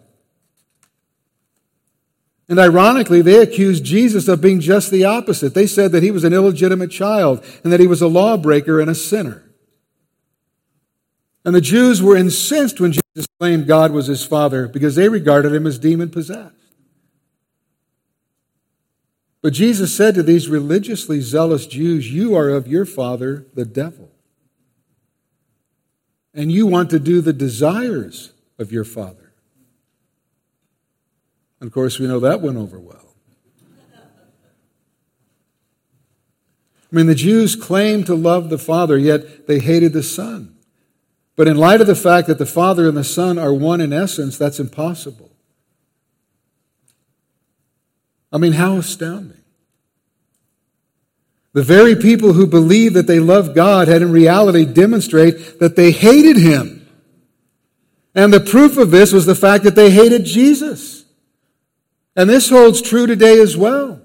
And 2.49 2.59
ironically, 2.59 3.21
they 3.21 3.41
accused 3.41 3.85
Jesus 3.85 4.27
of 4.27 4.41
being 4.41 4.59
just 4.59 4.91
the 4.91 5.05
opposite. 5.05 5.53
They 5.53 5.65
said 5.65 5.93
that 5.93 6.03
he 6.03 6.11
was 6.11 6.25
an 6.25 6.33
illegitimate 6.33 6.91
child 6.91 7.41
and 7.63 7.71
that 7.71 7.79
he 7.79 7.87
was 7.87 8.01
a 8.01 8.07
lawbreaker 8.09 8.81
and 8.81 8.89
a 8.89 8.95
sinner. 8.95 9.49
And 11.45 11.55
the 11.55 11.61
Jews 11.61 12.01
were 12.01 12.17
incensed 12.17 12.81
when 12.81 12.91
Jesus 12.91 13.27
claimed 13.39 13.65
God 13.65 13.93
was 13.93 14.07
his 14.07 14.25
father 14.25 14.67
because 14.67 14.95
they 14.95 15.07
regarded 15.07 15.53
him 15.53 15.65
as 15.65 15.79
demon 15.79 16.09
possessed. 16.09 16.62
But 19.43 19.51
Jesus 19.51 19.93
said 19.93 20.15
to 20.15 20.23
these 20.23 20.47
religiously 20.47 21.19
zealous 21.19 21.67
Jews, 21.67 22.09
You 22.09 22.33
are 22.33 22.47
of 22.47 22.65
your 22.65 22.85
father, 22.85 23.45
the 23.53 23.65
devil. 23.65 24.09
And 26.33 26.49
you 26.49 26.65
want 26.65 26.89
to 26.91 26.99
do 26.99 27.19
the 27.19 27.33
desires 27.33 28.31
of 28.57 28.71
your 28.71 28.85
father. 28.85 29.33
And 31.59 31.67
of 31.67 31.73
course, 31.73 31.99
we 31.99 32.07
know 32.07 32.21
that 32.21 32.39
went 32.39 32.57
over 32.57 32.79
well. 32.79 33.13
I 36.91 36.95
mean, 36.95 37.07
the 37.07 37.15
Jews 37.15 37.57
claimed 37.57 38.05
to 38.05 38.15
love 38.15 38.49
the 38.49 38.59
Father, 38.59 38.97
yet 38.97 39.47
they 39.47 39.59
hated 39.59 39.93
the 39.93 40.03
Son. 40.03 40.55
But 41.35 41.47
in 41.47 41.57
light 41.57 41.81
of 41.81 41.87
the 41.87 41.95
fact 41.95 42.27
that 42.27 42.37
the 42.37 42.45
Father 42.45 42.87
and 42.87 42.95
the 42.95 43.03
Son 43.03 43.39
are 43.39 43.53
one 43.53 43.81
in 43.81 43.91
essence, 43.91 44.37
that's 44.37 44.59
impossible. 44.59 45.32
I 48.33 48.39
mean, 48.39 48.53
how 48.53 48.77
astounding. 48.77 49.37
The 51.53 51.61
very 51.61 51.95
people 51.95 52.33
who 52.33 52.47
believed 52.47 52.95
that 52.95 53.05
they 53.05 53.19
loved 53.19 53.53
God 53.53 53.87
had 53.87 54.01
in 54.01 54.11
reality 54.11 54.65
demonstrate 54.65 55.59
that 55.59 55.75
they 55.75 55.91
hated 55.91 56.35
Him. 56.35 56.89
And 58.15 58.33
the 58.33 58.39
proof 58.39 58.77
of 58.77 58.89
this 58.89 59.13
was 59.13 59.27
the 59.27 59.35
fact 59.35 59.63
that 59.63 59.75
they 59.75 59.91
hated 59.91 60.25
Jesus. 60.25 61.05
And 62.15 62.27
this 62.27 62.49
holds 62.49 62.81
true 62.81 63.05
today 63.05 63.39
as 63.39 63.55
well. 63.55 64.02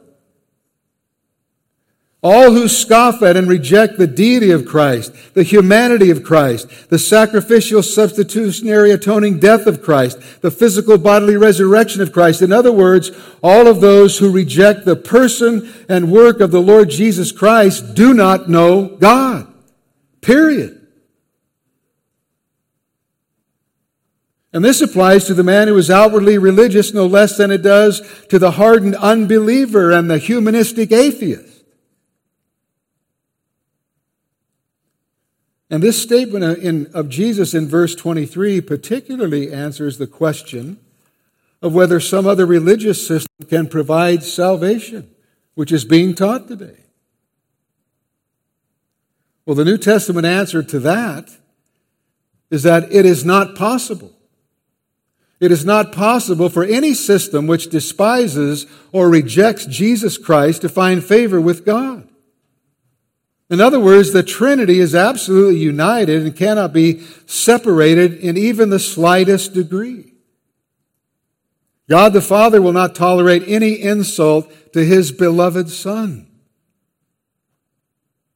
All 2.21 2.51
who 2.51 2.67
scoff 2.67 3.23
at 3.23 3.37
and 3.37 3.49
reject 3.49 3.97
the 3.97 4.09
deity 4.09 4.51
of 4.51 4.67
Christ, 4.67 5.13
the 5.35 5.45
humanity 5.45 6.11
of 6.11 6.25
Christ, 6.25 6.89
the 6.89 6.99
sacrificial 6.99 7.81
substitutionary 7.81 8.91
atoning 8.91 9.39
death 9.39 9.69
of 9.69 9.83
Christ, 9.83 10.43
the 10.43 10.51
physical 10.51 10.99
bodily 10.99 11.37
resurrection 11.37 12.03
of 12.03 12.13
Christ. 12.13 12.43
In 12.43 12.53
other 12.53 12.73
words, 12.73 13.13
all 13.41 13.69
of 13.69 13.81
those 13.81 14.19
who 14.19 14.33
reject 14.33 14.85
the 14.85 14.97
person 14.97 15.73
and 15.89 16.11
work 16.11 16.41
of 16.41 16.51
the 16.51 16.61
Lord 16.61 16.91
Jesus 16.91 17.31
Christ 17.31 17.95
do 17.95 18.13
not 18.13 18.49
know 18.49 18.97
God. 18.97 19.47
Period. 20.21 20.75
And 24.53 24.65
this 24.65 24.81
applies 24.81 25.27
to 25.27 25.35
the 25.35 25.45
man 25.45 25.69
who 25.69 25.77
is 25.77 25.89
outwardly 25.89 26.37
religious 26.37 26.93
no 26.93 27.07
less 27.07 27.37
than 27.37 27.53
it 27.53 27.63
does 27.63 28.03
to 28.29 28.41
the 28.41 28.53
hardened 28.53 28.97
unbeliever 28.97 29.93
and 29.93 30.11
the 30.11 30.19
humanistic 30.19 30.91
atheist. 30.91 31.48
And 35.71 35.83
this 35.83 36.01
statement 36.03 36.95
of 36.95 37.09
Jesus 37.09 37.53
in 37.53 37.69
verse 37.69 37.95
23 37.95 38.61
particularly 38.63 39.53
answers 39.53 39.99
the 39.99 40.07
question 40.07 40.79
of 41.61 41.75
whether 41.75 42.01
some 42.01 42.27
other 42.27 42.47
religious 42.47 43.07
system 43.07 43.47
can 43.49 43.67
provide 43.67 44.23
salvation, 44.23 45.11
which 45.55 45.73
is 45.73 45.85
being 45.85 46.15
taught 46.15 46.49
today. 46.49 46.77
Well, 49.45 49.57
the 49.57 49.65
New 49.65 49.79
Testament 49.79 50.27
answer 50.27 50.63
to 50.63 50.79
that 50.81 51.31
is 52.51 52.63
that 52.63 52.91
it 52.93 53.05
is 53.05 53.25
not 53.25 53.55
possible. 53.55 54.15
It 55.41 55.53
is 55.53 55.65
not 55.65 55.93
possible 55.93 56.49
for 56.49 56.65
any 56.65 56.95
system 56.95 57.47
which 57.47 57.71
despises 57.71 58.67
or 58.91 59.09
rejects 59.09 59.67
Jesus 59.67 60.19
Christ 60.19 60.63
to 60.63 60.69
find 60.69 61.05
favor 61.05 61.41
with 61.41 61.65
God. 61.65 62.09
In 63.51 63.61
other 63.61 63.81
words, 63.81 64.13
the 64.13 64.23
Trinity 64.23 64.79
is 64.79 64.95
absolutely 64.95 65.59
united 65.59 66.23
and 66.23 66.37
cannot 66.37 66.73
be 66.73 67.01
separated 67.27 68.15
in 68.15 68.37
even 68.37 68.69
the 68.69 68.79
slightest 68.79 69.55
degree. 69.55 70.13
God 71.89 72.13
the 72.13 72.21
Father 72.21 72.61
will 72.61 72.75
not 72.75 72.95
tolerate 72.95 73.45
any 73.47 73.81
insult 73.81 74.53
to 74.75 74.85
his 74.85 75.11
beloved 75.11 75.71
Son. 75.71 76.27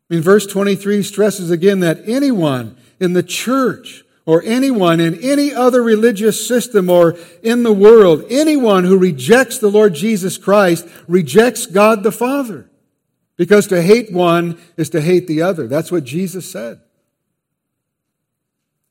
In 0.09 0.23
verse 0.23 0.47
23 0.47 1.03
stresses 1.03 1.51
again 1.51 1.81
that 1.81 2.03
anyone 2.07 2.77
in 2.99 3.13
the 3.13 3.23
church 3.23 4.05
or 4.25 4.43
anyone 4.45 5.01
in 5.01 5.19
any 5.21 5.53
other 5.53 5.83
religious 5.83 6.47
system 6.47 6.89
or 6.89 7.17
in 7.43 7.63
the 7.63 7.73
world, 7.73 8.25
anyone 8.31 8.85
who 8.85 8.97
rejects 8.97 9.59
the 9.59 9.71
Lord 9.71 9.95
Jesus 9.95 10.39
Christ 10.39 10.87
rejects 11.07 11.67
God 11.67 12.03
the 12.03 12.13
Father. 12.13 12.71
Because 13.43 13.67
to 13.67 13.83
hate 13.83 14.13
one 14.13 14.57
is 14.77 14.89
to 14.91 15.01
hate 15.01 15.27
the 15.27 15.43
other. 15.43 15.67
That's 15.67 15.91
what 15.91 16.05
Jesus 16.05 16.49
said. 16.49 16.81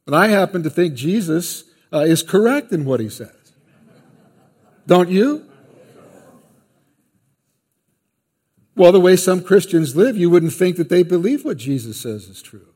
And 0.05 0.13
I 0.13 0.27
happen 0.27 0.61
to 0.63 0.69
think 0.69 0.93
Jesus 0.93 1.63
uh, 1.93 1.99
is 1.99 2.21
correct 2.21 2.73
in 2.73 2.83
what 2.83 2.99
he 2.99 3.07
says. 3.07 3.53
Don't 4.85 5.07
you? 5.07 5.49
Well, 8.75 8.91
the 8.91 8.99
way 8.99 9.15
some 9.15 9.41
Christians 9.41 9.95
live, 9.95 10.17
you 10.17 10.29
wouldn't 10.29 10.51
think 10.51 10.75
that 10.75 10.89
they 10.89 11.03
believe 11.03 11.45
what 11.45 11.55
Jesus 11.55 11.95
says 11.95 12.27
is 12.27 12.41
true. 12.41 12.73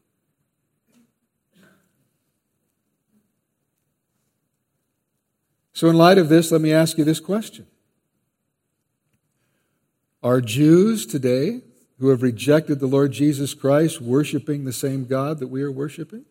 So, 5.74 5.90
in 5.90 5.98
light 5.98 6.18
of 6.18 6.30
this, 6.30 6.54
let 6.54 6.62
me 6.62 6.72
ask 6.72 6.98
you 6.98 7.04
this 7.04 7.20
question 7.20 7.68
are 10.26 10.42
Jews 10.42 11.06
today 11.06 11.62
who 12.00 12.10
have 12.10 12.24
rejected 12.24 12.80
the 12.80 12.88
Lord 12.88 13.12
Jesus 13.12 13.54
Christ 13.54 14.02
worshiping 14.02 14.66
the 14.66 14.74
same 14.74 15.06
God 15.06 15.38
that 15.38 15.50
we 15.50 15.62
are 15.62 15.72
worshiping? 15.72 16.26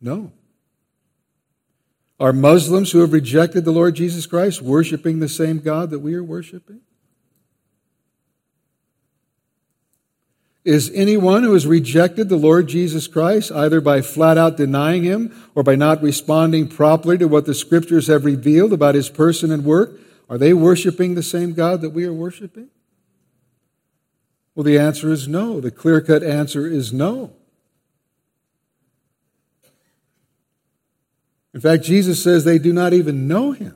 No. 0.00 0.30
Are 2.20 2.32
Muslims 2.32 2.92
who 2.92 3.00
have 3.00 3.12
rejected 3.12 3.64
the 3.64 3.72
Lord 3.72 3.96
Jesus 3.96 4.26
Christ 4.26 4.62
worshiping 4.62 5.18
the 5.18 5.28
same 5.28 5.58
God 5.58 5.90
that 5.90 5.98
we 5.98 6.14
are 6.14 6.22
worshiping? 6.22 6.82
is 10.68 10.90
anyone 10.94 11.44
who 11.44 11.54
has 11.54 11.66
rejected 11.66 12.28
the 12.28 12.36
Lord 12.36 12.68
Jesus 12.68 13.06
Christ, 13.06 13.50
either 13.52 13.80
by 13.80 14.02
flat 14.02 14.36
out 14.36 14.58
denying 14.58 15.02
him 15.02 15.34
or 15.54 15.62
by 15.62 15.76
not 15.76 16.02
responding 16.02 16.68
properly 16.68 17.16
to 17.16 17.26
what 17.26 17.46
the 17.46 17.54
scriptures 17.54 18.06
have 18.08 18.26
revealed 18.26 18.74
about 18.74 18.94
his 18.94 19.08
person 19.08 19.50
and 19.50 19.64
work, 19.64 19.98
are 20.28 20.38
they 20.38 20.52
worshiping 20.52 21.14
the 21.14 21.22
same 21.22 21.54
God 21.54 21.80
that 21.80 21.90
we 21.90 22.04
are 22.04 22.12
worshiping? 22.12 22.68
Well, 24.54 24.64
the 24.64 24.78
answer 24.78 25.10
is 25.12 25.28
no. 25.28 25.60
The 25.60 25.70
clear 25.70 26.00
cut 26.00 26.22
answer 26.22 26.66
is 26.66 26.92
no. 26.92 27.32
In 31.54 31.60
fact, 31.60 31.84
Jesus 31.84 32.22
says 32.22 32.44
they 32.44 32.58
do 32.58 32.72
not 32.72 32.92
even 32.92 33.26
know 33.26 33.52
him. 33.52 33.74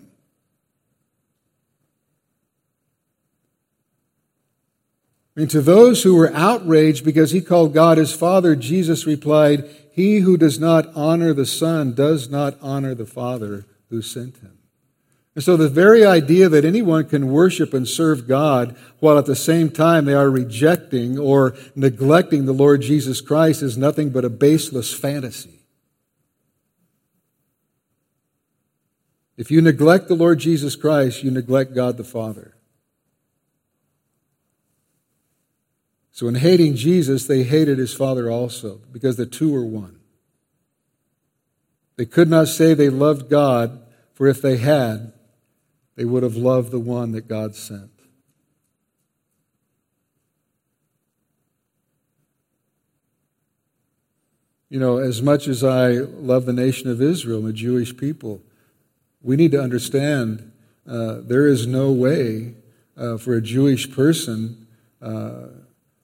I 5.36 5.40
mean, 5.40 5.48
to 5.48 5.62
those 5.62 6.02
who 6.02 6.14
were 6.14 6.34
outraged 6.34 7.04
because 7.04 7.30
he 7.30 7.40
called 7.40 7.72
God 7.72 7.96
his 7.96 8.12
Father, 8.12 8.54
Jesus 8.54 9.06
replied, 9.06 9.64
He 9.92 10.18
who 10.18 10.36
does 10.36 10.60
not 10.60 10.94
honor 10.94 11.32
the 11.32 11.46
Son 11.46 11.94
does 11.94 12.28
not 12.28 12.58
honor 12.60 12.94
the 12.94 13.06
Father 13.06 13.64
who 13.88 14.02
sent 14.02 14.38
him. 14.38 14.58
And 15.34 15.42
so 15.42 15.56
the 15.56 15.68
very 15.68 16.04
idea 16.04 16.48
that 16.50 16.64
anyone 16.64 17.08
can 17.08 17.32
worship 17.32 17.72
and 17.72 17.88
serve 17.88 18.28
God 18.28 18.76
while 19.00 19.18
at 19.18 19.24
the 19.24 19.34
same 19.34 19.70
time 19.70 20.04
they 20.04 20.14
are 20.14 20.30
rejecting 20.30 21.18
or 21.18 21.54
neglecting 21.74 22.44
the 22.44 22.52
Lord 22.52 22.82
Jesus 22.82 23.20
Christ 23.22 23.62
is 23.62 23.78
nothing 23.78 24.10
but 24.10 24.26
a 24.26 24.30
baseless 24.30 24.92
fantasy. 24.92 25.60
If 29.38 29.50
you 29.50 29.62
neglect 29.62 30.08
the 30.08 30.14
Lord 30.14 30.38
Jesus 30.38 30.76
Christ, 30.76 31.24
you 31.24 31.30
neglect 31.30 31.74
God 31.74 31.96
the 31.96 32.04
Father. 32.04 32.54
So, 36.14 36.28
in 36.28 36.34
hating 36.34 36.76
Jesus, 36.76 37.26
they 37.26 37.42
hated 37.42 37.78
his 37.78 37.94
Father 37.94 38.30
also, 38.30 38.82
because 38.92 39.16
the 39.16 39.24
two 39.24 39.50
were 39.50 39.64
one. 39.64 39.98
They 41.96 42.04
could 42.04 42.28
not 42.28 42.48
say 42.48 42.74
they 42.74 42.90
loved 42.90 43.30
God, 43.30 43.80
for 44.12 44.28
if 44.28 44.42
they 44.42 44.58
had, 44.58 45.14
they 46.02 46.06
would 46.06 46.24
have 46.24 46.34
loved 46.34 46.72
the 46.72 46.80
one 46.80 47.12
that 47.12 47.28
God 47.28 47.54
sent. 47.54 47.92
You 54.68 54.80
know, 54.80 54.98
as 54.98 55.22
much 55.22 55.46
as 55.46 55.62
I 55.62 55.90
love 55.90 56.44
the 56.44 56.52
nation 56.52 56.90
of 56.90 57.00
Israel 57.00 57.38
and 57.38 57.46
the 57.46 57.52
Jewish 57.52 57.96
people, 57.96 58.42
we 59.22 59.36
need 59.36 59.52
to 59.52 59.62
understand 59.62 60.50
uh, 60.88 61.18
there 61.20 61.46
is 61.46 61.68
no 61.68 61.92
way 61.92 62.54
uh, 62.96 63.16
for 63.16 63.34
a 63.34 63.40
Jewish 63.40 63.88
person 63.94 64.66
uh, 65.00 65.50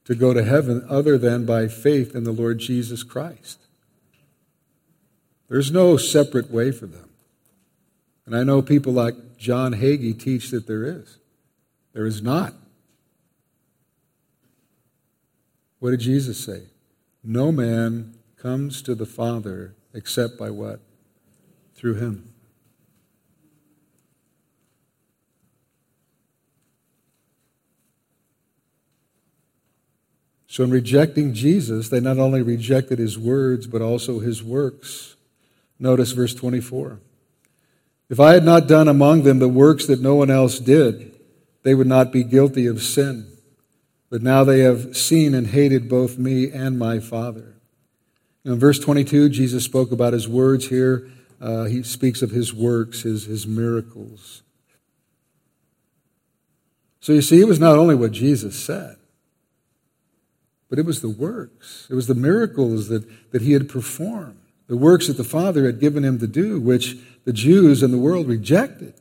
to 0.04 0.14
go 0.14 0.32
to 0.32 0.44
heaven 0.44 0.86
other 0.88 1.18
than 1.18 1.44
by 1.44 1.66
faith 1.66 2.14
in 2.14 2.22
the 2.22 2.30
Lord 2.30 2.60
Jesus 2.60 3.02
Christ. 3.02 3.58
There's 5.48 5.72
no 5.72 5.96
separate 5.96 6.52
way 6.52 6.70
for 6.70 6.86
them. 6.86 7.07
And 8.28 8.36
I 8.36 8.44
know 8.44 8.60
people 8.60 8.92
like 8.92 9.38
John 9.38 9.72
Hagee 9.72 10.12
teach 10.12 10.50
that 10.50 10.66
there 10.66 10.84
is. 10.84 11.16
There 11.94 12.04
is 12.04 12.20
not. 12.20 12.52
What 15.78 15.92
did 15.92 16.00
Jesus 16.00 16.44
say? 16.44 16.64
No 17.24 17.50
man 17.50 18.18
comes 18.36 18.82
to 18.82 18.94
the 18.94 19.06
Father 19.06 19.76
except 19.94 20.38
by 20.38 20.50
what? 20.50 20.80
Through 21.74 21.94
him. 21.94 22.34
So, 30.48 30.64
in 30.64 30.70
rejecting 30.70 31.32
Jesus, 31.32 31.88
they 31.88 32.00
not 32.00 32.18
only 32.18 32.42
rejected 32.42 32.98
his 32.98 33.16
words, 33.16 33.66
but 33.66 33.80
also 33.80 34.18
his 34.18 34.42
works. 34.42 35.16
Notice 35.78 36.12
verse 36.12 36.34
24. 36.34 37.00
If 38.10 38.20
I 38.20 38.32
had 38.32 38.44
not 38.44 38.66
done 38.66 38.88
among 38.88 39.22
them 39.22 39.38
the 39.38 39.48
works 39.48 39.86
that 39.86 40.00
no 40.00 40.14
one 40.14 40.30
else 40.30 40.58
did, 40.58 41.14
they 41.62 41.74
would 41.74 41.86
not 41.86 42.12
be 42.12 42.24
guilty 42.24 42.66
of 42.66 42.82
sin. 42.82 43.26
But 44.10 44.22
now 44.22 44.44
they 44.44 44.60
have 44.60 44.96
seen 44.96 45.34
and 45.34 45.48
hated 45.48 45.88
both 45.88 46.16
me 46.16 46.50
and 46.50 46.78
my 46.78 46.98
Father. 46.98 47.56
In 48.44 48.58
verse 48.58 48.78
22, 48.78 49.28
Jesus 49.28 49.64
spoke 49.64 49.92
about 49.92 50.14
his 50.14 50.26
words 50.26 50.68
here. 50.68 51.10
Uh, 51.40 51.64
he 51.64 51.82
speaks 51.82 52.22
of 52.22 52.30
his 52.30 52.54
works, 52.54 53.02
his, 53.02 53.24
his 53.24 53.46
miracles. 53.46 54.42
So 57.00 57.12
you 57.12 57.22
see, 57.22 57.40
it 57.40 57.48
was 57.48 57.60
not 57.60 57.78
only 57.78 57.94
what 57.94 58.12
Jesus 58.12 58.58
said, 58.58 58.96
but 60.68 60.78
it 60.78 60.86
was 60.86 61.00
the 61.00 61.08
works, 61.08 61.86
it 61.90 61.94
was 61.94 62.06
the 62.06 62.14
miracles 62.14 62.88
that, 62.88 63.32
that 63.32 63.42
he 63.42 63.52
had 63.52 63.68
performed, 63.68 64.40
the 64.68 64.76
works 64.76 65.08
that 65.08 65.16
the 65.16 65.24
Father 65.24 65.66
had 65.66 65.80
given 65.80 66.04
him 66.04 66.18
to 66.20 66.26
do, 66.26 66.60
which 66.60 66.96
the 67.24 67.32
Jews 67.32 67.82
and 67.82 67.92
the 67.92 67.98
world 67.98 68.28
rejected. 68.28 68.94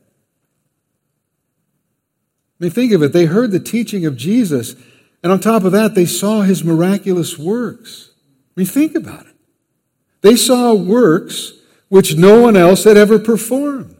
I 2.60 2.64
mean, 2.64 2.70
think 2.72 2.92
of 2.92 3.02
it. 3.02 3.12
They 3.12 3.26
heard 3.26 3.52
the 3.52 3.60
teaching 3.60 4.04
of 4.04 4.16
Jesus, 4.16 4.74
and 5.22 5.30
on 5.30 5.38
top 5.38 5.62
of 5.62 5.72
that, 5.72 5.94
they 5.94 6.06
saw 6.06 6.40
his 6.40 6.64
miraculous 6.64 7.38
works. 7.38 8.10
I 8.56 8.60
mean, 8.60 8.66
think 8.66 8.94
about 8.96 9.26
it. 9.26 9.36
They 10.22 10.34
saw 10.34 10.74
works 10.74 11.52
which 11.88 12.16
no 12.16 12.40
one 12.40 12.56
else 12.56 12.84
had 12.84 12.96
ever 12.96 13.18
performed. 13.18 13.94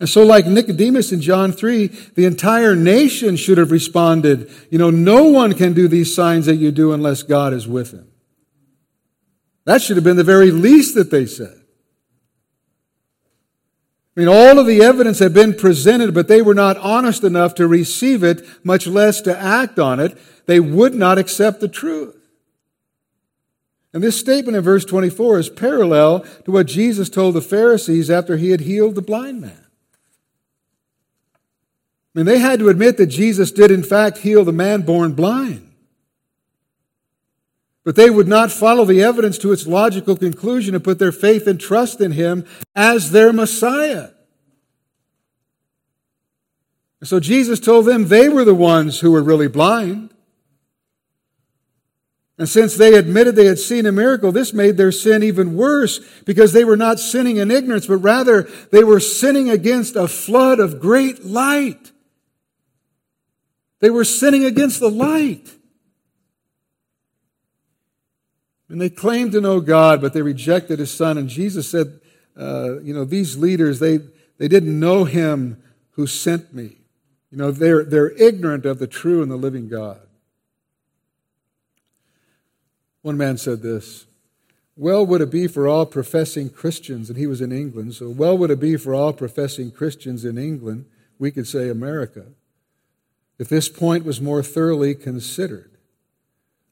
And 0.00 0.08
so, 0.08 0.22
like 0.22 0.46
Nicodemus 0.46 1.10
in 1.10 1.20
John 1.20 1.50
3, 1.50 1.86
the 2.14 2.24
entire 2.24 2.76
nation 2.76 3.36
should 3.36 3.58
have 3.58 3.72
responded, 3.72 4.50
you 4.70 4.78
know, 4.78 4.90
no 4.90 5.24
one 5.24 5.54
can 5.54 5.72
do 5.72 5.88
these 5.88 6.14
signs 6.14 6.46
that 6.46 6.56
you 6.56 6.70
do 6.70 6.92
unless 6.92 7.24
God 7.24 7.52
is 7.52 7.66
with 7.66 7.92
him. 7.92 8.08
That 9.68 9.82
should 9.82 9.98
have 9.98 10.04
been 10.04 10.16
the 10.16 10.24
very 10.24 10.50
least 10.50 10.94
that 10.94 11.10
they 11.10 11.26
said. 11.26 11.60
I 14.16 14.20
mean, 14.20 14.26
all 14.26 14.58
of 14.58 14.66
the 14.66 14.80
evidence 14.80 15.18
had 15.18 15.34
been 15.34 15.52
presented, 15.52 16.14
but 16.14 16.26
they 16.26 16.40
were 16.40 16.54
not 16.54 16.78
honest 16.78 17.22
enough 17.22 17.54
to 17.56 17.68
receive 17.68 18.24
it, 18.24 18.46
much 18.64 18.86
less 18.86 19.20
to 19.20 19.38
act 19.38 19.78
on 19.78 20.00
it. 20.00 20.16
They 20.46 20.58
would 20.58 20.94
not 20.94 21.18
accept 21.18 21.60
the 21.60 21.68
truth. 21.68 22.16
And 23.92 24.02
this 24.02 24.18
statement 24.18 24.56
in 24.56 24.64
verse 24.64 24.86
24 24.86 25.38
is 25.38 25.50
parallel 25.50 26.20
to 26.46 26.50
what 26.50 26.66
Jesus 26.66 27.10
told 27.10 27.34
the 27.34 27.42
Pharisees 27.42 28.08
after 28.08 28.38
he 28.38 28.52
had 28.52 28.60
healed 28.60 28.94
the 28.94 29.02
blind 29.02 29.42
man. 29.42 29.66
I 32.14 32.20
mean, 32.20 32.24
they 32.24 32.38
had 32.38 32.58
to 32.60 32.70
admit 32.70 32.96
that 32.96 33.08
Jesus 33.08 33.52
did, 33.52 33.70
in 33.70 33.82
fact, 33.82 34.16
heal 34.16 34.46
the 34.46 34.50
man 34.50 34.80
born 34.80 35.12
blind. 35.12 35.67
But 37.88 37.96
they 37.96 38.10
would 38.10 38.28
not 38.28 38.52
follow 38.52 38.84
the 38.84 39.02
evidence 39.02 39.38
to 39.38 39.50
its 39.50 39.66
logical 39.66 40.14
conclusion 40.14 40.74
and 40.74 40.84
put 40.84 40.98
their 40.98 41.10
faith 41.10 41.46
and 41.46 41.58
trust 41.58 42.02
in 42.02 42.12
him 42.12 42.44
as 42.76 43.12
their 43.12 43.32
Messiah. 43.32 44.10
And 47.00 47.08
so 47.08 47.18
Jesus 47.18 47.58
told 47.58 47.86
them 47.86 48.08
they 48.08 48.28
were 48.28 48.44
the 48.44 48.54
ones 48.54 49.00
who 49.00 49.10
were 49.10 49.22
really 49.22 49.48
blind. 49.48 50.12
And 52.36 52.46
since 52.46 52.76
they 52.76 52.92
admitted 52.92 53.36
they 53.36 53.46
had 53.46 53.58
seen 53.58 53.86
a 53.86 53.90
miracle, 53.90 54.32
this 54.32 54.52
made 54.52 54.76
their 54.76 54.92
sin 54.92 55.22
even 55.22 55.56
worse 55.56 55.98
because 56.26 56.52
they 56.52 56.64
were 56.64 56.76
not 56.76 57.00
sinning 57.00 57.38
in 57.38 57.50
ignorance, 57.50 57.86
but 57.86 57.96
rather 57.96 58.42
they 58.70 58.84
were 58.84 59.00
sinning 59.00 59.48
against 59.48 59.96
a 59.96 60.08
flood 60.08 60.60
of 60.60 60.78
great 60.78 61.24
light. 61.24 61.90
They 63.80 63.88
were 63.88 64.04
sinning 64.04 64.44
against 64.44 64.78
the 64.78 64.90
light. 64.90 65.54
And 68.68 68.80
they 68.80 68.90
claimed 68.90 69.32
to 69.32 69.40
know 69.40 69.60
God, 69.60 70.00
but 70.00 70.12
they 70.12 70.22
rejected 70.22 70.78
his 70.78 70.92
son. 70.92 71.16
And 71.16 71.28
Jesus 71.28 71.70
said, 71.70 72.00
uh, 72.38 72.80
you 72.80 72.92
know, 72.92 73.04
these 73.04 73.36
leaders, 73.36 73.78
they, 73.78 74.00
they 74.36 74.48
didn't 74.48 74.78
know 74.78 75.04
him 75.04 75.62
who 75.92 76.06
sent 76.06 76.54
me. 76.54 76.76
You 77.30 77.38
know, 77.38 77.50
they're, 77.50 77.84
they're 77.84 78.10
ignorant 78.10 78.64
of 78.64 78.78
the 78.78 78.86
true 78.86 79.22
and 79.22 79.30
the 79.30 79.36
living 79.36 79.68
God. 79.68 80.00
One 83.02 83.16
man 83.16 83.38
said 83.38 83.62
this 83.62 84.06
Well 84.76 85.04
would 85.06 85.20
it 85.20 85.30
be 85.30 85.46
for 85.46 85.66
all 85.66 85.86
professing 85.86 86.50
Christians, 86.50 87.08
and 87.08 87.18
he 87.18 87.26
was 87.26 87.40
in 87.40 87.52
England, 87.52 87.94
so 87.94 88.10
well 88.10 88.36
would 88.36 88.50
it 88.50 88.60
be 88.60 88.76
for 88.76 88.94
all 88.94 89.12
professing 89.12 89.70
Christians 89.70 90.24
in 90.24 90.38
England, 90.38 90.86
we 91.18 91.30
could 91.30 91.46
say 91.46 91.68
America, 91.68 92.26
if 93.38 93.48
this 93.48 93.68
point 93.68 94.04
was 94.04 94.20
more 94.20 94.42
thoroughly 94.42 94.94
considered. 94.94 95.67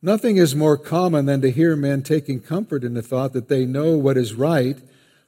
Nothing 0.02 0.36
is 0.36 0.54
more 0.54 0.76
common 0.76 1.26
than 1.26 1.40
to 1.40 1.50
hear 1.50 1.74
men 1.74 2.02
taking 2.02 2.40
comfort 2.40 2.84
in 2.84 2.94
the 2.94 3.02
thought 3.02 3.32
that 3.32 3.48
they 3.48 3.64
know 3.64 3.96
what 3.96 4.16
is 4.16 4.34
right, 4.34 4.76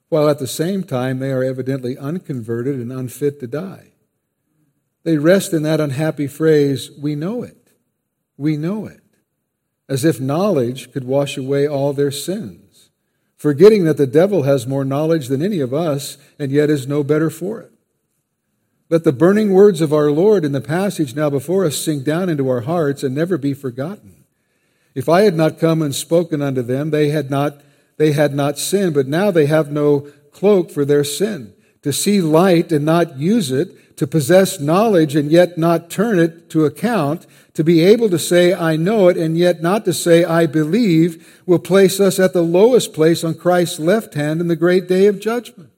while 0.08 0.28
at 0.28 0.38
the 0.38 0.46
same 0.46 0.82
time 0.82 1.18
they 1.18 1.30
are 1.30 1.42
evidently 1.42 1.96
unconverted 1.96 2.76
and 2.76 2.92
unfit 2.92 3.40
to 3.40 3.46
die. 3.46 3.92
They 5.04 5.16
rest 5.16 5.52
in 5.52 5.62
that 5.62 5.80
unhappy 5.80 6.26
phrase, 6.26 6.90
we 7.00 7.14
know 7.14 7.42
it. 7.42 7.72
We 8.36 8.56
know 8.56 8.86
it. 8.86 9.02
As 9.88 10.04
if 10.04 10.20
knowledge 10.20 10.92
could 10.92 11.04
wash 11.04 11.36
away 11.36 11.66
all 11.66 11.92
their 11.92 12.10
sins, 12.10 12.90
forgetting 13.36 13.84
that 13.84 13.96
the 13.96 14.06
devil 14.06 14.42
has 14.42 14.66
more 14.66 14.84
knowledge 14.84 15.28
than 15.28 15.42
any 15.42 15.60
of 15.60 15.72
us 15.72 16.18
and 16.38 16.52
yet 16.52 16.68
is 16.68 16.86
no 16.86 17.02
better 17.02 17.30
for 17.30 17.60
it. 17.60 17.72
Let 18.90 19.04
the 19.04 19.12
burning 19.12 19.52
words 19.52 19.80
of 19.80 19.92
our 19.92 20.10
Lord 20.10 20.44
in 20.44 20.52
the 20.52 20.60
passage 20.60 21.14
now 21.14 21.30
before 21.30 21.64
us 21.64 21.76
sink 21.76 22.04
down 22.04 22.28
into 22.28 22.48
our 22.48 22.62
hearts 22.62 23.02
and 23.02 23.14
never 23.14 23.36
be 23.36 23.54
forgotten. 23.54 24.17
If 24.98 25.08
I 25.08 25.22
had 25.22 25.36
not 25.36 25.60
come 25.60 25.80
and 25.80 25.94
spoken 25.94 26.42
unto 26.42 26.60
them, 26.60 26.90
they 26.90 27.10
had 27.10 27.30
not, 27.30 27.60
they 27.98 28.10
had 28.10 28.34
not 28.34 28.58
sinned, 28.58 28.94
but 28.94 29.06
now 29.06 29.30
they 29.30 29.46
have 29.46 29.70
no 29.70 30.08
cloak 30.32 30.72
for 30.72 30.84
their 30.84 31.04
sin. 31.04 31.54
To 31.82 31.92
see 31.92 32.20
light 32.20 32.72
and 32.72 32.84
not 32.84 33.16
use 33.16 33.52
it, 33.52 33.96
to 33.98 34.08
possess 34.08 34.58
knowledge 34.58 35.14
and 35.14 35.30
yet 35.30 35.56
not 35.56 35.88
turn 35.88 36.18
it 36.18 36.50
to 36.50 36.64
account, 36.64 37.28
to 37.54 37.62
be 37.62 37.80
able 37.80 38.10
to 38.10 38.18
say, 38.18 38.52
I 38.52 38.74
know 38.74 39.06
it, 39.06 39.16
and 39.16 39.38
yet 39.38 39.62
not 39.62 39.84
to 39.84 39.92
say, 39.92 40.24
I 40.24 40.46
believe, 40.46 41.40
will 41.46 41.60
place 41.60 42.00
us 42.00 42.18
at 42.18 42.32
the 42.32 42.42
lowest 42.42 42.92
place 42.92 43.22
on 43.22 43.36
Christ's 43.36 43.78
left 43.78 44.14
hand 44.14 44.40
in 44.40 44.48
the 44.48 44.56
great 44.56 44.88
day 44.88 45.06
of 45.06 45.20
judgment. 45.20 45.70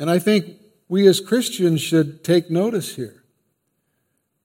And 0.00 0.10
I 0.10 0.18
think 0.18 0.56
we 0.88 1.06
as 1.06 1.20
Christians 1.20 1.80
should 1.80 2.24
take 2.24 2.50
notice 2.50 2.96
here. 2.96 3.20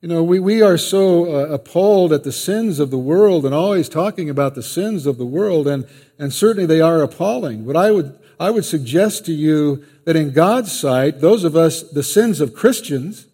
You 0.02 0.08
know, 0.08 0.24
we, 0.24 0.40
we 0.40 0.62
are 0.62 0.78
so 0.78 1.26
uh, 1.26 1.54
appalled 1.54 2.14
at 2.14 2.24
the 2.24 2.32
sins 2.32 2.80
of 2.80 2.90
the 2.90 2.98
world 2.98 3.46
and 3.46 3.54
always 3.54 3.90
talking 3.90 4.30
about 4.30 4.56
the 4.56 4.64
sins 4.64 5.06
of 5.06 5.18
the 5.18 5.26
world, 5.26 5.68
and, 5.68 5.86
and 6.18 6.34
certainly 6.34 6.66
they 6.66 6.80
are 6.80 7.02
appalling. 7.02 7.66
But 7.66 7.76
I 7.76 7.92
would, 7.92 8.18
I 8.40 8.50
would 8.50 8.64
suggest 8.64 9.26
to 9.26 9.34
you 9.34 9.84
that 10.06 10.16
in 10.16 10.32
God's 10.32 10.72
sight, 10.72 11.20
those 11.20 11.44
of 11.44 11.58
us, 11.58 11.84
the 11.84 12.04
sins 12.04 12.40
of 12.40 12.54
Christians, 12.54 13.28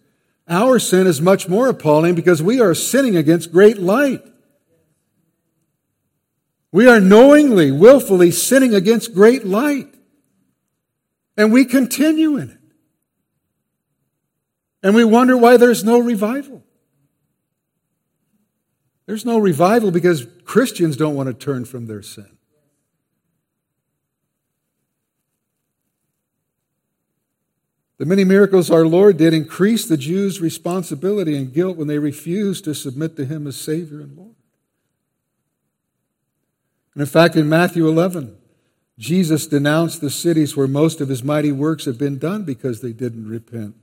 our 0.47 0.79
sin 0.79 1.05
is 1.05 1.21
much 1.21 1.47
more 1.47 1.67
appalling 1.67 2.15
because 2.15 2.41
we 2.41 2.59
are 2.59 2.73
sinning 2.73 3.15
against 3.15 3.51
great 3.51 3.77
light. 3.77 4.23
We 6.71 6.87
are 6.87 6.99
knowingly, 6.99 7.71
willfully 7.71 8.31
sinning 8.31 8.73
against 8.73 9.13
great 9.13 9.45
light. 9.45 9.93
And 11.37 11.53
we 11.53 11.65
continue 11.65 12.37
in 12.37 12.49
it. 12.49 12.64
And 14.85 14.93
we 14.93 15.03
wonder 15.03 15.35
why 15.35 15.57
there's 15.57 15.83
no 15.83 15.97
revival. 15.97 16.63
There's 19.07 19.25
no 19.25 19.39
revival 19.39 19.89
because 19.89 20.27
Christians 20.43 20.95
don't 20.95 21.15
want 21.15 21.25
to 21.25 21.33
turn 21.33 21.65
from 21.65 21.87
their 21.87 22.03
sin. 22.03 22.37
The 27.97 28.05
many 28.05 28.25
miracles 28.25 28.69
our 28.69 28.85
Lord 28.85 29.17
did 29.17 29.33
increase 29.33 29.87
the 29.87 29.97
Jews' 29.97 30.39
responsibility 30.39 31.35
and 31.35 31.51
guilt 31.51 31.77
when 31.77 31.87
they 31.87 31.97
refused 31.97 32.63
to 32.65 32.75
submit 32.75 33.15
to 33.15 33.25
Him 33.25 33.47
as 33.47 33.55
Savior 33.55 34.01
and 34.01 34.15
Lord. 34.15 34.35
And 36.93 37.01
in 37.01 37.07
fact, 37.07 37.35
in 37.35 37.49
Matthew 37.49 37.87
11, 37.87 38.37
Jesus 38.99 39.47
denounced 39.47 40.01
the 40.01 40.11
cities 40.11 40.55
where 40.55 40.67
most 40.67 41.01
of 41.01 41.09
His 41.09 41.23
mighty 41.23 41.51
works 41.51 41.85
had 41.85 41.97
been 41.97 42.19
done 42.19 42.43
because 42.43 42.81
they 42.81 42.93
didn't 42.93 43.27
repent. 43.27 43.77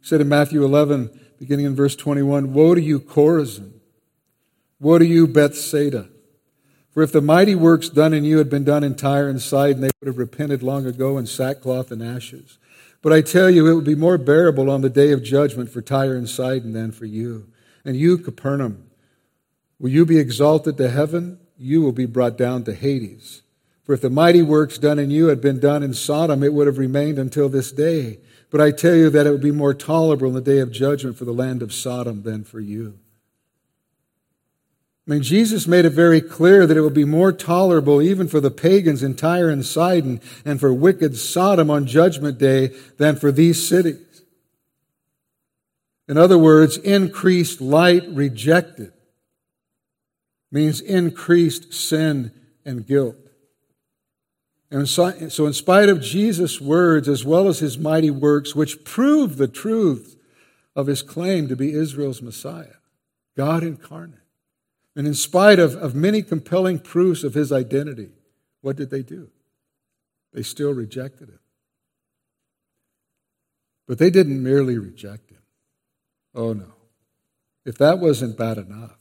He 0.00 0.06
said 0.06 0.20
in 0.20 0.28
Matthew 0.28 0.64
11, 0.64 1.10
beginning 1.38 1.66
in 1.66 1.76
verse 1.76 1.96
21, 1.96 2.52
Woe 2.52 2.74
to 2.74 2.80
you, 2.80 3.00
Chorazin! 3.00 3.72
Woe 4.80 4.98
to 4.98 5.06
you, 5.06 5.26
Bethsaida! 5.26 6.08
For 6.90 7.02
if 7.02 7.12
the 7.12 7.20
mighty 7.20 7.54
works 7.54 7.88
done 7.88 8.12
in 8.12 8.24
you 8.24 8.38
had 8.38 8.50
been 8.50 8.64
done 8.64 8.82
in 8.82 8.94
Tyre 8.94 9.28
and 9.28 9.40
Sidon, 9.40 9.82
they 9.82 9.90
would 10.00 10.08
have 10.08 10.18
repented 10.18 10.62
long 10.62 10.86
ago 10.86 11.16
in 11.16 11.26
sackcloth 11.26 11.92
and 11.92 12.02
ashes. 12.02 12.58
But 13.02 13.12
I 13.12 13.20
tell 13.20 13.48
you, 13.48 13.68
it 13.68 13.74
would 13.74 13.84
be 13.84 13.94
more 13.94 14.18
bearable 14.18 14.68
on 14.68 14.80
the 14.80 14.90
day 14.90 15.12
of 15.12 15.22
judgment 15.22 15.70
for 15.70 15.80
Tyre 15.80 16.16
and 16.16 16.28
Sidon 16.28 16.72
than 16.72 16.90
for 16.90 17.04
you. 17.04 17.48
And 17.84 17.96
you, 17.96 18.18
Capernaum, 18.18 18.90
will 19.78 19.90
you 19.90 20.04
be 20.04 20.18
exalted 20.18 20.76
to 20.78 20.90
heaven? 20.90 21.38
You 21.56 21.82
will 21.82 21.92
be 21.92 22.06
brought 22.06 22.36
down 22.36 22.64
to 22.64 22.74
Hades. 22.74 23.42
For 23.84 23.92
if 23.92 24.00
the 24.00 24.10
mighty 24.10 24.42
works 24.42 24.76
done 24.76 24.98
in 24.98 25.10
you 25.10 25.26
had 25.28 25.40
been 25.40 25.60
done 25.60 25.82
in 25.82 25.94
Sodom, 25.94 26.42
it 26.42 26.52
would 26.52 26.66
have 26.66 26.78
remained 26.78 27.18
until 27.18 27.48
this 27.48 27.70
day. 27.70 28.18
But 28.50 28.60
I 28.60 28.70
tell 28.70 28.94
you 28.94 29.10
that 29.10 29.26
it 29.26 29.30
will 29.30 29.38
be 29.38 29.50
more 29.50 29.74
tolerable 29.74 30.28
in 30.28 30.34
the 30.34 30.40
day 30.40 30.58
of 30.58 30.72
judgment 30.72 31.16
for 31.16 31.24
the 31.24 31.32
land 31.32 31.62
of 31.62 31.72
Sodom 31.72 32.22
than 32.22 32.44
for 32.44 32.60
you. 32.60 32.98
I 35.06 35.12
mean, 35.12 35.22
Jesus 35.22 35.66
made 35.66 35.86
it 35.86 35.90
very 35.90 36.20
clear 36.20 36.66
that 36.66 36.76
it 36.76 36.82
will 36.82 36.90
be 36.90 37.06
more 37.06 37.32
tolerable 37.32 38.02
even 38.02 38.28
for 38.28 38.40
the 38.40 38.50
pagans 38.50 39.02
in 39.02 39.14
Tyre 39.14 39.48
and 39.48 39.64
Sidon 39.64 40.20
and 40.44 40.60
for 40.60 40.72
wicked 40.72 41.16
Sodom 41.16 41.70
on 41.70 41.86
Judgment 41.86 42.38
Day 42.38 42.68
than 42.98 43.16
for 43.16 43.32
these 43.32 43.66
cities. 43.66 44.22
In 46.08 46.16
other 46.16 46.38
words, 46.38 46.76
increased 46.78 47.60
light 47.60 48.06
rejected 48.08 48.92
means 50.50 50.80
increased 50.80 51.72
sin 51.72 52.32
and 52.64 52.86
guilt. 52.86 53.16
And 54.70 54.86
so, 54.88 55.06
in 55.08 55.52
spite 55.52 55.88
of 55.88 56.02
Jesus' 56.02 56.60
words 56.60 57.08
as 57.08 57.24
well 57.24 57.48
as 57.48 57.60
his 57.60 57.78
mighty 57.78 58.10
works, 58.10 58.54
which 58.54 58.84
prove 58.84 59.36
the 59.36 59.48
truth 59.48 60.16
of 60.76 60.86
his 60.86 61.00
claim 61.00 61.48
to 61.48 61.56
be 61.56 61.72
Israel's 61.72 62.20
Messiah, 62.20 62.76
God 63.36 63.62
incarnate, 63.62 64.20
and 64.94 65.06
in 65.06 65.14
spite 65.14 65.58
of, 65.58 65.74
of 65.74 65.94
many 65.94 66.22
compelling 66.22 66.78
proofs 66.78 67.24
of 67.24 67.34
his 67.34 67.50
identity, 67.50 68.10
what 68.60 68.76
did 68.76 68.90
they 68.90 69.02
do? 69.02 69.30
They 70.34 70.42
still 70.42 70.74
rejected 70.74 71.28
him. 71.30 71.38
But 73.86 73.98
they 73.98 74.10
didn't 74.10 74.42
merely 74.42 74.76
reject 74.76 75.30
him. 75.30 75.38
Oh 76.34 76.52
no. 76.52 76.74
If 77.64 77.78
that 77.78 77.98
wasn't 77.98 78.36
bad 78.36 78.58
enough, 78.58 78.98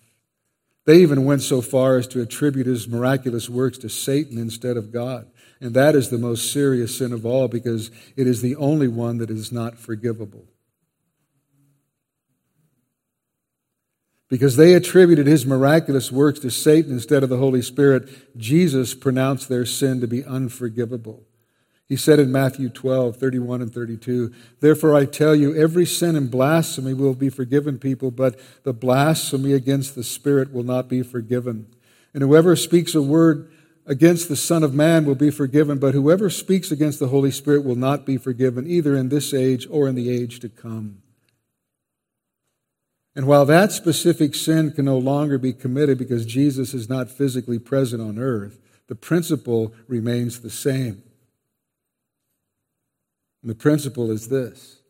they 0.86 1.00
even 1.00 1.26
went 1.26 1.42
so 1.42 1.62
far 1.62 1.98
as 1.98 2.08
to 2.08 2.22
attribute 2.22 2.66
his 2.66 2.88
miraculous 2.88 3.50
works 3.50 3.78
to 3.80 3.90
Satan 3.90 4.38
instead 4.38 4.78
of 4.78 4.94
God. 4.94 5.28
And 5.60 5.74
that 5.74 5.96
is 5.96 6.10
the 6.10 6.18
most 6.18 6.52
serious 6.52 6.98
sin 6.98 7.12
of 7.12 7.26
all 7.26 7.48
because 7.48 7.90
it 8.16 8.28
is 8.28 8.42
the 8.42 8.56
only 8.56 8.88
one 8.88 9.18
that 9.18 9.32
is 9.32 9.52
not 9.52 9.78
forgivable. 9.78 10.46
Because 14.30 14.58
they 14.58 14.74
attributed 14.74 15.26
his 15.26 15.46
miraculous 15.46 16.12
works 16.12 16.40
to 16.40 16.52
Satan 16.52 16.92
instead 16.92 17.24
of 17.24 17.30
the 17.30 17.38
Holy 17.38 17.62
Spirit, 17.62 18.38
Jesus 18.38 18.94
pronounced 18.94 19.48
their 19.48 19.66
sin 19.66 20.02
to 20.02 20.08
be 20.08 20.24
unforgivable. 20.26 21.24
He 21.88 21.96
said 21.96 22.20
in 22.20 22.34
Matthew 22.34 22.68
12, 22.68 23.16
31 23.16 23.62
and 23.62 23.74
32, 23.74 24.34
Therefore 24.60 24.94
I 24.94 25.06
tell 25.06 25.34
you, 25.34 25.56
every 25.56 25.86
sin 25.86 26.18
and 26.18 26.30
blasphemy 26.30 26.94
will 26.94 27.14
be 27.14 27.30
forgiven 27.30 27.80
people, 27.80 28.12
but 28.12 28.38
the 28.64 28.74
blasphemy 28.74 29.54
against 29.54 29.96
the 29.96 30.04
Spirit 30.04 30.52
will 30.52 30.64
not 30.64 30.90
be 30.90 31.02
forgiven. 31.02 31.68
And 32.14 32.22
whoever 32.22 32.58
speaks 32.58 32.94
a 32.94 33.02
word 33.02 33.50
against 33.88 34.28
the 34.28 34.36
Son 34.36 34.64
of 34.64 34.74
Man 34.74 35.06
will 35.06 35.16
be 35.16 35.32
forgiven, 35.32 35.80
but 35.80 35.94
whoever 35.94 36.30
speaks 36.30 36.72
against 36.72 37.00
the 37.00 37.08
Holy 37.08 37.32
Spirit 37.32 37.64
will 37.64 37.76
not 37.76 38.06
be 38.06 38.18
forgiven, 38.18 38.68
either 38.68 38.96
in 38.96 39.10
this 39.10 39.34
age 39.34 39.66
or 39.72 39.88
in 39.88 39.96
the 39.96 40.10
age 40.10 40.40
to 40.42 40.50
come. 40.50 41.02
And 43.16 43.26
while 43.26 43.46
that 43.46 43.72
specific 43.72 44.36
sin 44.36 44.72
can 44.72 44.86
no 44.86 44.98
longer 44.98 45.40
be 45.40 45.54
committed 45.54 45.98
because 45.98 46.26
Jesus 46.26 46.74
is 46.76 46.88
not 46.88 47.10
physically 47.10 47.58
present 47.58 48.02
on 48.02 48.20
earth, 48.20 48.60
the 48.88 48.96
principle 48.96 49.74
remains 49.88 50.42
the 50.42 50.52
same. 50.52 51.02
And 53.42 53.50
the 53.50 53.56
principle 53.56 54.12
is 54.12 54.28
this 54.28 54.82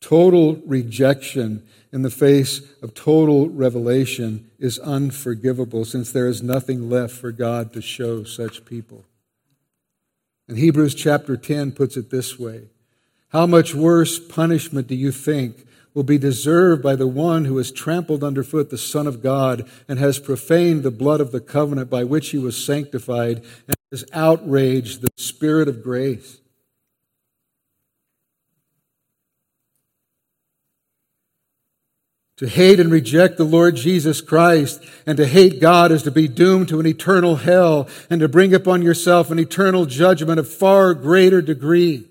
total 0.00 0.56
rejection 0.66 1.66
in 1.96 2.02
the 2.02 2.10
face 2.10 2.60
of 2.82 2.92
total 2.92 3.48
revelation 3.48 4.50
is 4.58 4.78
unforgivable 4.80 5.82
since 5.82 6.12
there 6.12 6.28
is 6.28 6.42
nothing 6.42 6.90
left 6.90 7.14
for 7.14 7.32
God 7.32 7.72
to 7.72 7.80
show 7.80 8.22
such 8.22 8.66
people. 8.66 9.06
And 10.46 10.58
Hebrews 10.58 10.94
chapter 10.94 11.38
10 11.38 11.72
puts 11.72 11.96
it 11.96 12.10
this 12.10 12.38
way 12.38 12.64
How 13.30 13.46
much 13.46 13.74
worse 13.74 14.18
punishment 14.18 14.88
do 14.88 14.94
you 14.94 15.10
think 15.10 15.66
will 15.94 16.02
be 16.02 16.18
deserved 16.18 16.82
by 16.82 16.96
the 16.96 17.06
one 17.06 17.46
who 17.46 17.56
has 17.56 17.72
trampled 17.72 18.22
underfoot 18.22 18.68
the 18.68 18.76
Son 18.76 19.06
of 19.06 19.22
God 19.22 19.66
and 19.88 19.98
has 19.98 20.18
profaned 20.18 20.82
the 20.82 20.90
blood 20.90 21.22
of 21.22 21.32
the 21.32 21.40
covenant 21.40 21.88
by 21.88 22.04
which 22.04 22.28
he 22.28 22.36
was 22.36 22.62
sanctified 22.62 23.42
and 23.66 23.76
has 23.90 24.04
outraged 24.12 25.00
the 25.00 25.08
Spirit 25.16 25.66
of 25.66 25.82
grace. 25.82 26.40
To 32.38 32.46
hate 32.46 32.78
and 32.78 32.92
reject 32.92 33.38
the 33.38 33.44
Lord 33.44 33.76
Jesus 33.76 34.20
Christ 34.20 34.84
and 35.06 35.16
to 35.16 35.26
hate 35.26 35.58
God 35.58 35.90
is 35.90 36.02
to 36.02 36.10
be 36.10 36.28
doomed 36.28 36.68
to 36.68 36.80
an 36.80 36.86
eternal 36.86 37.36
hell 37.36 37.88
and 38.10 38.20
to 38.20 38.28
bring 38.28 38.52
upon 38.52 38.82
yourself 38.82 39.30
an 39.30 39.38
eternal 39.38 39.86
judgment 39.86 40.38
of 40.38 40.46
far 40.46 40.92
greater 40.92 41.40
degree. 41.40 42.06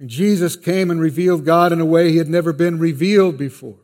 And 0.00 0.10
Jesus 0.10 0.56
came 0.56 0.90
and 0.90 1.00
revealed 1.00 1.44
God 1.44 1.72
in 1.72 1.80
a 1.80 1.86
way 1.86 2.10
he 2.10 2.18
had 2.18 2.28
never 2.28 2.52
been 2.52 2.80
revealed 2.80 3.38
before. 3.38 3.78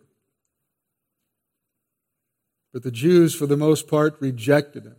But 2.72 2.82
the 2.82 2.90
Jews, 2.90 3.34
for 3.34 3.46
the 3.46 3.56
most 3.56 3.86
part, 3.86 4.20
rejected 4.20 4.84
him. 4.84 4.96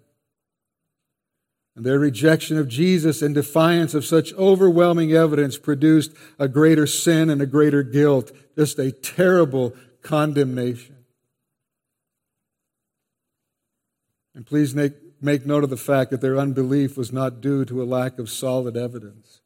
And 1.75 1.85
their 1.85 1.99
rejection 1.99 2.57
of 2.57 2.67
Jesus 2.67 3.21
in 3.21 3.33
defiance 3.33 3.93
of 3.93 4.05
such 4.05 4.33
overwhelming 4.33 5.11
evidence 5.13 5.57
produced 5.57 6.11
a 6.37 6.47
greater 6.47 6.85
sin 6.85 7.29
and 7.29 7.41
a 7.41 7.47
greater 7.47 7.81
guilt, 7.81 8.31
just 8.55 8.77
a 8.77 8.91
terrible 8.91 9.73
condemnation. 10.03 10.97
And 14.35 14.45
please 14.45 14.75
make, 14.75 14.93
make 15.21 15.45
note 15.45 15.63
of 15.63 15.69
the 15.69 15.77
fact 15.77 16.11
that 16.11 16.21
their 16.21 16.37
unbelief 16.37 16.97
was 16.97 17.11
not 17.11 17.41
due 17.41 17.65
to 17.65 17.81
a 17.81 17.85
lack 17.85 18.19
of 18.19 18.29
solid 18.29 18.77
evidence. 18.77 19.41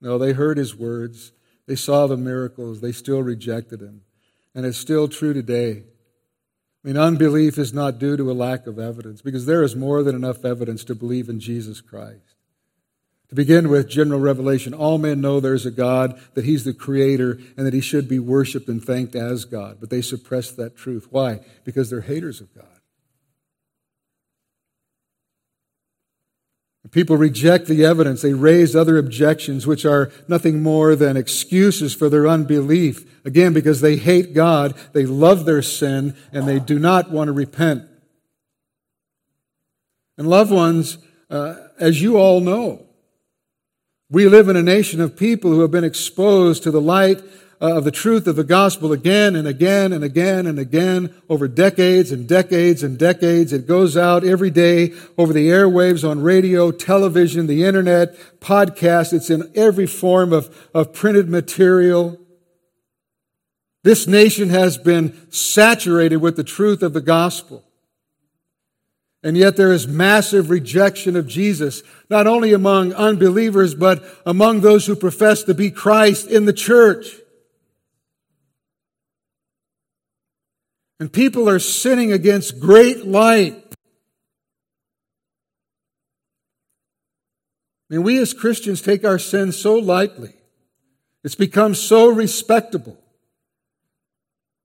No, 0.00 0.18
they 0.18 0.32
heard 0.32 0.58
his 0.58 0.76
words. 0.76 1.32
They 1.66 1.76
saw 1.76 2.06
the 2.06 2.16
miracles. 2.16 2.80
They 2.80 2.92
still 2.92 3.22
rejected 3.22 3.80
him. 3.80 4.02
And 4.54 4.66
it's 4.66 4.78
still 4.78 5.08
true 5.08 5.32
today. 5.32 5.84
I 6.84 6.88
mean, 6.88 6.96
unbelief 6.98 7.56
is 7.56 7.72
not 7.72 7.98
due 7.98 8.16
to 8.18 8.30
a 8.30 8.34
lack 8.34 8.66
of 8.66 8.78
evidence 8.78 9.22
because 9.22 9.46
there 9.46 9.62
is 9.62 9.74
more 9.74 10.02
than 10.02 10.14
enough 10.14 10.44
evidence 10.44 10.84
to 10.84 10.94
believe 10.94 11.30
in 11.30 11.40
Jesus 11.40 11.80
Christ. 11.80 12.34
To 13.30 13.34
begin 13.34 13.70
with, 13.70 13.88
general 13.88 14.20
revelation 14.20 14.74
all 14.74 14.98
men 14.98 15.22
know 15.22 15.40
there's 15.40 15.64
a 15.64 15.70
God, 15.70 16.20
that 16.34 16.44
He's 16.44 16.64
the 16.64 16.74
Creator, 16.74 17.38
and 17.56 17.66
that 17.66 17.72
He 17.72 17.80
should 17.80 18.06
be 18.06 18.18
worshiped 18.18 18.68
and 18.68 18.84
thanked 18.84 19.14
as 19.14 19.46
God. 19.46 19.78
But 19.80 19.88
they 19.88 20.02
suppress 20.02 20.50
that 20.52 20.76
truth. 20.76 21.08
Why? 21.10 21.40
Because 21.64 21.88
they're 21.88 22.02
haters 22.02 22.42
of 22.42 22.54
God. 22.54 22.66
People 26.94 27.16
reject 27.16 27.66
the 27.66 27.84
evidence. 27.84 28.22
They 28.22 28.34
raise 28.34 28.76
other 28.76 28.98
objections, 28.98 29.66
which 29.66 29.84
are 29.84 30.12
nothing 30.28 30.62
more 30.62 30.94
than 30.94 31.16
excuses 31.16 31.92
for 31.92 32.08
their 32.08 32.28
unbelief. 32.28 33.04
Again, 33.26 33.52
because 33.52 33.80
they 33.80 33.96
hate 33.96 34.32
God, 34.32 34.74
they 34.92 35.04
love 35.04 35.44
their 35.44 35.60
sin, 35.60 36.14
and 36.32 36.46
they 36.46 36.60
do 36.60 36.78
not 36.78 37.10
want 37.10 37.26
to 37.26 37.32
repent. 37.32 37.82
And 40.16 40.28
loved 40.28 40.52
ones, 40.52 40.98
uh, 41.28 41.56
as 41.80 42.00
you 42.00 42.16
all 42.16 42.38
know, 42.38 42.86
we 44.08 44.28
live 44.28 44.48
in 44.48 44.54
a 44.54 44.62
nation 44.62 45.00
of 45.00 45.16
people 45.16 45.50
who 45.50 45.62
have 45.62 45.72
been 45.72 45.82
exposed 45.82 46.62
to 46.62 46.70
the 46.70 46.80
light 46.80 47.20
uh, 47.60 47.76
of 47.76 47.84
the 47.84 47.90
truth 47.90 48.26
of 48.26 48.36
the 48.36 48.44
gospel 48.44 48.92
again 48.92 49.36
and 49.36 49.46
again 49.46 49.92
and 49.92 50.04
again 50.04 50.46
and 50.46 50.58
again 50.58 51.14
over 51.28 51.48
decades 51.48 52.12
and 52.12 52.28
decades 52.28 52.82
and 52.82 52.98
decades. 52.98 53.52
It 53.52 53.66
goes 53.66 53.96
out 53.96 54.24
every 54.24 54.50
day 54.50 54.92
over 55.16 55.32
the 55.32 55.48
airwaves 55.48 56.08
on 56.08 56.20
radio, 56.20 56.70
television, 56.70 57.46
the 57.46 57.64
internet, 57.64 58.16
podcast. 58.40 59.12
It's 59.12 59.30
in 59.30 59.50
every 59.54 59.86
form 59.86 60.32
of, 60.32 60.68
of 60.74 60.92
printed 60.92 61.28
material. 61.28 62.18
This 63.82 64.06
nation 64.06 64.48
has 64.48 64.78
been 64.78 65.30
saturated 65.30 66.16
with 66.16 66.36
the 66.36 66.44
truth 66.44 66.82
of 66.82 66.92
the 66.92 67.00
gospel. 67.00 67.64
And 69.24 69.38
yet 69.38 69.56
there 69.56 69.72
is 69.72 69.88
massive 69.88 70.50
rejection 70.50 71.16
of 71.16 71.26
Jesus, 71.26 71.82
not 72.10 72.26
only 72.26 72.52
among 72.52 72.92
unbelievers, 72.92 73.74
but 73.74 74.04
among 74.26 74.60
those 74.60 74.84
who 74.84 74.94
profess 74.94 75.42
to 75.44 75.54
be 75.54 75.70
Christ 75.70 76.28
in 76.28 76.44
the 76.44 76.52
church. 76.52 77.06
And 81.00 81.12
people 81.12 81.48
are 81.48 81.58
sinning 81.58 82.12
against 82.12 82.60
great 82.60 83.04
light. 83.04 83.60
I 87.90 87.94
mean, 87.94 88.02
we 88.02 88.18
as 88.18 88.32
Christians 88.32 88.80
take 88.80 89.04
our 89.04 89.18
sins 89.18 89.56
so 89.56 89.76
lightly. 89.76 90.34
It's 91.22 91.34
become 91.34 91.74
so 91.74 92.08
respectable. 92.08 92.98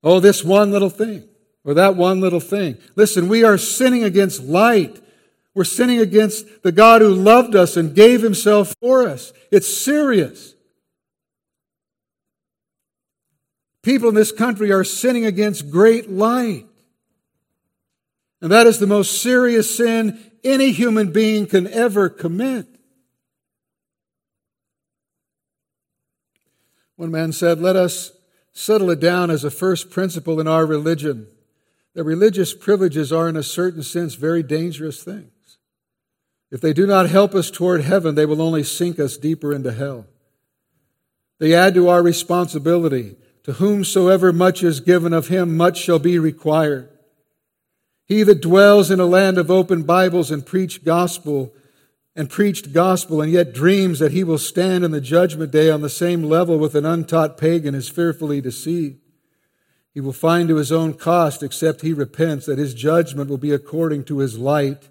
Oh, 0.03 0.19
this 0.19 0.43
one 0.43 0.71
little 0.71 0.89
thing 0.89 1.23
or 1.63 1.73
that 1.73 1.95
one 1.95 2.21
little 2.21 2.39
thing. 2.39 2.77
Listen, 2.95 3.27
we 3.27 3.43
are 3.43 3.57
sinning 3.57 4.03
against 4.03 4.43
light. 4.43 5.01
We're 5.53 5.63
sinning 5.63 5.99
against 5.99 6.63
the 6.63 6.71
God 6.71 7.01
who 7.01 7.09
loved 7.09 7.55
us 7.55 7.75
and 7.75 7.95
gave 7.95 8.21
himself 8.21 8.73
for 8.81 9.07
us. 9.07 9.33
It's 9.51 9.67
serious. 9.67 10.55
People 13.81 14.09
in 14.09 14.15
this 14.15 14.31
country 14.31 14.71
are 14.71 14.83
sinning 14.83 15.25
against 15.25 15.69
great 15.69 16.09
light. 16.09 16.65
And 18.41 18.51
that 18.51 18.67
is 18.67 18.79
the 18.79 18.87
most 18.87 19.21
serious 19.21 19.75
sin 19.75 20.19
any 20.43 20.71
human 20.71 21.11
being 21.11 21.45
can 21.45 21.67
ever 21.67 22.09
commit. 22.09 22.67
One 26.95 27.11
man 27.11 27.31
said, 27.31 27.59
Let 27.59 27.75
us 27.75 28.11
settle 28.51 28.89
it 28.89 28.99
down 28.99 29.31
as 29.31 29.43
a 29.43 29.51
first 29.51 29.89
principle 29.89 30.39
in 30.39 30.47
our 30.47 30.65
religion 30.65 31.27
that 31.93 32.03
religious 32.03 32.53
privileges 32.53 33.11
are, 33.11 33.29
in 33.29 33.37
a 33.37 33.43
certain 33.43 33.83
sense, 33.83 34.15
very 34.15 34.43
dangerous 34.43 35.03
things. 35.03 35.57
If 36.51 36.61
they 36.61 36.73
do 36.73 36.85
not 36.85 37.09
help 37.09 37.35
us 37.35 37.51
toward 37.51 37.81
heaven, 37.81 38.15
they 38.15 38.25
will 38.25 38.41
only 38.41 38.63
sink 38.63 38.99
us 38.99 39.17
deeper 39.17 39.53
into 39.53 39.71
hell. 39.71 40.07
They 41.39 41.53
add 41.53 41.73
to 41.75 41.87
our 41.87 42.03
responsibility 42.03 43.15
to 43.49 43.55
whomsoever 43.55 44.31
much 44.31 44.61
is 44.61 44.79
given 44.79 45.11
of 45.11 45.29
him, 45.29 45.57
much 45.57 45.79
shall 45.79 45.97
be 45.97 46.19
required. 46.19 46.87
He 48.05 48.21
that 48.21 48.43
dwells 48.43 48.91
in 48.91 48.99
a 48.99 49.07
land 49.07 49.39
of 49.39 49.49
open 49.49 49.81
Bibles 49.81 50.29
and 50.29 50.45
preach 50.45 50.85
gospel 50.85 51.55
and 52.15 52.29
preached 52.29 52.73
gospel 52.73 53.23
and 53.23 53.31
yet 53.31 53.51
dreams 53.51 53.97
that 53.97 54.11
he 54.11 54.23
will 54.23 54.37
stand 54.37 54.85
in 54.85 54.91
the 54.91 55.01
judgment 55.01 55.51
day 55.51 55.71
on 55.71 55.81
the 55.81 55.89
same 55.89 56.21
level 56.21 56.59
with 56.59 56.75
an 56.75 56.85
untaught 56.85 57.39
pagan 57.39 57.73
is 57.73 57.89
fearfully 57.89 58.39
deceived. 58.39 58.99
He 59.95 59.99
will 59.99 60.13
find 60.13 60.47
to 60.49 60.57
his 60.57 60.71
own 60.71 60.93
cost, 60.93 61.41
except 61.41 61.81
he 61.81 61.91
repents, 61.91 62.45
that 62.45 62.59
his 62.59 62.75
judgment 62.75 63.31
will 63.31 63.39
be 63.39 63.51
according 63.51 64.03
to 64.03 64.19
his 64.19 64.37
light. 64.37 64.89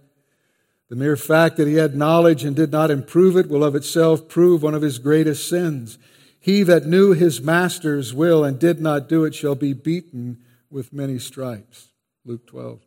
The 0.88 0.96
mere 0.96 1.16
fact 1.16 1.58
that 1.58 1.68
he 1.68 1.74
had 1.74 1.94
knowledge 1.94 2.42
and 2.42 2.56
did 2.56 2.72
not 2.72 2.90
improve 2.90 3.36
it 3.36 3.48
will 3.48 3.62
of 3.62 3.76
itself 3.76 4.28
prove 4.28 4.64
one 4.64 4.74
of 4.74 4.82
his 4.82 4.98
greatest 4.98 5.48
sins. 5.48 5.96
He 6.40 6.62
that 6.62 6.86
knew 6.86 7.12
his 7.12 7.40
master's 7.40 8.14
will 8.14 8.44
and 8.44 8.58
did 8.58 8.80
not 8.80 9.08
do 9.08 9.24
it 9.24 9.34
shall 9.34 9.54
be 9.54 9.72
beaten 9.72 10.38
with 10.70 10.92
many 10.92 11.18
stripes. 11.18 11.88
Luke 12.24 12.46
12. 12.46 12.80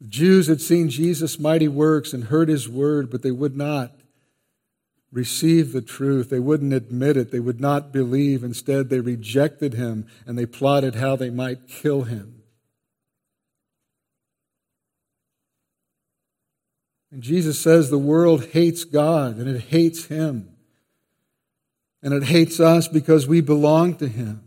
The 0.00 0.08
Jews 0.08 0.46
had 0.48 0.60
seen 0.60 0.90
Jesus' 0.90 1.38
mighty 1.38 1.68
works 1.68 2.12
and 2.12 2.24
heard 2.24 2.48
his 2.48 2.68
word, 2.68 3.10
but 3.10 3.22
they 3.22 3.30
would 3.30 3.56
not 3.56 3.92
receive 5.10 5.72
the 5.72 5.80
truth. 5.80 6.28
They 6.28 6.38
wouldn't 6.38 6.74
admit 6.74 7.16
it. 7.16 7.30
They 7.30 7.40
would 7.40 7.60
not 7.60 7.92
believe. 7.92 8.44
Instead, 8.44 8.90
they 8.90 9.00
rejected 9.00 9.74
him 9.74 10.06
and 10.26 10.36
they 10.36 10.44
plotted 10.44 10.96
how 10.96 11.16
they 11.16 11.30
might 11.30 11.66
kill 11.66 12.02
him. 12.02 12.35
And 17.10 17.22
Jesus 17.22 17.58
says 17.58 17.88
the 17.88 17.98
world 17.98 18.46
hates 18.46 18.84
God 18.84 19.36
and 19.36 19.48
it 19.48 19.62
hates 19.62 20.06
Him. 20.06 20.50
And 22.02 22.12
it 22.12 22.24
hates 22.24 22.60
us 22.60 22.88
because 22.88 23.26
we 23.26 23.40
belong 23.40 23.96
to 23.96 24.08
Him. 24.08 24.42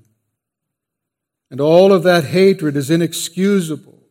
And 1.51 1.59
all 1.59 1.91
of 1.91 2.03
that 2.03 2.25
hatred 2.25 2.75
is 2.75 2.91
inexcusable. 2.91 4.03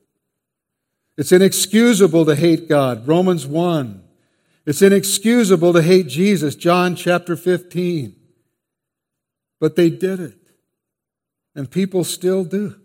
It's 1.17 1.33
inexcusable 1.33 2.25
to 2.27 2.35
hate 2.35 2.69
God. 2.69 3.07
Romans 3.07 3.47
1. 3.47 4.03
It's 4.67 4.83
inexcusable 4.83 5.73
to 5.73 5.83
hate 5.83 6.09
Jesus. 6.09 6.55
John 6.55 6.95
chapter 6.95 7.37
15. 7.37 8.15
But 9.61 9.77
they 9.77 9.91
did 9.91 10.21
it. 10.21 10.39
And 11.55 11.71
people 11.71 12.05
still 12.05 12.45
do. 12.45 12.77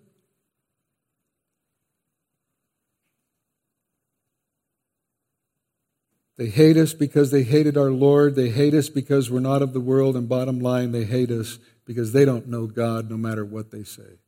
They 6.38 6.48
hate 6.48 6.78
us 6.78 6.94
because 6.94 7.30
they 7.32 7.44
hated 7.44 7.78
our 7.78 7.92
Lord. 7.92 8.36
They 8.36 8.50
hate 8.50 8.74
us 8.74 8.90
because 8.90 9.30
we're 9.30 9.40
not 9.40 9.62
of 9.62 9.74
the 9.74 9.80
world. 9.80 10.16
And 10.16 10.28
bottom 10.28 10.60
line, 10.60 10.92
they 10.92 11.04
hate 11.04 11.30
us 11.30 11.60
because 11.86 12.12
they 12.12 12.26
don't 12.26 12.48
know 12.48 12.66
God 12.66 13.10
no 13.10 13.18
matter 13.18 13.46
what 13.46 13.72
they 13.72 13.84
say. 13.84 14.20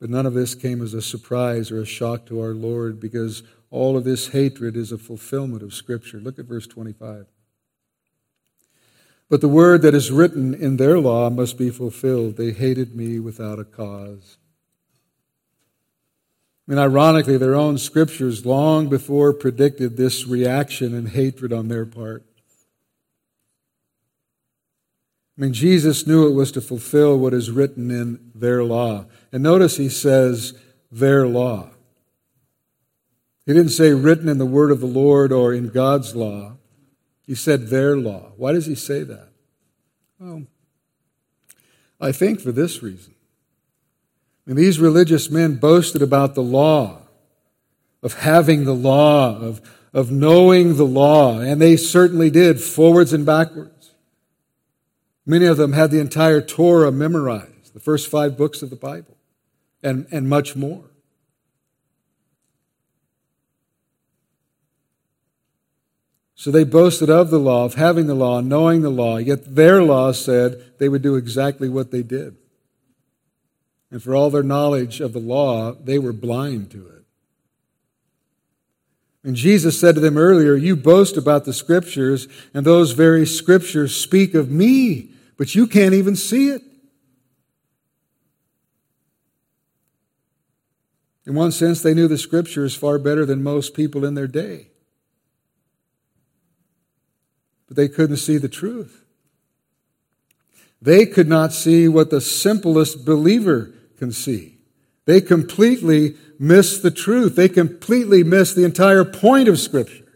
But 0.00 0.10
none 0.10 0.26
of 0.26 0.34
this 0.34 0.54
came 0.54 0.82
as 0.82 0.94
a 0.94 1.02
surprise 1.02 1.70
or 1.70 1.80
a 1.80 1.86
shock 1.86 2.26
to 2.26 2.40
our 2.40 2.54
Lord 2.54 3.00
because 3.00 3.42
all 3.70 3.96
of 3.96 4.04
this 4.04 4.28
hatred 4.28 4.76
is 4.76 4.92
a 4.92 4.98
fulfillment 4.98 5.62
of 5.62 5.74
Scripture. 5.74 6.18
Look 6.18 6.38
at 6.38 6.46
verse 6.46 6.66
25. 6.66 7.26
But 9.28 9.40
the 9.40 9.48
word 9.48 9.82
that 9.82 9.94
is 9.94 10.10
written 10.10 10.54
in 10.54 10.76
their 10.76 10.98
law 10.98 11.30
must 11.30 11.56
be 11.56 11.70
fulfilled. 11.70 12.36
They 12.36 12.50
hated 12.50 12.96
me 12.96 13.20
without 13.20 13.60
a 13.60 13.64
cause. 13.64 14.38
Mean, 16.70 16.78
ironically, 16.78 17.36
their 17.36 17.56
own 17.56 17.78
scriptures 17.78 18.46
long 18.46 18.88
before 18.88 19.32
predicted 19.32 19.96
this 19.96 20.28
reaction 20.28 20.94
and 20.94 21.08
hatred 21.08 21.52
on 21.52 21.66
their 21.66 21.84
part. 21.84 22.24
I 25.36 25.40
mean, 25.40 25.52
Jesus 25.52 26.06
knew 26.06 26.28
it 26.28 26.32
was 26.32 26.52
to 26.52 26.60
fulfill 26.60 27.18
what 27.18 27.34
is 27.34 27.50
written 27.50 27.90
in 27.90 28.30
their 28.36 28.62
law. 28.62 29.06
And 29.32 29.42
notice 29.42 29.78
he 29.78 29.88
says, 29.88 30.56
their 30.92 31.26
law. 31.26 31.70
He 33.46 33.52
didn't 33.52 33.70
say 33.70 33.92
written 33.92 34.28
in 34.28 34.38
the 34.38 34.46
word 34.46 34.70
of 34.70 34.78
the 34.78 34.86
Lord 34.86 35.32
or 35.32 35.52
in 35.52 35.70
God's 35.70 36.14
law. 36.14 36.56
He 37.26 37.34
said 37.34 37.66
their 37.66 37.96
law. 37.96 38.30
Why 38.36 38.52
does 38.52 38.66
he 38.66 38.76
say 38.76 39.02
that? 39.02 39.30
Well, 40.20 40.44
I 42.00 42.12
think 42.12 42.40
for 42.40 42.52
this 42.52 42.80
reason. 42.80 43.16
And 44.50 44.58
these 44.58 44.80
religious 44.80 45.30
men 45.30 45.58
boasted 45.58 46.02
about 46.02 46.34
the 46.34 46.42
law, 46.42 47.02
of 48.02 48.14
having 48.14 48.64
the 48.64 48.74
law, 48.74 49.38
of, 49.38 49.60
of 49.94 50.10
knowing 50.10 50.76
the 50.76 50.84
law, 50.84 51.38
and 51.38 51.62
they 51.62 51.76
certainly 51.76 52.30
did, 52.30 52.60
forwards 52.60 53.12
and 53.12 53.24
backwards. 53.24 53.92
Many 55.24 55.46
of 55.46 55.56
them 55.56 55.72
had 55.72 55.92
the 55.92 56.00
entire 56.00 56.40
Torah 56.40 56.90
memorized, 56.90 57.74
the 57.74 57.78
first 57.78 58.08
five 58.08 58.36
books 58.36 58.60
of 58.60 58.70
the 58.70 58.76
Bible, 58.76 59.16
and, 59.84 60.08
and 60.10 60.28
much 60.28 60.56
more. 60.56 60.90
So 66.34 66.50
they 66.50 66.64
boasted 66.64 67.08
of 67.08 67.30
the 67.30 67.38
law, 67.38 67.66
of 67.66 67.74
having 67.74 68.08
the 68.08 68.16
law, 68.16 68.40
knowing 68.40 68.82
the 68.82 68.90
law, 68.90 69.18
yet 69.18 69.54
their 69.54 69.80
law 69.80 70.10
said 70.10 70.72
they 70.80 70.88
would 70.88 71.02
do 71.02 71.14
exactly 71.14 71.68
what 71.68 71.92
they 71.92 72.02
did. 72.02 72.36
And 73.90 74.02
for 74.02 74.14
all 74.14 74.30
their 74.30 74.42
knowledge 74.42 75.00
of 75.00 75.12
the 75.12 75.18
law, 75.18 75.72
they 75.72 75.98
were 75.98 76.12
blind 76.12 76.70
to 76.72 76.86
it. 76.86 77.04
And 79.22 79.36
Jesus 79.36 79.78
said 79.78 79.96
to 79.96 80.00
them 80.00 80.16
earlier, 80.16 80.54
You 80.54 80.76
boast 80.76 81.16
about 81.16 81.44
the 81.44 81.52
scriptures, 81.52 82.28
and 82.54 82.64
those 82.64 82.92
very 82.92 83.26
scriptures 83.26 83.94
speak 83.94 84.34
of 84.34 84.50
me, 84.50 85.10
but 85.36 85.54
you 85.54 85.66
can't 85.66 85.94
even 85.94 86.16
see 86.16 86.50
it. 86.50 86.62
In 91.26 91.34
one 91.34 91.52
sense, 91.52 91.82
they 91.82 91.94
knew 91.94 92.08
the 92.08 92.16
scriptures 92.16 92.74
far 92.74 92.98
better 92.98 93.26
than 93.26 93.42
most 93.42 93.74
people 93.74 94.04
in 94.04 94.14
their 94.14 94.26
day 94.26 94.70
but 97.70 97.76
they 97.76 97.88
couldn't 97.88 98.16
see 98.16 98.36
the 98.36 98.48
truth. 98.48 99.04
They 100.82 101.06
could 101.06 101.28
not 101.28 101.52
see 101.52 101.86
what 101.86 102.10
the 102.10 102.20
simplest 102.20 103.04
believer 103.04 103.72
can 104.00 104.10
see. 104.10 104.56
They 105.04 105.20
completely 105.20 106.16
missed 106.38 106.82
the 106.82 106.90
truth. 106.90 107.36
They 107.36 107.48
completely 107.48 108.24
missed 108.24 108.56
the 108.56 108.64
entire 108.64 109.04
point 109.04 109.46
of 109.46 109.60
Scripture. 109.60 110.06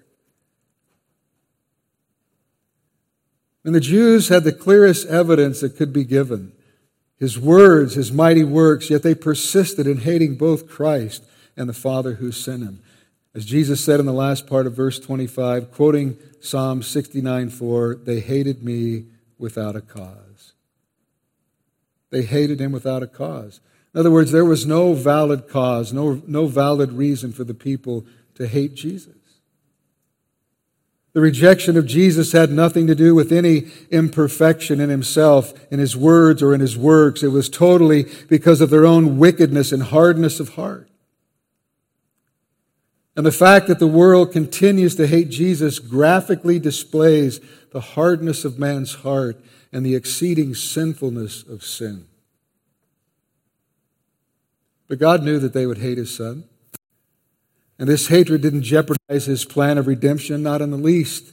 And 3.63 3.75
the 3.75 3.81
Jews 3.81 4.29
had 4.29 4.43
the 4.43 4.53
clearest 4.53 5.07
evidence 5.07 5.61
that 5.61 5.77
could 5.77 5.93
be 5.93 6.05
given 6.05 6.53
his 7.17 7.39
words, 7.39 7.95
his 7.95 8.11
mighty 8.11 8.43
works, 8.43 8.91
yet 8.91 9.03
they 9.03 9.15
persisted 9.15 9.87
in 9.87 9.99
hating 9.99 10.35
both 10.35 10.69
Christ 10.69 11.25
and 11.57 11.69
the 11.69 11.73
Father 11.73 12.15
who 12.15 12.33
sent 12.33 12.65
him. 12.65 12.83
As 13.35 13.45
Jesus 13.45 13.83
said 13.83 14.01
in 14.01 14.07
the 14.07 14.13
last 14.13 14.47
part 14.47 14.67
of 14.67 14.75
verse 14.75 14.99
25, 14.99 15.71
quoting 15.73 16.17
Psalm 16.41 16.83
69 16.83 17.51
4, 17.51 17.95
they 18.05 18.21
hated 18.21 18.63
me 18.65 19.05
without 19.39 19.77
a 19.77 19.81
cause. 19.81 20.55
They 22.11 22.23
hated 22.23 22.61
him 22.61 22.73
without 22.73 23.03
a 23.03 23.09
cause. 23.09 23.61
In 23.95 24.01
other 24.01 24.11
words, 24.11 24.33
there 24.33 24.45
was 24.45 24.67
no 24.67 24.93
valid 24.93 25.49
cause, 25.49 25.93
no, 25.93 26.21
no 26.27 26.47
valid 26.47 26.93
reason 26.93 27.33
for 27.33 27.45
the 27.45 27.55
people 27.55 28.05
to 28.35 28.49
hate 28.49 28.75
Jesus. 28.75 29.15
The 31.13 31.21
rejection 31.21 31.77
of 31.77 31.87
Jesus 31.87 32.33
had 32.33 32.51
nothing 32.51 32.89
to 32.89 32.97
do 32.97 33.15
with 33.15 33.31
any 33.31 33.69
imperfection 33.93 34.81
in 34.81 34.91
himself, 34.91 35.55
in 35.71 35.79
his 35.79 35.97
words, 35.97 36.43
or 36.43 36.53
in 36.53 36.61
his 36.61 36.77
works. 36.77 37.23
It 37.23 37.29
was 37.29 37.49
totally 37.49 38.07
because 38.29 38.61
of 38.61 38.71
their 38.71 38.85
own 38.85 39.17
wickedness 39.17 39.71
and 39.71 39.85
hardness 39.85 40.41
of 40.41 40.51
heart. 40.51 40.89
And 43.17 43.25
the 43.25 43.31
fact 43.31 43.69
that 43.69 43.79
the 43.79 43.87
world 43.87 44.33
continues 44.33 44.97
to 44.97 45.07
hate 45.07 45.29
Jesus 45.29 45.79
graphically 45.79 46.59
displays 46.59 47.41
the 47.71 47.81
hardness 47.81 48.45
of 48.45 48.59
man's 48.59 48.97
heart 48.97 49.41
and 49.73 49.87
the 49.87 49.95
exceeding 49.95 50.53
sinfulness 50.53 51.45
of 51.45 51.63
sin. 51.63 52.09
But 54.89 54.99
God 54.99 55.23
knew 55.23 55.39
that 55.39 55.53
they 55.53 55.67
would 55.67 55.79
hate 55.79 55.99
his 55.99 56.15
son. 56.15 56.45
And 57.79 57.89
this 57.89 58.09
hatred 58.09 58.43
didn't 58.43 58.63
jeopardize 58.63 59.27
his 59.27 59.45
plan 59.45 59.79
of 59.79 59.87
redemption, 59.87 60.43
not 60.43 60.63
in 60.63 60.71
the 60.71 60.77
least. 60.77 61.33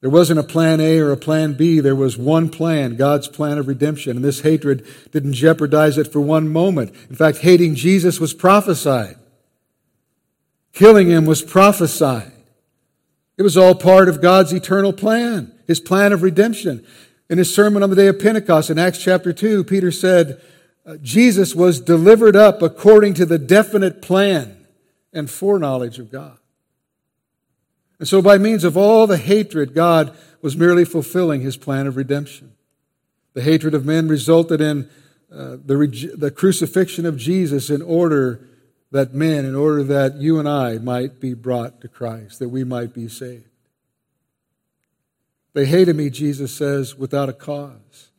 There 0.00 0.10
wasn't 0.10 0.40
a 0.40 0.44
plan 0.44 0.80
A 0.80 0.98
or 0.98 1.12
a 1.12 1.16
plan 1.16 1.54
B. 1.54 1.78
There 1.80 1.96
was 1.96 2.18
one 2.18 2.48
plan, 2.48 2.96
God's 2.96 3.28
plan 3.28 3.56
of 3.58 3.68
redemption. 3.68 4.16
And 4.16 4.24
this 4.24 4.40
hatred 4.40 4.86
didn't 5.12 5.34
jeopardize 5.34 5.96
it 5.96 6.12
for 6.12 6.20
one 6.20 6.48
moment. 6.48 6.92
In 7.08 7.16
fact, 7.16 7.38
hating 7.38 7.76
Jesus 7.76 8.18
was 8.18 8.34
prophesied. 8.34 9.16
Killing 10.72 11.08
him 11.08 11.24
was 11.24 11.42
prophesied. 11.42 12.32
It 13.38 13.42
was 13.42 13.56
all 13.56 13.74
part 13.74 14.08
of 14.08 14.20
God's 14.20 14.52
eternal 14.52 14.92
plan, 14.92 15.52
his 15.66 15.80
plan 15.80 16.12
of 16.12 16.22
redemption. 16.22 16.84
In 17.30 17.38
his 17.38 17.54
sermon 17.54 17.82
on 17.82 17.90
the 17.90 17.96
day 17.96 18.08
of 18.08 18.18
Pentecost 18.18 18.70
in 18.70 18.78
Acts 18.78 18.98
chapter 18.98 19.32
2, 19.32 19.64
Peter 19.64 19.90
said, 19.90 20.40
Jesus 21.00 21.54
was 21.54 21.80
delivered 21.80 22.34
up 22.34 22.60
according 22.60 23.14
to 23.14 23.26
the 23.26 23.38
definite 23.38 24.02
plan 24.02 24.66
and 25.12 25.30
foreknowledge 25.30 25.98
of 25.98 26.10
God. 26.10 26.38
And 27.98 28.08
so, 28.08 28.20
by 28.20 28.38
means 28.38 28.64
of 28.64 28.76
all 28.76 29.06
the 29.06 29.16
hatred, 29.16 29.74
God 29.74 30.16
was 30.40 30.56
merely 30.56 30.84
fulfilling 30.84 31.40
his 31.40 31.56
plan 31.56 31.86
of 31.86 31.96
redemption. 31.96 32.52
The 33.34 33.42
hatred 33.42 33.74
of 33.74 33.86
men 33.86 34.08
resulted 34.08 34.60
in 34.60 34.90
uh, 35.32 35.56
the, 35.64 36.12
the 36.16 36.30
crucifixion 36.30 37.06
of 37.06 37.16
Jesus 37.16 37.70
in 37.70 37.80
order 37.80 38.48
that 38.90 39.14
men, 39.14 39.44
in 39.44 39.54
order 39.54 39.82
that 39.84 40.16
you 40.16 40.38
and 40.38 40.48
I 40.48 40.78
might 40.78 41.20
be 41.20 41.32
brought 41.32 41.80
to 41.80 41.88
Christ, 41.88 42.40
that 42.40 42.50
we 42.50 42.64
might 42.64 42.92
be 42.92 43.08
saved. 43.08 43.48
They 45.54 45.66
hated 45.66 45.96
me, 45.96 46.10
Jesus 46.10 46.54
says, 46.54 46.96
without 46.96 47.28
a 47.28 47.32
cause. 47.32 48.10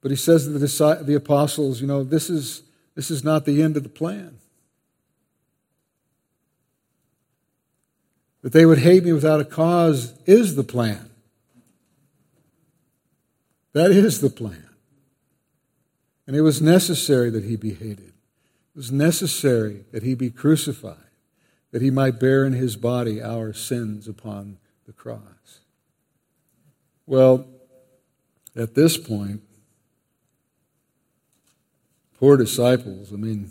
But 0.00 0.10
he 0.10 0.16
says 0.16 0.44
to 0.44 0.50
the, 0.50 1.02
the 1.04 1.14
apostles, 1.14 1.80
you 1.80 1.86
know, 1.86 2.04
this 2.04 2.30
is, 2.30 2.62
this 2.94 3.10
is 3.10 3.24
not 3.24 3.44
the 3.44 3.62
end 3.62 3.76
of 3.76 3.82
the 3.82 3.88
plan. 3.88 4.38
That 8.42 8.52
they 8.52 8.64
would 8.64 8.78
hate 8.78 9.04
me 9.04 9.12
without 9.12 9.40
a 9.40 9.44
cause 9.44 10.14
is 10.24 10.54
the 10.54 10.62
plan. 10.62 11.10
That 13.72 13.90
is 13.90 14.20
the 14.20 14.30
plan. 14.30 14.68
And 16.26 16.36
it 16.36 16.42
was 16.42 16.62
necessary 16.62 17.30
that 17.30 17.44
he 17.44 17.56
be 17.56 17.74
hated. 17.74 18.00
It 18.08 18.76
was 18.76 18.92
necessary 18.92 19.84
that 19.92 20.02
he 20.02 20.14
be 20.14 20.30
crucified, 20.30 20.96
that 21.72 21.82
he 21.82 21.90
might 21.90 22.20
bear 22.20 22.44
in 22.44 22.52
his 22.52 22.76
body 22.76 23.20
our 23.20 23.52
sins 23.52 24.06
upon 24.06 24.58
the 24.86 24.92
cross. 24.92 25.60
Well, 27.06 27.46
at 28.54 28.74
this 28.74 28.96
point, 28.96 29.42
poor 32.18 32.36
disciples, 32.36 33.12
I 33.12 33.16
mean, 33.16 33.50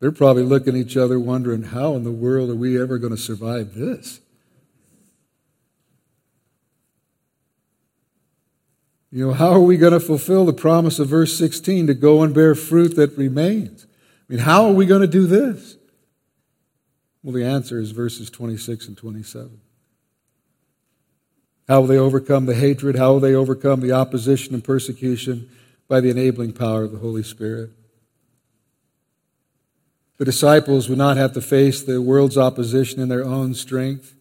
they're 0.00 0.12
probably 0.12 0.42
looking 0.42 0.74
at 0.74 0.80
each 0.80 0.96
other 0.96 1.18
wondering, 1.18 1.62
how 1.62 1.94
in 1.94 2.04
the 2.04 2.12
world 2.12 2.50
are 2.50 2.56
we 2.56 2.80
ever 2.80 2.98
going 2.98 3.14
to 3.14 3.20
survive 3.20 3.74
this? 3.74 4.20
You 9.10 9.26
know, 9.26 9.32
how 9.34 9.50
are 9.50 9.60
we 9.60 9.76
going 9.76 9.92
to 9.92 10.00
fulfill 10.00 10.46
the 10.46 10.52
promise 10.52 10.98
of 10.98 11.08
verse 11.08 11.36
16 11.36 11.86
to 11.86 11.94
go 11.94 12.22
and 12.22 12.34
bear 12.34 12.54
fruit 12.54 12.96
that 12.96 13.16
remains? 13.16 13.86
I 14.28 14.32
mean, 14.32 14.40
how 14.40 14.64
are 14.64 14.72
we 14.72 14.86
going 14.86 15.02
to 15.02 15.06
do 15.06 15.26
this? 15.26 15.76
Well, 17.22 17.34
the 17.34 17.44
answer 17.44 17.78
is 17.78 17.90
verses 17.90 18.30
26 18.30 18.88
and 18.88 18.96
27. 18.96 19.60
How 21.68 21.80
will 21.80 21.86
they 21.86 21.98
overcome 21.98 22.46
the 22.46 22.54
hatred? 22.54 22.96
How 22.96 23.12
will 23.12 23.20
they 23.20 23.34
overcome 23.34 23.80
the 23.80 23.92
opposition 23.92 24.54
and 24.54 24.64
persecution? 24.64 25.48
By 25.92 26.00
the 26.00 26.08
enabling 26.08 26.54
power 26.54 26.84
of 26.84 26.92
the 26.92 27.00
Holy 27.00 27.22
Spirit. 27.22 27.68
The 30.16 30.24
disciples 30.24 30.88
would 30.88 30.96
not 30.96 31.18
have 31.18 31.34
to 31.34 31.42
face 31.42 31.82
the 31.82 32.00
world's 32.00 32.38
opposition 32.38 32.98
in 32.98 33.10
their 33.10 33.22
own 33.22 33.52
strength. 33.52 34.14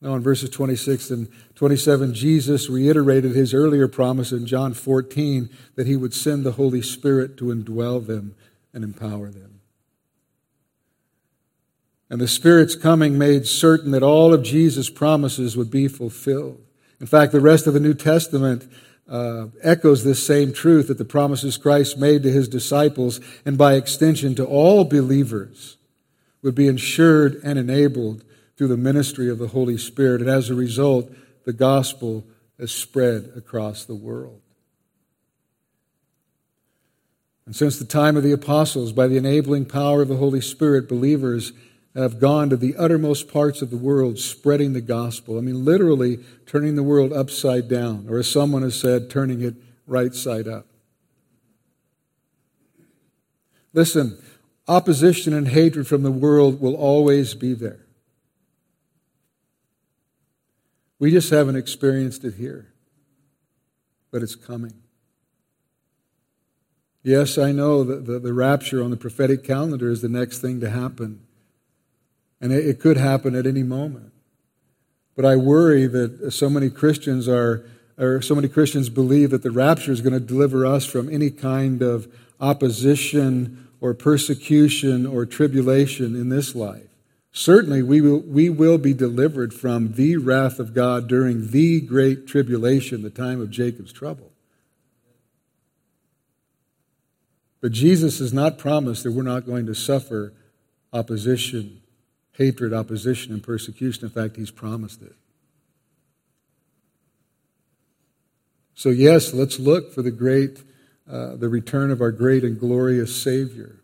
Now, 0.00 0.14
in 0.14 0.22
verses 0.22 0.48
26 0.48 1.10
and 1.10 1.28
27, 1.56 2.14
Jesus 2.14 2.70
reiterated 2.70 3.32
his 3.32 3.52
earlier 3.52 3.86
promise 3.86 4.32
in 4.32 4.46
John 4.46 4.72
14 4.72 5.50
that 5.74 5.86
he 5.86 5.94
would 5.94 6.14
send 6.14 6.42
the 6.42 6.52
Holy 6.52 6.80
Spirit 6.80 7.36
to 7.36 7.54
indwell 7.54 8.06
them 8.06 8.34
and 8.72 8.82
empower 8.82 9.28
them. 9.28 9.60
And 12.08 12.18
the 12.18 12.26
Spirit's 12.26 12.76
coming 12.76 13.18
made 13.18 13.46
certain 13.46 13.90
that 13.90 14.02
all 14.02 14.32
of 14.32 14.42
Jesus' 14.42 14.88
promises 14.88 15.54
would 15.54 15.70
be 15.70 15.86
fulfilled. 15.86 16.64
In 16.98 17.06
fact, 17.06 17.32
the 17.32 17.40
rest 17.40 17.66
of 17.66 17.74
the 17.74 17.78
New 17.78 17.92
Testament 17.92 18.66
uh, 19.08 19.46
echoes 19.62 20.04
this 20.04 20.24
same 20.24 20.52
truth 20.52 20.88
that 20.88 20.98
the 20.98 21.04
promises 21.04 21.56
Christ 21.56 21.98
made 21.98 22.22
to 22.22 22.30
his 22.30 22.48
disciples 22.48 23.20
and 23.44 23.56
by 23.56 23.74
extension 23.74 24.34
to 24.34 24.44
all 24.44 24.84
believers 24.84 25.76
would 26.42 26.54
be 26.54 26.68
ensured 26.68 27.40
and 27.42 27.58
enabled 27.58 28.22
through 28.56 28.68
the 28.68 28.76
ministry 28.76 29.30
of 29.30 29.38
the 29.38 29.48
Holy 29.48 29.78
Spirit. 29.78 30.20
And 30.20 30.30
as 30.30 30.50
a 30.50 30.54
result, 30.54 31.10
the 31.44 31.52
gospel 31.52 32.26
is 32.58 32.72
spread 32.72 33.32
across 33.36 33.84
the 33.84 33.94
world. 33.94 34.42
And 37.46 37.56
since 37.56 37.78
the 37.78 37.86
time 37.86 38.16
of 38.16 38.22
the 38.22 38.32
apostles, 38.32 38.92
by 38.92 39.06
the 39.06 39.16
enabling 39.16 39.64
power 39.64 40.02
of 40.02 40.08
the 40.08 40.18
Holy 40.18 40.42
Spirit, 40.42 40.86
believers 40.86 41.52
have 42.02 42.20
gone 42.20 42.48
to 42.50 42.56
the 42.56 42.76
uttermost 42.76 43.28
parts 43.28 43.60
of 43.60 43.70
the 43.70 43.76
world 43.76 44.18
spreading 44.18 44.72
the 44.72 44.80
gospel. 44.80 45.36
I 45.36 45.40
mean, 45.40 45.64
literally 45.64 46.18
turning 46.46 46.76
the 46.76 46.82
world 46.82 47.12
upside 47.12 47.68
down, 47.68 48.06
or 48.08 48.18
as 48.18 48.30
someone 48.30 48.62
has 48.62 48.78
said, 48.78 49.10
turning 49.10 49.42
it 49.42 49.54
right 49.86 50.14
side 50.14 50.46
up. 50.46 50.66
Listen, 53.72 54.22
opposition 54.66 55.32
and 55.32 55.48
hatred 55.48 55.86
from 55.86 56.02
the 56.02 56.12
world 56.12 56.60
will 56.60 56.76
always 56.76 57.34
be 57.34 57.54
there. 57.54 57.86
We 60.98 61.10
just 61.10 61.30
haven't 61.30 61.56
experienced 61.56 62.24
it 62.24 62.34
here, 62.34 62.72
but 64.10 64.22
it's 64.22 64.34
coming. 64.34 64.74
Yes, 67.02 67.38
I 67.38 67.52
know 67.52 67.84
that 67.84 68.06
the, 68.06 68.18
the 68.18 68.32
rapture 68.32 68.82
on 68.82 68.90
the 68.90 68.96
prophetic 68.96 69.44
calendar 69.44 69.90
is 69.90 70.02
the 70.02 70.08
next 70.08 70.40
thing 70.40 70.60
to 70.60 70.70
happen 70.70 71.20
And 72.40 72.52
it, 72.52 72.66
it 72.66 72.80
could 72.80 72.96
happen 72.96 73.34
at 73.34 73.46
any 73.46 73.62
moment. 73.62 74.12
But 75.16 75.24
I 75.24 75.36
worry 75.36 75.86
that 75.86 76.30
so 76.32 76.48
many 76.48 76.70
Christians 76.70 77.28
are, 77.28 77.68
or 77.98 78.22
so 78.22 78.34
many 78.34 78.48
Christians 78.48 78.88
believe 78.88 79.30
that 79.30 79.42
the 79.42 79.50
rapture 79.50 79.90
is 79.90 80.00
going 80.00 80.12
to 80.12 80.20
deliver 80.20 80.64
us 80.64 80.86
from 80.86 81.08
any 81.08 81.30
kind 81.30 81.82
of 81.82 82.06
opposition 82.40 83.68
or 83.80 83.94
persecution 83.94 85.06
or 85.06 85.26
tribulation 85.26 86.14
in 86.14 86.28
this 86.28 86.54
life. 86.54 86.88
Certainly, 87.32 87.82
we 87.82 88.00
will, 88.00 88.20
we 88.20 88.48
will 88.48 88.78
be 88.78 88.94
delivered 88.94 89.52
from 89.52 89.92
the 89.92 90.16
wrath 90.16 90.58
of 90.58 90.74
God 90.74 91.08
during 91.08 91.50
the 91.50 91.80
great 91.80 92.26
tribulation, 92.26 93.02
the 93.02 93.10
time 93.10 93.40
of 93.40 93.50
Jacob's 93.50 93.92
trouble. 93.92 94.32
But 97.60 97.72
Jesus 97.72 98.18
has 98.20 98.32
not 98.32 98.58
promised 98.58 99.02
that 99.02 99.12
we're 99.12 99.22
not 99.22 99.46
going 99.46 99.66
to 99.66 99.74
suffer 99.74 100.32
opposition, 100.92 101.82
hatred, 102.38 102.72
opposition, 102.72 103.32
and 103.32 103.42
persecution. 103.42 104.04
In 104.04 104.10
fact, 104.10 104.36
He's 104.36 104.52
promised 104.52 105.02
it. 105.02 105.16
So, 108.74 108.90
yes, 108.90 109.34
let's 109.34 109.58
look 109.58 109.92
for 109.92 110.02
the 110.02 110.12
great, 110.12 110.62
uh, 111.10 111.34
the 111.34 111.48
return 111.48 111.90
of 111.90 112.00
our 112.00 112.12
great 112.12 112.44
and 112.44 112.58
glorious 112.58 113.14
Savior. 113.20 113.80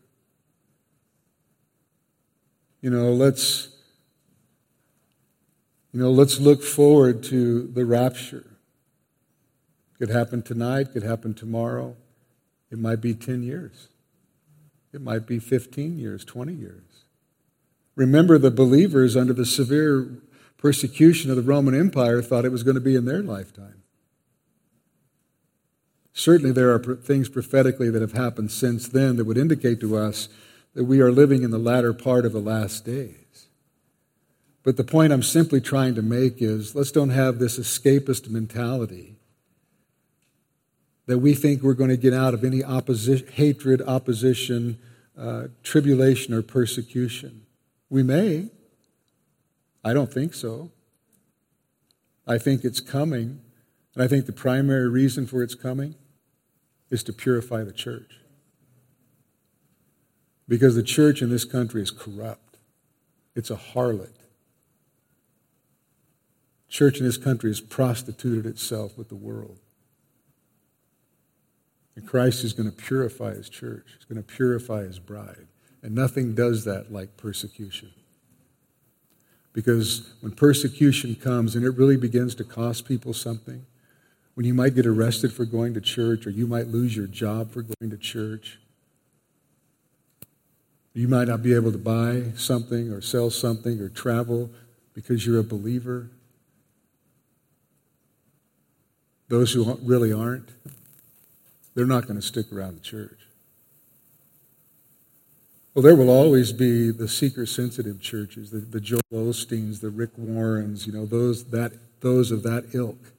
You 2.80 2.90
know, 2.90 3.12
let's, 3.12 3.70
you 5.92 6.00
know, 6.00 6.12
let's 6.12 6.38
look 6.38 6.62
forward 6.62 7.24
to 7.24 7.66
the 7.66 7.84
rapture. 7.84 8.46
Could 9.98 10.11
happen 10.11 10.42
tonight, 10.42 10.92
could 10.92 11.02
happen 11.02 11.34
tomorrow. 11.34 11.96
It 12.70 12.78
might 12.78 13.00
be 13.00 13.14
10 13.14 13.42
years. 13.42 13.88
It 14.92 15.00
might 15.00 15.26
be 15.26 15.40
15 15.40 15.98
years, 15.98 16.24
20 16.24 16.52
years. 16.52 16.93
Remember, 17.97 18.38
the 18.38 18.51
believers 18.51 19.16
under 19.16 19.32
the 19.32 19.47
severe 19.47 20.09
persecution 20.57 21.30
of 21.30 21.36
the 21.36 21.42
Roman 21.42 21.78
Empire 21.78 22.22
thought 22.22 22.45
it 22.45 22.53
was 22.53 22.62
going 22.62 22.74
to 22.74 22.80
be 22.80 22.97
in 22.97 23.05
their 23.05 23.22
lifetime. 23.22 23.82
Certainly, 26.12 26.53
there 26.53 26.72
are 26.72 26.97
things 26.97 27.28
prophetically 27.28 27.90
that 27.90 28.01
have 28.01 28.12
happened 28.12 28.51
since 28.51 28.88
then 28.88 29.16
that 29.16 29.24
would 29.24 29.36
indicate 29.36 29.80
to 29.80 29.97
us 29.97 30.28
that 30.74 30.84
we 30.84 31.01
are 31.01 31.12
living 31.12 31.42
in 31.42 31.51
the 31.51 31.59
latter 31.59 31.92
part 31.92 32.24
of 32.24 32.32
the 32.32 32.40
last 32.40 32.84
days. 32.84 33.47
But 34.62 34.76
the 34.76 34.84
point 34.84 35.12
I'm 35.12 35.22
simply 35.22 35.61
trying 35.61 35.95
to 35.95 36.03
make 36.03 36.40
is 36.40 36.74
let's 36.74 36.90
don't 36.90 37.11
have 37.11 37.38
this 37.38 37.59
escapist 37.59 38.30
mentality 38.30 39.16
that 41.07 41.18
we 41.18 41.34
think 41.34 41.62
we're 41.62 41.74
going 41.74 41.90
to 41.90 41.97
get 41.97 42.14
out 42.14 42.32
of 42.32 42.45
any 42.45 42.64
opposition, 42.64 43.26
hatred, 43.28 43.82
opposition, 43.82 44.78
uh, 45.18 45.49
tribulation, 45.62 46.32
or 46.32 46.42
persecution. 46.42 47.43
We 47.91 48.03
may. 48.03 48.51
I 49.85 49.93
don't 49.93 50.12
think 50.12 50.35
so. 50.35 50.70
I 52.26 52.39
think 52.39 52.64
it's 52.64 52.80
coming, 52.80 53.41
and 53.95 54.03
I 54.03 54.09
think 54.09 54.26
the 54.26 54.32
primary 54.32 54.89
reason 54.89 55.26
for 55.26 55.43
its 55.43 55.55
coming 55.55 55.95
is 56.91 57.03
to 57.05 57.12
purify 57.12 57.62
the 57.62 57.72
church. 57.72 58.20
Because 60.49 60.74
the 60.74 60.82
church 60.82 61.22
in 61.22 61.30
this 61.30 61.45
country 61.45 61.82
is 61.82 61.91
corrupt, 61.91 62.59
it's 63.35 63.51
a 63.51 63.57
harlot. 63.57 64.12
Church 66.68 66.99
in 66.99 67.05
this 67.05 67.16
country 67.16 67.51
has 67.51 67.61
prostituted 67.61 68.47
itself 68.47 68.99
with 68.99 69.09
the 69.09 69.14
world. 69.14 69.61
And 71.95 72.07
Christ 72.07 72.43
is 72.43 72.53
going 72.53 72.68
to 72.68 72.76
purify 72.76 73.35
his 73.35 73.49
church. 73.49 73.87
He's 73.97 74.05
going 74.05 74.22
to 74.22 74.35
purify 74.35 74.82
his 74.82 74.99
bride. 74.99 75.47
And 75.85 75.95
nothing 75.95 76.35
does 76.35 76.64
that 76.64 76.91
like 76.91 77.18
persecution. 77.18 77.91
Because 79.53 80.14
when 80.20 80.32
persecution 80.32 81.14
comes 81.14 81.55
and 81.55 81.64
it 81.64 81.76
really 81.76 81.99
begins 81.99 82.35
to 82.37 82.45
cost 82.45 82.87
people 82.87 83.12
something, 83.12 83.66
when 84.32 84.47
you 84.47 84.55
might 84.55 84.74
get 84.74 84.87
arrested 84.87 85.30
for 85.30 85.45
going 85.45 85.74
to 85.74 85.82
church, 85.82 86.26
or 86.26 86.30
you 86.30 86.47
might 86.47 86.68
lose 86.68 86.97
your 86.97 87.07
job 87.07 87.53
for 87.53 87.61
going 87.61 87.91
to 87.91 87.99
church, 87.99 88.59
you 90.95 91.07
might 91.07 91.28
not 91.28 91.43
be 91.43 91.55
able 91.55 91.70
to 91.70 91.78
buy 91.78 92.32
something 92.35 92.91
or 92.91 93.03
sell 93.03 93.28
something 93.28 93.78
or 93.80 93.91
travel 93.91 94.51
because 94.95 95.26
you're 95.26 95.39
a 95.39 95.45
believer. 95.45 96.09
Those 99.28 99.53
who 99.53 99.78
really 99.82 100.14
aren't, 100.14 100.49
they're 101.74 101.85
not 101.85 102.05
going 102.05 102.18
to 102.18 102.26
stick 102.26 102.51
around 102.51 102.76
the 102.76 102.80
church. 102.80 103.18
Well, 105.75 105.83
there 105.83 105.97
will 105.97 106.11
always 106.11 106.53
be 106.53 106.93
the 106.93 107.09
seeker 107.09 107.47
sensitive 107.47 108.01
churches, 108.01 108.53
the, 108.53 108.59
the 108.59 108.81
Joel 108.81 109.01
Osteens, 109.12 109.81
the 109.81 109.91
Rick 109.91 110.11
Warrens, 110.16 110.87
you 110.87 110.93
know, 110.93 111.05
those, 111.05 111.47
that, 111.47 111.72
those 112.01 112.31
of 112.31 112.45
that 112.45 112.66
ilk. 112.75 113.12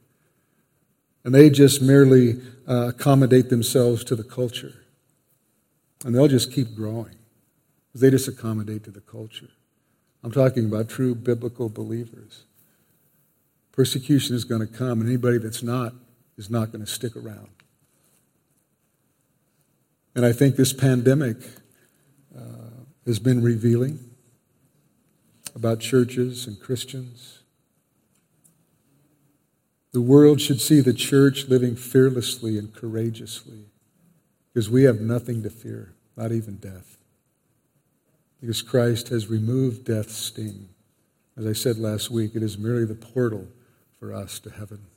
And 1.26 1.36
they 1.36 1.50
just 1.50 1.82
merely 1.82 2.42
uh, 2.66 2.88
accommodate 2.90 3.50
themselves 3.50 4.06
to 4.06 4.16
the 4.16 4.24
culture. 4.24 4.74
And 6.06 6.16
they'll 6.16 6.30
just 6.30 6.54
keep 6.54 6.74
growing 6.76 7.16
because 7.88 8.02
they 8.02 8.10
just 8.10 8.28
accommodate 8.28 8.86
to 8.86 8.92
the 8.92 9.02
culture. 9.02 9.50
I'm 10.24 10.32
talking 10.32 10.66
about 10.66 10.88
true 10.88 11.14
biblical 11.14 11.68
believers. 11.68 12.44
Persecution 13.74 14.36
is 14.36 14.46
going 14.46 14.62
to 14.62 14.68
come, 14.68 15.02
and 15.02 15.10
anybody 15.10 15.40
that's 15.40 15.62
not 15.62 15.94
is 16.38 16.50
not 16.50 16.72
going 16.72 16.86
to 16.86 16.90
stick 16.90 17.18
around. 17.18 17.50
And 20.16 20.26
I 20.26 20.32
think 20.32 20.56
this 20.56 20.72
pandemic 20.72 21.38
uh, 22.38 22.84
has 23.06 23.20
been 23.20 23.42
revealing 23.42 24.00
about 25.56 25.80
churches 25.80 26.48
and 26.48 26.60
Christians. 26.60 27.40
The 29.94 30.02
world 30.02 30.42
should 30.42 30.60
see 30.60 30.82
the 30.82 30.94
church 30.94 31.48
living 31.48 31.76
fearlessly 31.76 32.58
and 32.58 32.74
courageously 32.74 33.66
because 34.54 34.70
we 34.70 34.84
have 34.84 35.00
nothing 35.00 35.44
to 35.44 35.50
fear, 35.50 35.94
not 36.18 36.32
even 36.32 36.58
death. 36.58 36.98
Because 38.42 38.62
Christ 38.62 39.08
has 39.10 39.30
removed 39.30 39.86
death's 39.86 40.18
sting. 40.18 40.70
As 41.38 41.46
I 41.46 41.54
said 41.54 41.78
last 41.78 42.12
week, 42.12 42.36
it 42.36 42.44
is 42.44 42.58
merely 42.58 42.86
the 42.86 42.96
portal 42.96 43.48
for 44.00 44.14
us 44.14 44.40
to 44.40 44.50
heaven. 44.50 44.88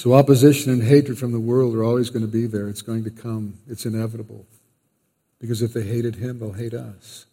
So, 0.00 0.14
opposition 0.14 0.72
and 0.72 0.82
hatred 0.82 1.18
from 1.18 1.32
the 1.32 1.38
world 1.38 1.74
are 1.74 1.84
always 1.84 2.08
going 2.08 2.24
to 2.24 2.32
be 2.32 2.46
there. 2.46 2.70
It's 2.70 2.80
going 2.80 3.04
to 3.04 3.10
come, 3.10 3.58
it's 3.68 3.84
inevitable. 3.84 4.46
Because 5.38 5.60
if 5.60 5.74
they 5.74 5.82
hated 5.82 6.16
him, 6.16 6.38
they'll 6.38 6.54
hate 6.54 6.72
us. 6.72 7.26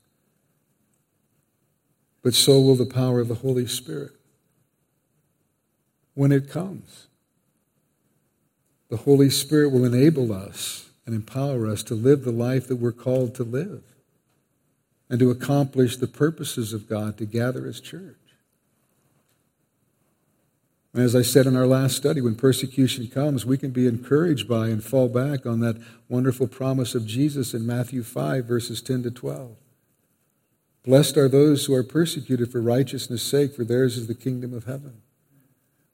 But 2.22 2.34
so 2.34 2.60
will 2.60 2.76
the 2.76 2.86
power 2.86 3.22
of 3.22 3.30
the 3.30 3.36
Holy 3.36 3.68
Spirit 3.68 4.12
when 6.14 6.34
it 6.34 6.50
comes. 6.50 7.08
The 8.90 8.98
Holy 8.98 9.30
Spirit 9.30 9.70
will 9.70 9.86
enable 9.86 10.34
us 10.34 10.90
and 11.06 11.16
empower 11.16 11.68
us 11.68 11.84
to 11.84 11.96
live 11.96 12.26
the 12.26 12.32
life 12.32 12.68
that 12.68 12.76
we're 12.76 12.92
called 12.92 13.34
to 13.36 13.46
live 13.46 13.84
and 15.10 15.20
to 15.20 15.32
accomplish 15.32 15.96
the 15.96 16.06
purposes 16.06 16.74
of 16.74 16.90
God 16.90 17.18
to 17.20 17.26
gather 17.26 17.64
His 17.64 17.80
church. 17.80 18.27
And 20.98 21.06
as 21.06 21.16
I 21.16 21.22
said 21.22 21.46
in 21.46 21.56
our 21.56 21.68
last 21.68 21.96
study, 21.96 22.22
when 22.22 22.34
persecution 22.34 23.06
comes, 23.06 23.46
we 23.46 23.56
can 23.56 23.70
be 23.70 23.86
encouraged 23.86 24.50
by 24.50 24.70
and 24.70 24.84
fall 24.84 25.08
back 25.08 25.46
on 25.46 25.60
that 25.60 25.78
wonderful 26.10 26.48
promise 26.48 26.96
of 26.96 27.06
Jesus 27.06 27.54
in 27.54 27.68
Matthew 27.68 28.02
5, 28.02 28.46
verses 28.46 28.82
10 28.82 29.04
to 29.04 29.12
12. 29.12 29.58
Blessed 30.84 31.16
are 31.18 31.30
those 31.30 31.66
who 31.66 31.76
are 31.76 31.84
persecuted 31.84 32.52
for 32.52 32.62
righteousness' 32.62 33.22
sake, 33.22 33.56
for 33.56 33.64
theirs 33.64 33.96
is 33.96 34.08
the 34.08 34.16
kingdom 34.16 34.56
of 34.56 34.64
heaven. 34.64 35.04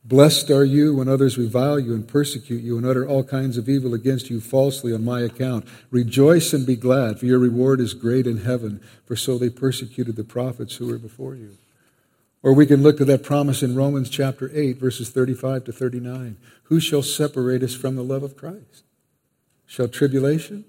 Blessed 0.06 0.50
are 0.50 0.64
you 0.64 0.96
when 0.96 1.10
others 1.10 1.38
revile 1.38 1.82
you 1.82 1.94
and 1.94 2.08
persecute 2.08 2.64
you 2.64 2.78
and 2.78 2.86
utter 2.86 3.06
all 3.06 3.26
kinds 3.26 3.58
of 3.58 3.68
evil 3.68 3.94
against 3.94 4.30
you 4.30 4.40
falsely 4.40 4.94
on 4.94 5.04
my 5.04 5.20
account. 5.20 5.68
Rejoice 5.92 6.54
and 6.54 6.66
be 6.66 6.78
glad, 6.78 7.20
for 7.20 7.26
your 7.26 7.40
reward 7.40 7.82
is 7.82 7.94
great 7.94 8.26
in 8.26 8.38
heaven, 8.38 8.80
for 9.04 9.18
so 9.18 9.38
they 9.38 9.50
persecuted 9.50 10.16
the 10.16 10.24
prophets 10.24 10.78
who 10.78 10.88
were 10.88 10.98
before 10.98 11.36
you. 11.36 11.58
Or 12.44 12.54
we 12.54 12.66
can 12.66 12.84
look 12.84 12.98
to 12.98 13.06
that 13.06 13.24
promise 13.24 13.64
in 13.64 13.74
Romans 13.74 14.10
chapter 14.10 14.52
8, 14.54 14.78
verses 14.78 15.10
35 15.10 15.64
to 15.64 15.72
39. 15.72 16.36
Who 16.64 16.80
shall 16.82 17.02
separate 17.02 17.64
us 17.64 17.74
from 17.74 17.96
the 17.96 18.04
love 18.04 18.22
of 18.22 18.36
Christ? 18.36 18.84
Shall 19.66 19.88
tribulation, 19.88 20.66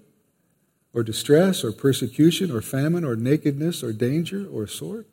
or 0.93 1.03
distress, 1.03 1.65
or 1.65 1.73
persecution, 1.73 2.49
or 2.49 2.61
famine, 2.61 3.03
or 3.03 3.17
nakedness, 3.17 3.83
or 3.83 3.91
danger, 3.91 4.47
or 4.47 4.67
sword? 4.67 5.05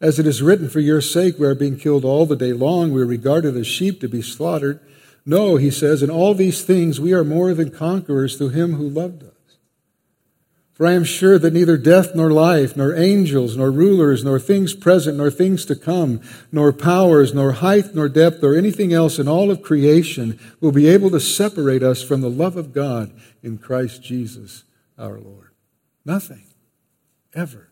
As 0.00 0.18
it 0.18 0.26
is 0.26 0.42
written, 0.42 0.70
For 0.70 0.80
your 0.80 1.02
sake 1.02 1.38
we 1.38 1.46
are 1.46 1.54
being 1.54 1.78
killed 1.78 2.06
all 2.06 2.24
the 2.24 2.36
day 2.36 2.54
long. 2.54 2.90
We 2.90 3.02
are 3.02 3.06
regarded 3.06 3.54
as 3.56 3.66
sheep 3.66 4.00
to 4.00 4.08
be 4.08 4.22
slaughtered. 4.22 4.80
No, 5.26 5.56
he 5.56 5.70
says, 5.70 6.02
in 6.02 6.10
all 6.10 6.34
these 6.34 6.64
things 6.64 6.98
we 6.98 7.12
are 7.12 7.22
more 7.22 7.52
than 7.54 7.70
conquerors 7.70 8.36
through 8.36 8.48
him 8.48 8.74
who 8.74 8.88
loved 8.88 9.22
us. 9.22 9.31
For 10.82 10.88
I 10.88 10.94
am 10.94 11.04
sure 11.04 11.38
that 11.38 11.52
neither 11.52 11.76
death 11.76 12.12
nor 12.16 12.32
life, 12.32 12.76
nor 12.76 12.92
angels, 12.92 13.56
nor 13.56 13.70
rulers, 13.70 14.24
nor 14.24 14.40
things 14.40 14.74
present, 14.74 15.16
nor 15.16 15.30
things 15.30 15.64
to 15.66 15.76
come, 15.76 16.20
nor 16.50 16.72
powers, 16.72 17.32
nor 17.32 17.52
height, 17.52 17.94
nor 17.94 18.08
depth, 18.08 18.42
or 18.42 18.56
anything 18.56 18.92
else 18.92 19.20
in 19.20 19.28
all 19.28 19.52
of 19.52 19.62
creation 19.62 20.40
will 20.60 20.72
be 20.72 20.88
able 20.88 21.08
to 21.12 21.20
separate 21.20 21.84
us 21.84 22.02
from 22.02 22.20
the 22.20 22.28
love 22.28 22.56
of 22.56 22.72
God 22.72 23.12
in 23.44 23.58
Christ 23.58 24.02
Jesus 24.02 24.64
our 24.98 25.20
Lord. 25.20 25.52
Nothing. 26.04 26.46
Ever. 27.32 27.68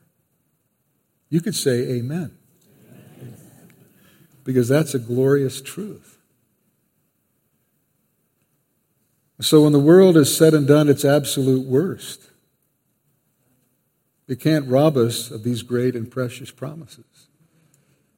You 1.31 1.41
could 1.41 1.57
say 1.57 1.97
amen. 1.97 2.39
Because 4.45 4.69
that's 4.69 4.95
a 4.95 5.01
glorious 5.01 5.61
truth. 5.61 6.17
So 9.41 9.65
when 9.65 9.73
the 9.73 9.81
world 9.81 10.17
is 10.17 10.33
said 10.33 10.55
and 10.55 10.69
done 10.69 10.89
its 10.89 11.05
absolute 11.05 11.67
worst, 11.67 12.30
it 14.31 14.39
can't 14.39 14.69
rob 14.69 14.97
us 14.97 15.33
of 15.33 15.43
these 15.43 15.63
great 15.63 15.97
and 15.97 16.09
precious 16.09 16.53
promises. 16.53 17.27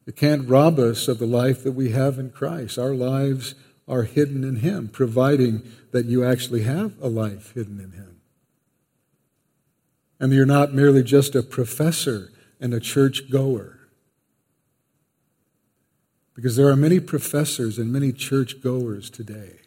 It 0.06 0.14
can't 0.14 0.46
rob 0.46 0.78
us 0.78 1.08
of 1.08 1.18
the 1.18 1.26
life 1.26 1.64
that 1.64 1.72
we 1.72 1.92
have 1.92 2.18
in 2.18 2.28
Christ. 2.28 2.78
Our 2.78 2.94
lives 2.94 3.54
are 3.88 4.02
hidden 4.02 4.44
in 4.44 4.56
Him, 4.56 4.88
providing 4.88 5.62
that 5.90 6.04
you 6.04 6.22
actually 6.22 6.64
have 6.64 7.00
a 7.00 7.08
life 7.08 7.54
hidden 7.54 7.80
in 7.80 7.92
Him. 7.92 8.20
And 10.20 10.34
you're 10.34 10.44
not 10.44 10.74
merely 10.74 11.02
just 11.02 11.34
a 11.34 11.42
professor 11.42 12.30
and 12.60 12.74
a 12.74 12.80
church 12.80 13.30
goer. 13.30 13.78
Because 16.34 16.56
there 16.56 16.68
are 16.68 16.76
many 16.76 17.00
professors 17.00 17.78
and 17.78 17.90
many 17.90 18.12
church 18.12 18.60
goers 18.62 19.08
today. 19.08 19.60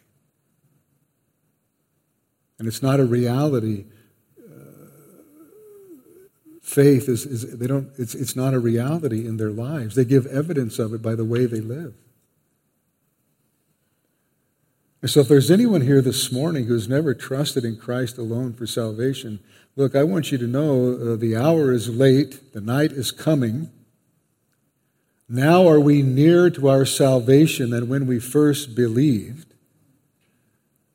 And 2.60 2.68
it's 2.68 2.84
not 2.84 3.00
a 3.00 3.04
reality. 3.04 3.86
Faith 6.66 7.08
is, 7.08 7.24
is, 7.24 7.58
they 7.58 7.68
don't, 7.68 7.90
it's, 7.96 8.12
it's 8.16 8.34
not 8.34 8.52
a 8.52 8.58
reality 8.58 9.24
in 9.24 9.36
their 9.36 9.52
lives. 9.52 9.94
They 9.94 10.04
give 10.04 10.26
evidence 10.26 10.80
of 10.80 10.92
it 10.92 11.00
by 11.00 11.14
the 11.14 11.24
way 11.24 11.46
they 11.46 11.60
live. 11.60 11.94
And 15.00 15.08
so, 15.08 15.20
if 15.20 15.28
there's 15.28 15.48
anyone 15.48 15.82
here 15.82 16.02
this 16.02 16.32
morning 16.32 16.64
who's 16.64 16.88
never 16.88 17.14
trusted 17.14 17.64
in 17.64 17.76
Christ 17.76 18.18
alone 18.18 18.52
for 18.52 18.66
salvation, 18.66 19.38
look, 19.76 19.94
I 19.94 20.02
want 20.02 20.32
you 20.32 20.38
to 20.38 20.46
know 20.48 21.12
uh, 21.12 21.14
the 21.14 21.36
hour 21.36 21.72
is 21.72 21.88
late, 21.88 22.52
the 22.52 22.60
night 22.60 22.90
is 22.90 23.12
coming. 23.12 23.70
Now 25.28 25.68
are 25.68 25.78
we 25.78 26.02
nearer 26.02 26.50
to 26.50 26.68
our 26.68 26.84
salvation 26.84 27.70
than 27.70 27.88
when 27.88 28.08
we 28.08 28.18
first 28.18 28.74
believed. 28.74 29.54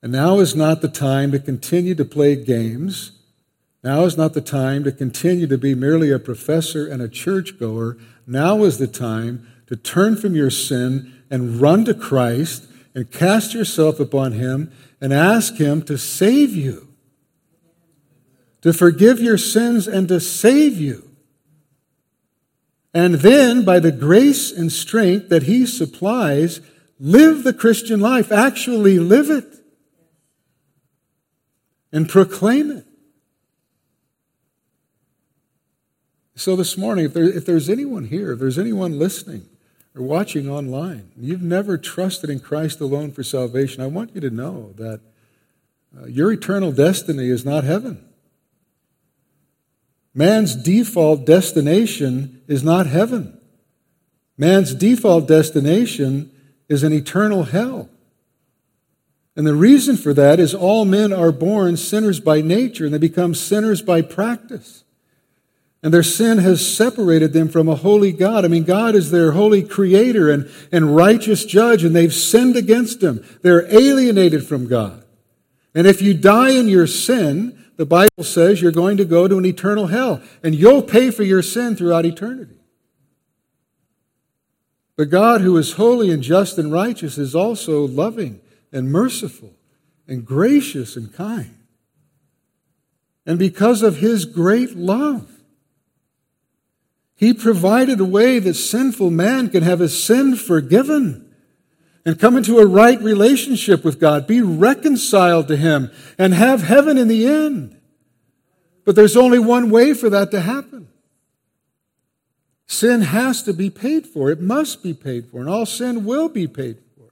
And 0.02 0.12
now 0.12 0.40
is 0.40 0.54
not 0.54 0.82
the 0.82 0.90
time 0.90 1.32
to 1.32 1.40
continue 1.40 1.96
to 1.96 2.04
play 2.04 2.36
games. 2.36 3.21
Now 3.84 4.04
is 4.04 4.18
not 4.18 4.34
the 4.34 4.42
time 4.42 4.84
to 4.84 4.92
continue 4.92 5.48
to 5.48 5.58
be 5.58 5.74
merely 5.74 6.12
a 6.12 6.20
professor 6.20 6.88
and 6.88 7.02
a 7.02 7.10
churchgoer. 7.10 7.98
Now 8.28 8.64
is 8.64 8.78
the 8.78 8.88
time 8.88 9.48
to 9.68 9.76
turn 9.76 10.16
from 10.18 10.36
your 10.36 10.52
sin 10.52 11.24
and 11.32 11.60
run 11.60 11.86
to 11.86 11.94
Christ 11.94 12.68
and 12.94 13.10
cast 13.10 13.54
yourself 13.54 14.00
upon 14.00 14.34
Him 14.34 14.72
and 15.00 15.12
ask 15.12 15.56
Him 15.56 15.82
to 15.84 15.98
save 15.98 16.56
you, 16.56 16.90
to 18.62 18.72
forgive 18.72 19.20
your 19.20 19.38
sins 19.38 19.88
and 19.88 20.08
to 20.10 20.20
save 20.20 20.78
you. 20.78 21.08
And 22.94 23.16
then, 23.16 23.64
by 23.64 23.80
the 23.80 23.92
grace 23.92 24.52
and 24.52 24.72
strength 24.72 25.30
that 25.30 25.44
He 25.44 25.66
supplies, 25.66 26.60
live 27.00 27.44
the 27.44 27.54
Christian 27.54 28.00
life. 28.00 28.32
Actually 28.32 29.00
live 29.00 29.30
it. 29.30 29.48
And 31.94 32.08
proclaim 32.08 32.70
it. 32.70 32.86
So, 36.42 36.56
this 36.56 36.76
morning, 36.76 37.06
if, 37.06 37.14
there, 37.14 37.26
if 37.26 37.46
there's 37.46 37.70
anyone 37.70 38.06
here, 38.06 38.32
if 38.32 38.40
there's 38.40 38.58
anyone 38.58 38.98
listening, 38.98 39.46
or 39.94 40.02
watching 40.02 40.50
online, 40.50 41.12
you've 41.16 41.44
never 41.44 41.78
trusted 41.78 42.32
in 42.32 42.40
Christ 42.40 42.82
alone 42.82 43.12
for 43.12 43.22
salvation, 43.22 43.84
I 43.84 43.86
want 43.86 44.16
you 44.16 44.22
to 44.22 44.32
know 44.32 44.74
that 44.76 45.02
uh, 45.96 46.08
your 46.08 46.32
eternal 46.32 46.72
destiny 46.72 47.30
is 47.30 47.46
not 47.46 47.64
heaven. 47.64 48.04
Man's 50.16 50.56
default 50.56 51.28
destination 51.28 52.42
is 52.48 52.64
not 52.64 52.88
heaven. 52.88 53.40
Man's 54.36 54.74
default 54.74 55.28
destination 55.28 56.32
is 56.68 56.82
an 56.82 56.92
eternal 56.92 57.44
hell. 57.44 57.88
And 59.36 59.46
the 59.46 59.54
reason 59.54 59.96
for 59.96 60.12
that 60.16 60.40
is 60.40 60.56
all 60.56 60.86
men 60.86 61.14
are 61.14 61.32
born 61.32 61.78
sinners 61.78 62.20
by 62.20 62.42
nature 62.42 62.86
and 62.86 62.94
they 62.96 62.98
become 62.98 63.36
sinners 63.36 63.84
by 63.84 64.02
practice. 64.02 64.86
And 65.84 65.94
their 65.94 66.04
sin 66.04 66.38
has 66.38 66.66
separated 66.66 67.34
them 67.34 67.50
from 67.50 67.68
a 67.68 67.76
holy 67.76 68.12
God. 68.12 68.46
I 68.46 68.48
mean, 68.48 68.64
God 68.64 68.94
is 68.94 69.10
their 69.10 69.32
holy 69.32 69.64
creator 69.64 70.30
and, 70.30 70.50
and 70.72 70.96
righteous 70.96 71.44
judge, 71.44 71.84
and 71.84 71.96
they've 71.96 72.14
sinned 72.14 72.56
against 72.56 73.02
him. 73.02 73.26
They're 73.42 73.66
alienated 73.74 74.46
from 74.46 74.68
God. 74.68 75.04
And 75.74 75.88
if 75.88 76.02
you 76.02 76.14
die 76.14 76.52
in 76.52 76.68
your 76.68 76.86
sin, 76.86 77.66
the 77.78 77.86
Bible 77.86 78.24
says 78.24 78.62
you're 78.62 78.72
going 78.72 78.98
to 78.98 79.06
go 79.06 79.28
to 79.28 79.40
an 79.40 79.46
eternal 79.46 79.88
hell, 79.88 80.22
and 80.44 80.54
you'll 80.54 80.84
pay 80.84 81.10
for 81.10 81.24
your 81.24 81.42
sin 81.42 81.76
throughout 81.76 82.06
eternity. 82.06 82.58
But 84.98 85.10
God, 85.10 85.42
who 85.42 85.58
is 85.58 85.74
holy 85.74 86.12
and 86.12 86.22
just 86.22 86.60
and 86.60 86.72
righteous, 86.72 87.18
is 87.18 87.34
also 87.34 87.88
loving 87.88 88.40
and 88.72 88.92
merciful 88.92 89.56
and 90.08 90.24
gracious 90.24 90.96
and 90.96 91.12
kind. 91.12 91.58
And 93.26 93.40
because 93.40 93.82
of 93.82 93.98
his 93.98 94.26
great 94.26 94.76
love, 94.76 95.41
he 97.22 97.36
provided 97.36 98.00
a 98.00 98.06
way 98.06 98.40
that 98.40 98.56
sinful 98.56 99.12
man 99.12 99.48
can 99.50 99.62
have 99.62 99.78
his 99.78 100.04
sin 100.04 100.36
forgiven 100.36 101.32
and 102.04 102.20
come 102.20 102.36
into 102.36 102.58
a 102.58 102.66
right 102.66 103.00
relationship 103.00 103.86
with 103.86 104.00
God, 104.00 104.26
be 104.26 104.42
reconciled 104.42 105.48
to 105.50 105.56
Him, 105.56 105.92
and 106.18 106.34
have 106.34 106.64
heaven 106.64 106.98
in 106.98 107.08
the 107.08 107.28
end. 107.28 107.80
But 108.86 108.96
there's 108.96 109.16
only 109.16 109.38
one 109.38 109.70
way 109.70 109.94
for 109.94 110.10
that 110.10 110.32
to 110.32 110.42
happen. 110.42 110.88
Sin 112.66 113.02
has 113.02 113.44
to 113.44 113.54
be 113.54 113.70
paid 113.70 114.08
for. 114.08 114.32
It 114.32 114.42
must 114.42 114.82
be 114.82 114.96
paid 114.96 115.28
for, 115.28 115.42
and 115.42 115.48
all 115.48 115.68
sin 115.68 116.06
will 116.06 116.28
be 116.28 116.48
paid 116.48 116.80
for. 116.96 117.12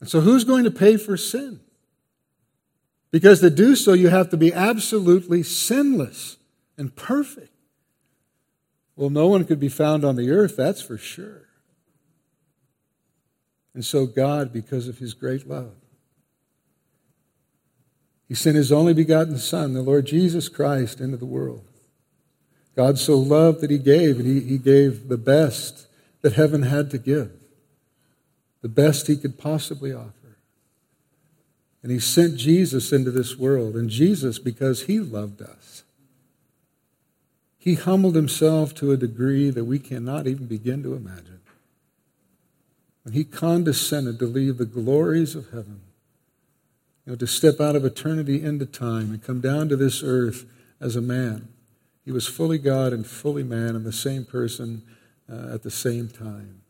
And 0.00 0.08
so, 0.08 0.22
who's 0.22 0.44
going 0.44 0.64
to 0.64 0.70
pay 0.70 0.96
for 0.96 1.18
sin? 1.18 1.60
Because 3.10 3.40
to 3.40 3.50
do 3.50 3.76
so, 3.76 3.92
you 3.92 4.08
have 4.08 4.30
to 4.30 4.38
be 4.38 4.54
absolutely 4.54 5.42
sinless 5.42 6.38
and 6.76 6.94
perfect. 6.94 7.52
Well, 8.96 9.10
no 9.10 9.28
one 9.28 9.44
could 9.44 9.60
be 9.60 9.68
found 9.68 10.04
on 10.04 10.16
the 10.16 10.30
earth, 10.30 10.56
that's 10.56 10.82
for 10.82 10.98
sure. 10.98 11.48
And 13.74 13.84
so, 13.84 14.06
God, 14.06 14.52
because 14.52 14.86
of 14.88 14.98
his 14.98 15.14
great 15.14 15.48
love, 15.48 15.74
he 18.28 18.34
sent 18.34 18.56
his 18.56 18.72
only 18.72 18.94
begotten 18.94 19.38
Son, 19.38 19.74
the 19.74 19.82
Lord 19.82 20.06
Jesus 20.06 20.48
Christ, 20.48 21.00
into 21.00 21.16
the 21.16 21.26
world. 21.26 21.64
God 22.74 22.98
so 22.98 23.18
loved 23.18 23.60
that 23.60 23.70
he 23.70 23.78
gave, 23.78 24.18
and 24.18 24.26
he, 24.26 24.40
he 24.40 24.58
gave 24.58 25.08
the 25.08 25.18
best 25.18 25.86
that 26.22 26.34
heaven 26.34 26.62
had 26.62 26.90
to 26.90 26.98
give, 26.98 27.32
the 28.62 28.68
best 28.68 29.06
he 29.06 29.16
could 29.16 29.38
possibly 29.38 29.92
offer. 29.92 30.38
And 31.82 31.90
he 31.90 31.98
sent 31.98 32.36
Jesus 32.36 32.92
into 32.92 33.10
this 33.10 33.36
world. 33.36 33.74
And 33.74 33.90
Jesus, 33.90 34.38
because 34.38 34.82
he 34.82 35.00
loved 35.00 35.42
us, 35.42 35.81
he 37.62 37.74
humbled 37.74 38.16
himself 38.16 38.74
to 38.74 38.90
a 38.90 38.96
degree 38.96 39.48
that 39.48 39.66
we 39.66 39.78
cannot 39.78 40.26
even 40.26 40.46
begin 40.46 40.82
to 40.82 40.94
imagine. 40.94 41.38
And 43.04 43.14
he 43.14 43.22
condescended 43.22 44.18
to 44.18 44.26
leave 44.26 44.58
the 44.58 44.64
glories 44.64 45.36
of 45.36 45.50
heaven, 45.50 45.80
you 47.06 47.12
know, 47.12 47.16
to 47.16 47.26
step 47.28 47.60
out 47.60 47.76
of 47.76 47.84
eternity 47.84 48.42
into 48.42 48.66
time 48.66 49.12
and 49.12 49.22
come 49.22 49.40
down 49.40 49.68
to 49.68 49.76
this 49.76 50.02
earth 50.02 50.44
as 50.80 50.96
a 50.96 51.00
man. 51.00 51.50
He 52.04 52.10
was 52.10 52.26
fully 52.26 52.58
God 52.58 52.92
and 52.92 53.06
fully 53.06 53.44
man 53.44 53.76
and 53.76 53.84
the 53.84 53.92
same 53.92 54.24
person 54.24 54.82
uh, 55.30 55.54
at 55.54 55.62
the 55.62 55.70
same 55.70 56.08
time. 56.08 56.62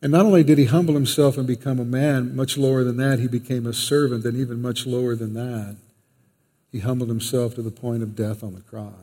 And 0.00 0.12
not 0.12 0.26
only 0.26 0.44
did 0.44 0.58
he 0.58 0.66
humble 0.66 0.94
himself 0.94 1.36
and 1.36 1.44
become 1.44 1.80
a 1.80 1.84
man, 1.84 2.36
much 2.36 2.56
lower 2.56 2.84
than 2.84 2.98
that, 2.98 3.18
he 3.18 3.26
became 3.26 3.66
a 3.66 3.72
servant, 3.72 4.24
and 4.24 4.36
even 4.36 4.62
much 4.62 4.86
lower 4.86 5.16
than 5.16 5.34
that. 5.34 5.76
He 6.70 6.80
humbled 6.80 7.08
himself 7.08 7.54
to 7.56 7.62
the 7.62 7.70
point 7.70 8.02
of 8.02 8.14
death 8.14 8.42
on 8.42 8.54
the 8.54 8.60
cross. 8.60 8.94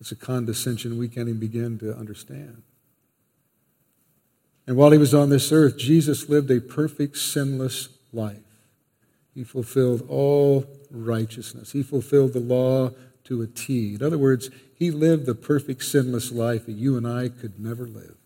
It's 0.00 0.12
a 0.12 0.16
condescension 0.16 0.98
we 0.98 1.08
can't 1.08 1.28
even 1.28 1.40
begin 1.40 1.78
to 1.78 1.96
understand. 1.96 2.62
And 4.66 4.76
while 4.76 4.90
he 4.90 4.98
was 4.98 5.14
on 5.14 5.30
this 5.30 5.50
earth, 5.52 5.78
Jesus 5.78 6.28
lived 6.28 6.50
a 6.50 6.60
perfect, 6.60 7.16
sinless 7.16 7.88
life. 8.12 8.38
He 9.34 9.44
fulfilled 9.44 10.06
all 10.08 10.66
righteousness. 10.90 11.72
He 11.72 11.82
fulfilled 11.82 12.32
the 12.32 12.40
law 12.40 12.90
to 13.24 13.42
a 13.42 13.46
T. 13.46 13.94
In 13.94 14.02
other 14.02 14.18
words, 14.18 14.50
he 14.74 14.90
lived 14.90 15.26
the 15.26 15.34
perfect, 15.34 15.84
sinless 15.84 16.30
life 16.30 16.66
that 16.66 16.72
you 16.72 16.96
and 16.96 17.06
I 17.06 17.28
could 17.28 17.58
never 17.58 17.86
live. 17.86 18.16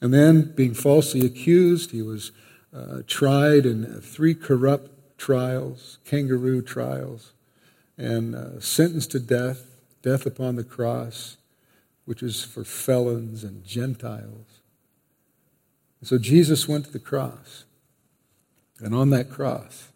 And 0.00 0.12
then, 0.12 0.52
being 0.54 0.74
falsely 0.74 1.24
accused, 1.24 1.92
he 1.92 2.02
was 2.02 2.32
uh, 2.74 3.02
tried 3.06 3.64
in 3.66 4.00
three 4.00 4.34
corrupt 4.34 4.91
trials, 5.22 5.98
kangaroo 6.04 6.60
trials, 6.60 7.30
and 7.96 8.34
uh, 8.34 8.58
sentenced 8.58 9.12
to 9.12 9.20
death, 9.20 9.78
death 10.02 10.26
upon 10.26 10.56
the 10.56 10.64
cross, 10.64 11.36
which 12.06 12.24
is 12.24 12.42
for 12.42 12.64
felons 12.64 13.44
and 13.44 13.64
Gentiles. 13.64 14.62
And 16.00 16.08
so 16.08 16.18
Jesus 16.18 16.66
went 16.66 16.86
to 16.86 16.90
the 16.90 16.98
cross. 16.98 17.62
And 18.80 18.96
on 18.96 19.10
that 19.10 19.30
cross, 19.30 19.92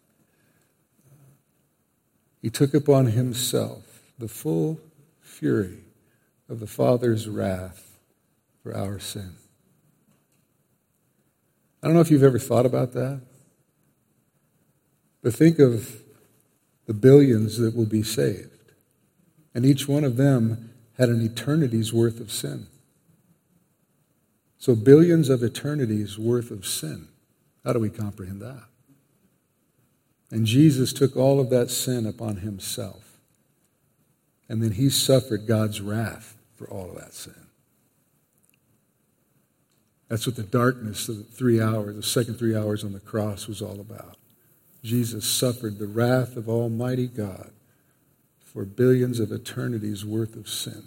he 2.41 2.49
took 2.49 2.73
upon 2.73 3.07
himself 3.07 4.01
the 4.17 4.29
full 4.29 4.79
fury 5.19 5.79
of 6.47 6.61
the 6.61 6.67
Father's 6.67 7.27
wrath 7.27 7.99
for 8.63 8.73
our 8.73 8.97
sin. 8.97 9.35
I 11.83 11.87
don't 11.87 11.95
know 11.95 12.01
if 12.01 12.09
you've 12.09 12.23
ever 12.23 12.39
thought 12.39 12.65
about 12.65 12.93
that, 12.93 13.19
but 15.27 15.35
think 15.35 15.59
of 15.59 16.03
the 16.85 16.93
billions 16.93 17.57
that 17.57 17.75
will 17.75 17.85
be 17.85 18.01
saved. 18.01 18.71
And 19.53 19.65
each 19.65 19.85
one 19.85 20.05
of 20.05 20.15
them 20.15 20.73
had 20.97 21.09
an 21.09 21.21
eternity's 21.21 21.91
worth 21.91 22.21
of 22.21 22.31
sin. 22.31 22.67
So, 24.57 24.73
billions 24.73 25.27
of 25.27 25.43
eternities 25.43 26.17
worth 26.17 26.49
of 26.49 26.65
sin. 26.65 27.09
How 27.65 27.73
do 27.73 27.79
we 27.79 27.89
comprehend 27.89 28.41
that? 28.41 28.63
And 30.31 30.45
Jesus 30.45 30.93
took 30.93 31.17
all 31.17 31.41
of 31.41 31.49
that 31.49 31.71
sin 31.71 32.05
upon 32.05 32.37
himself. 32.37 33.17
And 34.47 34.63
then 34.63 34.71
he 34.71 34.89
suffered 34.89 35.45
God's 35.45 35.81
wrath 35.81 36.37
for 36.55 36.69
all 36.69 36.91
of 36.91 36.95
that 36.99 37.13
sin. 37.13 37.47
That's 40.07 40.25
what 40.25 40.37
the 40.37 40.43
darkness 40.43 41.09
of 41.09 41.17
the 41.17 41.23
three 41.23 41.61
hours, 41.61 41.97
the 41.97 42.01
second 42.01 42.35
three 42.35 42.55
hours 42.55 42.85
on 42.85 42.93
the 42.93 43.01
cross 43.01 43.49
was 43.49 43.61
all 43.61 43.81
about. 43.81 44.16
Jesus 44.87 45.25
suffered 45.25 45.79
the 45.79 45.85
wrath 45.85 46.37
of 46.37 46.47
Almighty 46.47 47.07
God 47.07 47.51
for 48.39 48.63
billions 48.63 49.19
of 49.19 49.33
eternities 49.33 50.05
worth 50.05 50.37
of 50.37 50.47
sin. 50.47 50.83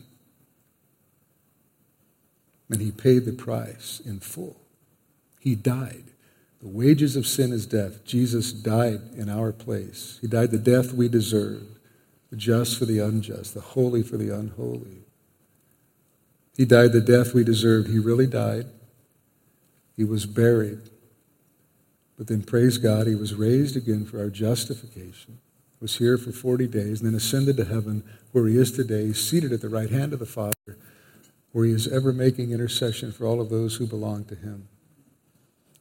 And 2.70 2.80
he 2.80 2.92
paid 2.92 3.26
the 3.26 3.34
price 3.34 4.00
in 4.02 4.20
full. 4.20 4.62
He 5.38 5.54
died. 5.54 6.04
The 6.62 6.68
wages 6.68 7.14
of 7.14 7.26
sin 7.26 7.52
is 7.52 7.66
death. 7.66 8.02
Jesus 8.06 8.52
died 8.52 9.02
in 9.14 9.28
our 9.28 9.52
place. 9.52 10.18
He 10.22 10.26
died 10.26 10.50
the 10.50 10.58
death 10.58 10.94
we 10.94 11.08
deserved, 11.08 11.78
the 12.30 12.36
just 12.36 12.78
for 12.78 12.86
the 12.86 13.00
unjust, 13.00 13.52
the 13.52 13.60
holy 13.60 14.02
for 14.02 14.16
the 14.16 14.34
unholy. 14.34 15.04
He 16.56 16.64
died 16.64 16.92
the 16.92 17.02
death 17.02 17.34
we 17.34 17.44
deserved. 17.44 17.88
He 17.88 17.98
really 17.98 18.26
died. 18.26 18.66
He 19.94 20.04
was 20.04 20.24
buried. 20.24 20.88
But 22.20 22.26
then, 22.26 22.42
praise 22.42 22.76
God, 22.76 23.06
he 23.06 23.14
was 23.14 23.32
raised 23.32 23.78
again 23.78 24.04
for 24.04 24.18
our 24.18 24.28
justification, 24.28 25.38
was 25.80 25.96
here 25.96 26.18
for 26.18 26.32
40 26.32 26.66
days, 26.66 27.00
and 27.00 27.08
then 27.08 27.14
ascended 27.14 27.56
to 27.56 27.64
heaven 27.64 28.04
where 28.32 28.46
he 28.46 28.58
is 28.58 28.72
today, 28.72 29.14
seated 29.14 29.54
at 29.54 29.62
the 29.62 29.70
right 29.70 29.88
hand 29.88 30.12
of 30.12 30.18
the 30.18 30.26
Father, 30.26 30.76
where 31.52 31.64
he 31.64 31.72
is 31.72 31.88
ever 31.88 32.12
making 32.12 32.50
intercession 32.50 33.10
for 33.10 33.24
all 33.24 33.40
of 33.40 33.48
those 33.48 33.76
who 33.76 33.86
belong 33.86 34.26
to 34.26 34.34
him. 34.34 34.68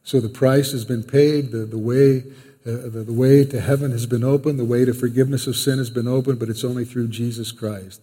So 0.02 0.18
the 0.18 0.30
price 0.30 0.72
has 0.72 0.86
been 0.86 1.02
paid, 1.02 1.50
the, 1.50 1.66
the, 1.66 1.76
way, 1.76 2.20
uh, 2.66 2.88
the, 2.88 3.04
the 3.04 3.12
way 3.12 3.44
to 3.44 3.60
heaven 3.60 3.90
has 3.90 4.06
been 4.06 4.24
opened, 4.24 4.58
the 4.58 4.64
way 4.64 4.86
to 4.86 4.94
forgiveness 4.94 5.46
of 5.46 5.56
sin 5.56 5.76
has 5.76 5.90
been 5.90 6.08
opened, 6.08 6.38
but 6.38 6.48
it's 6.48 6.64
only 6.64 6.86
through 6.86 7.08
Jesus 7.08 7.52
Christ. 7.52 8.00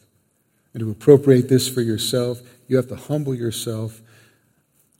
And 0.76 0.82
to 0.82 0.92
appropriate 0.92 1.50
this 1.50 1.68
for 1.68 1.82
yourself, 1.82 2.44
you 2.68 2.78
have 2.78 2.90
to 2.90 2.98
humble 2.98 3.34
yourself 3.34 4.00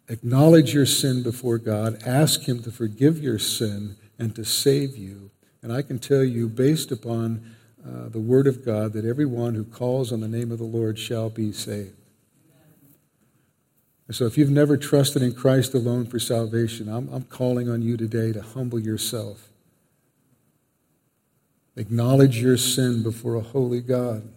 acknowledge 0.08 0.74
your 0.74 0.86
sin 0.86 1.24
before 1.24 1.58
God, 1.58 2.02
ask 2.06 2.42
Him 2.42 2.62
to 2.64 2.72
forgive 2.72 3.20
your 3.20 3.40
sin 3.40 3.96
and 4.18 4.36
to 4.36 4.46
save 4.46 4.98
you. 4.98 5.32
And 5.62 5.72
I 5.72 5.82
can 5.82 6.00
tell 6.00 6.24
you, 6.24 6.48
based 6.48 6.92
upon 6.92 7.56
uh, 7.86 8.10
the 8.10 8.20
Word 8.20 8.48
of 8.48 8.66
God, 8.66 8.94
that 8.94 9.06
everyone 9.06 9.56
who 9.56 9.64
calls 9.64 10.12
on 10.12 10.22
the 10.22 10.28
name 10.28 10.52
of 10.52 10.58
the 10.58 10.64
Lord 10.64 10.98
shall 10.98 11.30
be 11.30 11.52
saved. 11.52 11.96
And 14.08 14.16
so, 14.16 14.26
if 14.26 14.38
you've 14.38 14.50
never 14.50 14.78
trusted 14.78 15.22
in 15.22 15.34
Christ 15.34 15.74
alone 15.74 16.06
for 16.06 16.20
salvation, 16.20 16.88
I'm, 16.88 17.10
I'm 17.12 17.24
calling 17.24 17.70
on 17.70 17.82
you 17.82 17.98
today 17.98 18.32
to 18.32 18.42
humble 18.42 18.80
yourself. 18.80 19.50
Acknowledge 21.76 22.42
your 22.42 22.58
sin 22.58 23.04
before 23.04 23.36
a 23.36 23.42
holy 23.42 23.82
God. 23.82 24.28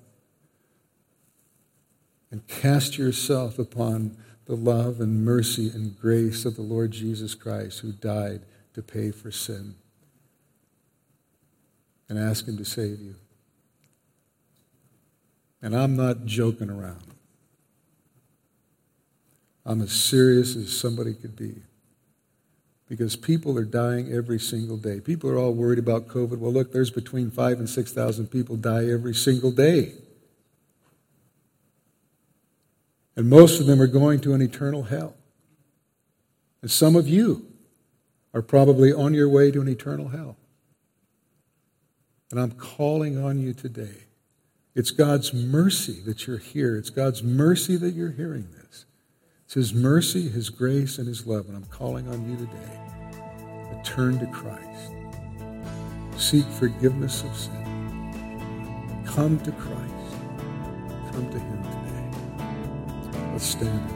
And 2.31 2.47
cast 2.47 2.99
yourself 2.99 3.59
upon 3.59 4.17
the 4.51 4.57
love 4.57 5.01
and 5.01 5.25
mercy 5.25 5.69
and 5.69 5.97
grace 6.01 6.45
of 6.45 6.57
the 6.57 6.63
Lord 6.63 6.91
Jesus 6.91 7.37
Christ 7.37 7.79
who 7.79 7.93
died 7.93 8.41
to 8.75 8.83
pay 8.83 9.13
for 9.13 9.31
sin. 9.31 9.77
And 12.09 12.19
ask 12.19 12.49
Him 12.49 12.57
to 12.57 12.65
save 12.65 12.99
you. 13.01 13.15
And 15.63 15.77
I'm 15.77 15.95
not 15.95 16.27
joking 16.27 16.69
around. 16.69 17.15
I'm 19.65 19.81
as 19.83 19.93
serious 19.93 20.57
as 20.57 20.77
somebody 20.77 21.15
could 21.15 21.37
be. 21.37 21.63
Because 22.89 23.15
people 23.15 23.57
are 23.57 23.65
dying 23.65 24.13
every 24.13 24.41
single 24.41 24.79
day. 24.79 24.99
People 24.99 25.31
are 25.31 25.39
all 25.39 25.55
worried 25.55 25.79
about 25.79 26.09
COVID. 26.09 26.39
Well, 26.39 26.53
look, 26.53 26.73
there's 26.73 26.91
between 26.91 27.31
five 27.31 27.61
and 27.61 27.71
6,000 27.71 28.27
people 28.27 28.57
die 28.57 28.89
every 28.89 29.15
single 29.15 29.53
day. 29.53 29.93
And 33.17 33.29
most 33.29 33.61
of 33.61 33.67
them 33.67 33.81
are 33.81 33.87
going 33.87 34.21
to 34.21 34.35
an 34.35 34.43
eternal 34.43 34.85
hell. 34.85 35.15
And 36.63 36.71
some 36.71 36.97
of 36.97 37.09
you 37.09 37.47
are 38.33 38.43
probably 38.43 38.93
on 38.93 39.15
your 39.15 39.29
way 39.29 39.51
to 39.51 39.61
an 39.61 39.69
eternal 39.69 40.09
hell. 40.09 40.37
And 42.31 42.39
I'm 42.39 42.53
calling 42.53 43.23
on 43.23 43.41
you 43.41 43.53
today. 43.53 44.07
It's 44.75 44.93
God's 44.93 45.35
mercy 45.35 46.01
that 46.07 46.27
you're 46.27 46.39
here. 46.39 46.77
It's 46.77 46.91
God's 46.91 47.23
mercy 47.23 47.77
that 47.77 47.95
you're 47.95 48.13
hearing 48.13 48.49
this. 48.53 48.87
It's 49.45 49.55
His 49.55 49.75
mercy, 49.75 50.29
His 50.29 50.49
grace, 50.49 50.99
and 50.99 51.09
His 51.09 51.27
love. 51.27 51.49
And 51.49 51.57
I'm 51.57 51.65
calling 51.65 52.07
on 52.09 52.31
you 52.31 52.37
today 52.37 52.81
to 53.73 53.83
turn 53.85 54.21
to 54.21 54.27
Christ. 54.27 54.93
Seek 56.17 56.45
forgiveness 56.45 57.25
of 57.25 57.35
sin. 57.35 59.03
Come 59.07 59.41
to 59.41 59.51
Christ. 59.53 61.13
Come 61.13 61.29
to 61.33 61.39
Him. 61.39 61.80
Let's 63.33 63.45
stand 63.45 63.69
and 63.69 63.91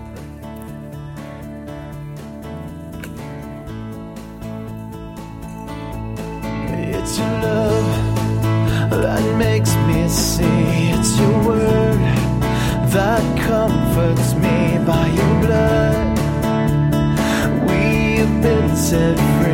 pray. 6.69 6.93
It's 6.99 7.19
your 7.19 7.35
love 7.43 8.91
that 8.91 9.39
makes 9.39 9.75
me 9.89 10.09
see. 10.09 10.91
It's 10.95 11.19
your 11.19 11.45
word 11.45 11.99
that 12.95 13.25
comforts 13.47 14.35
me 14.35 14.79
by 14.87 15.07
your 15.09 15.35
blood. 15.43 16.19
We've 17.69 18.43
been 18.43 18.77
set 18.77 19.19
free. 19.19 19.54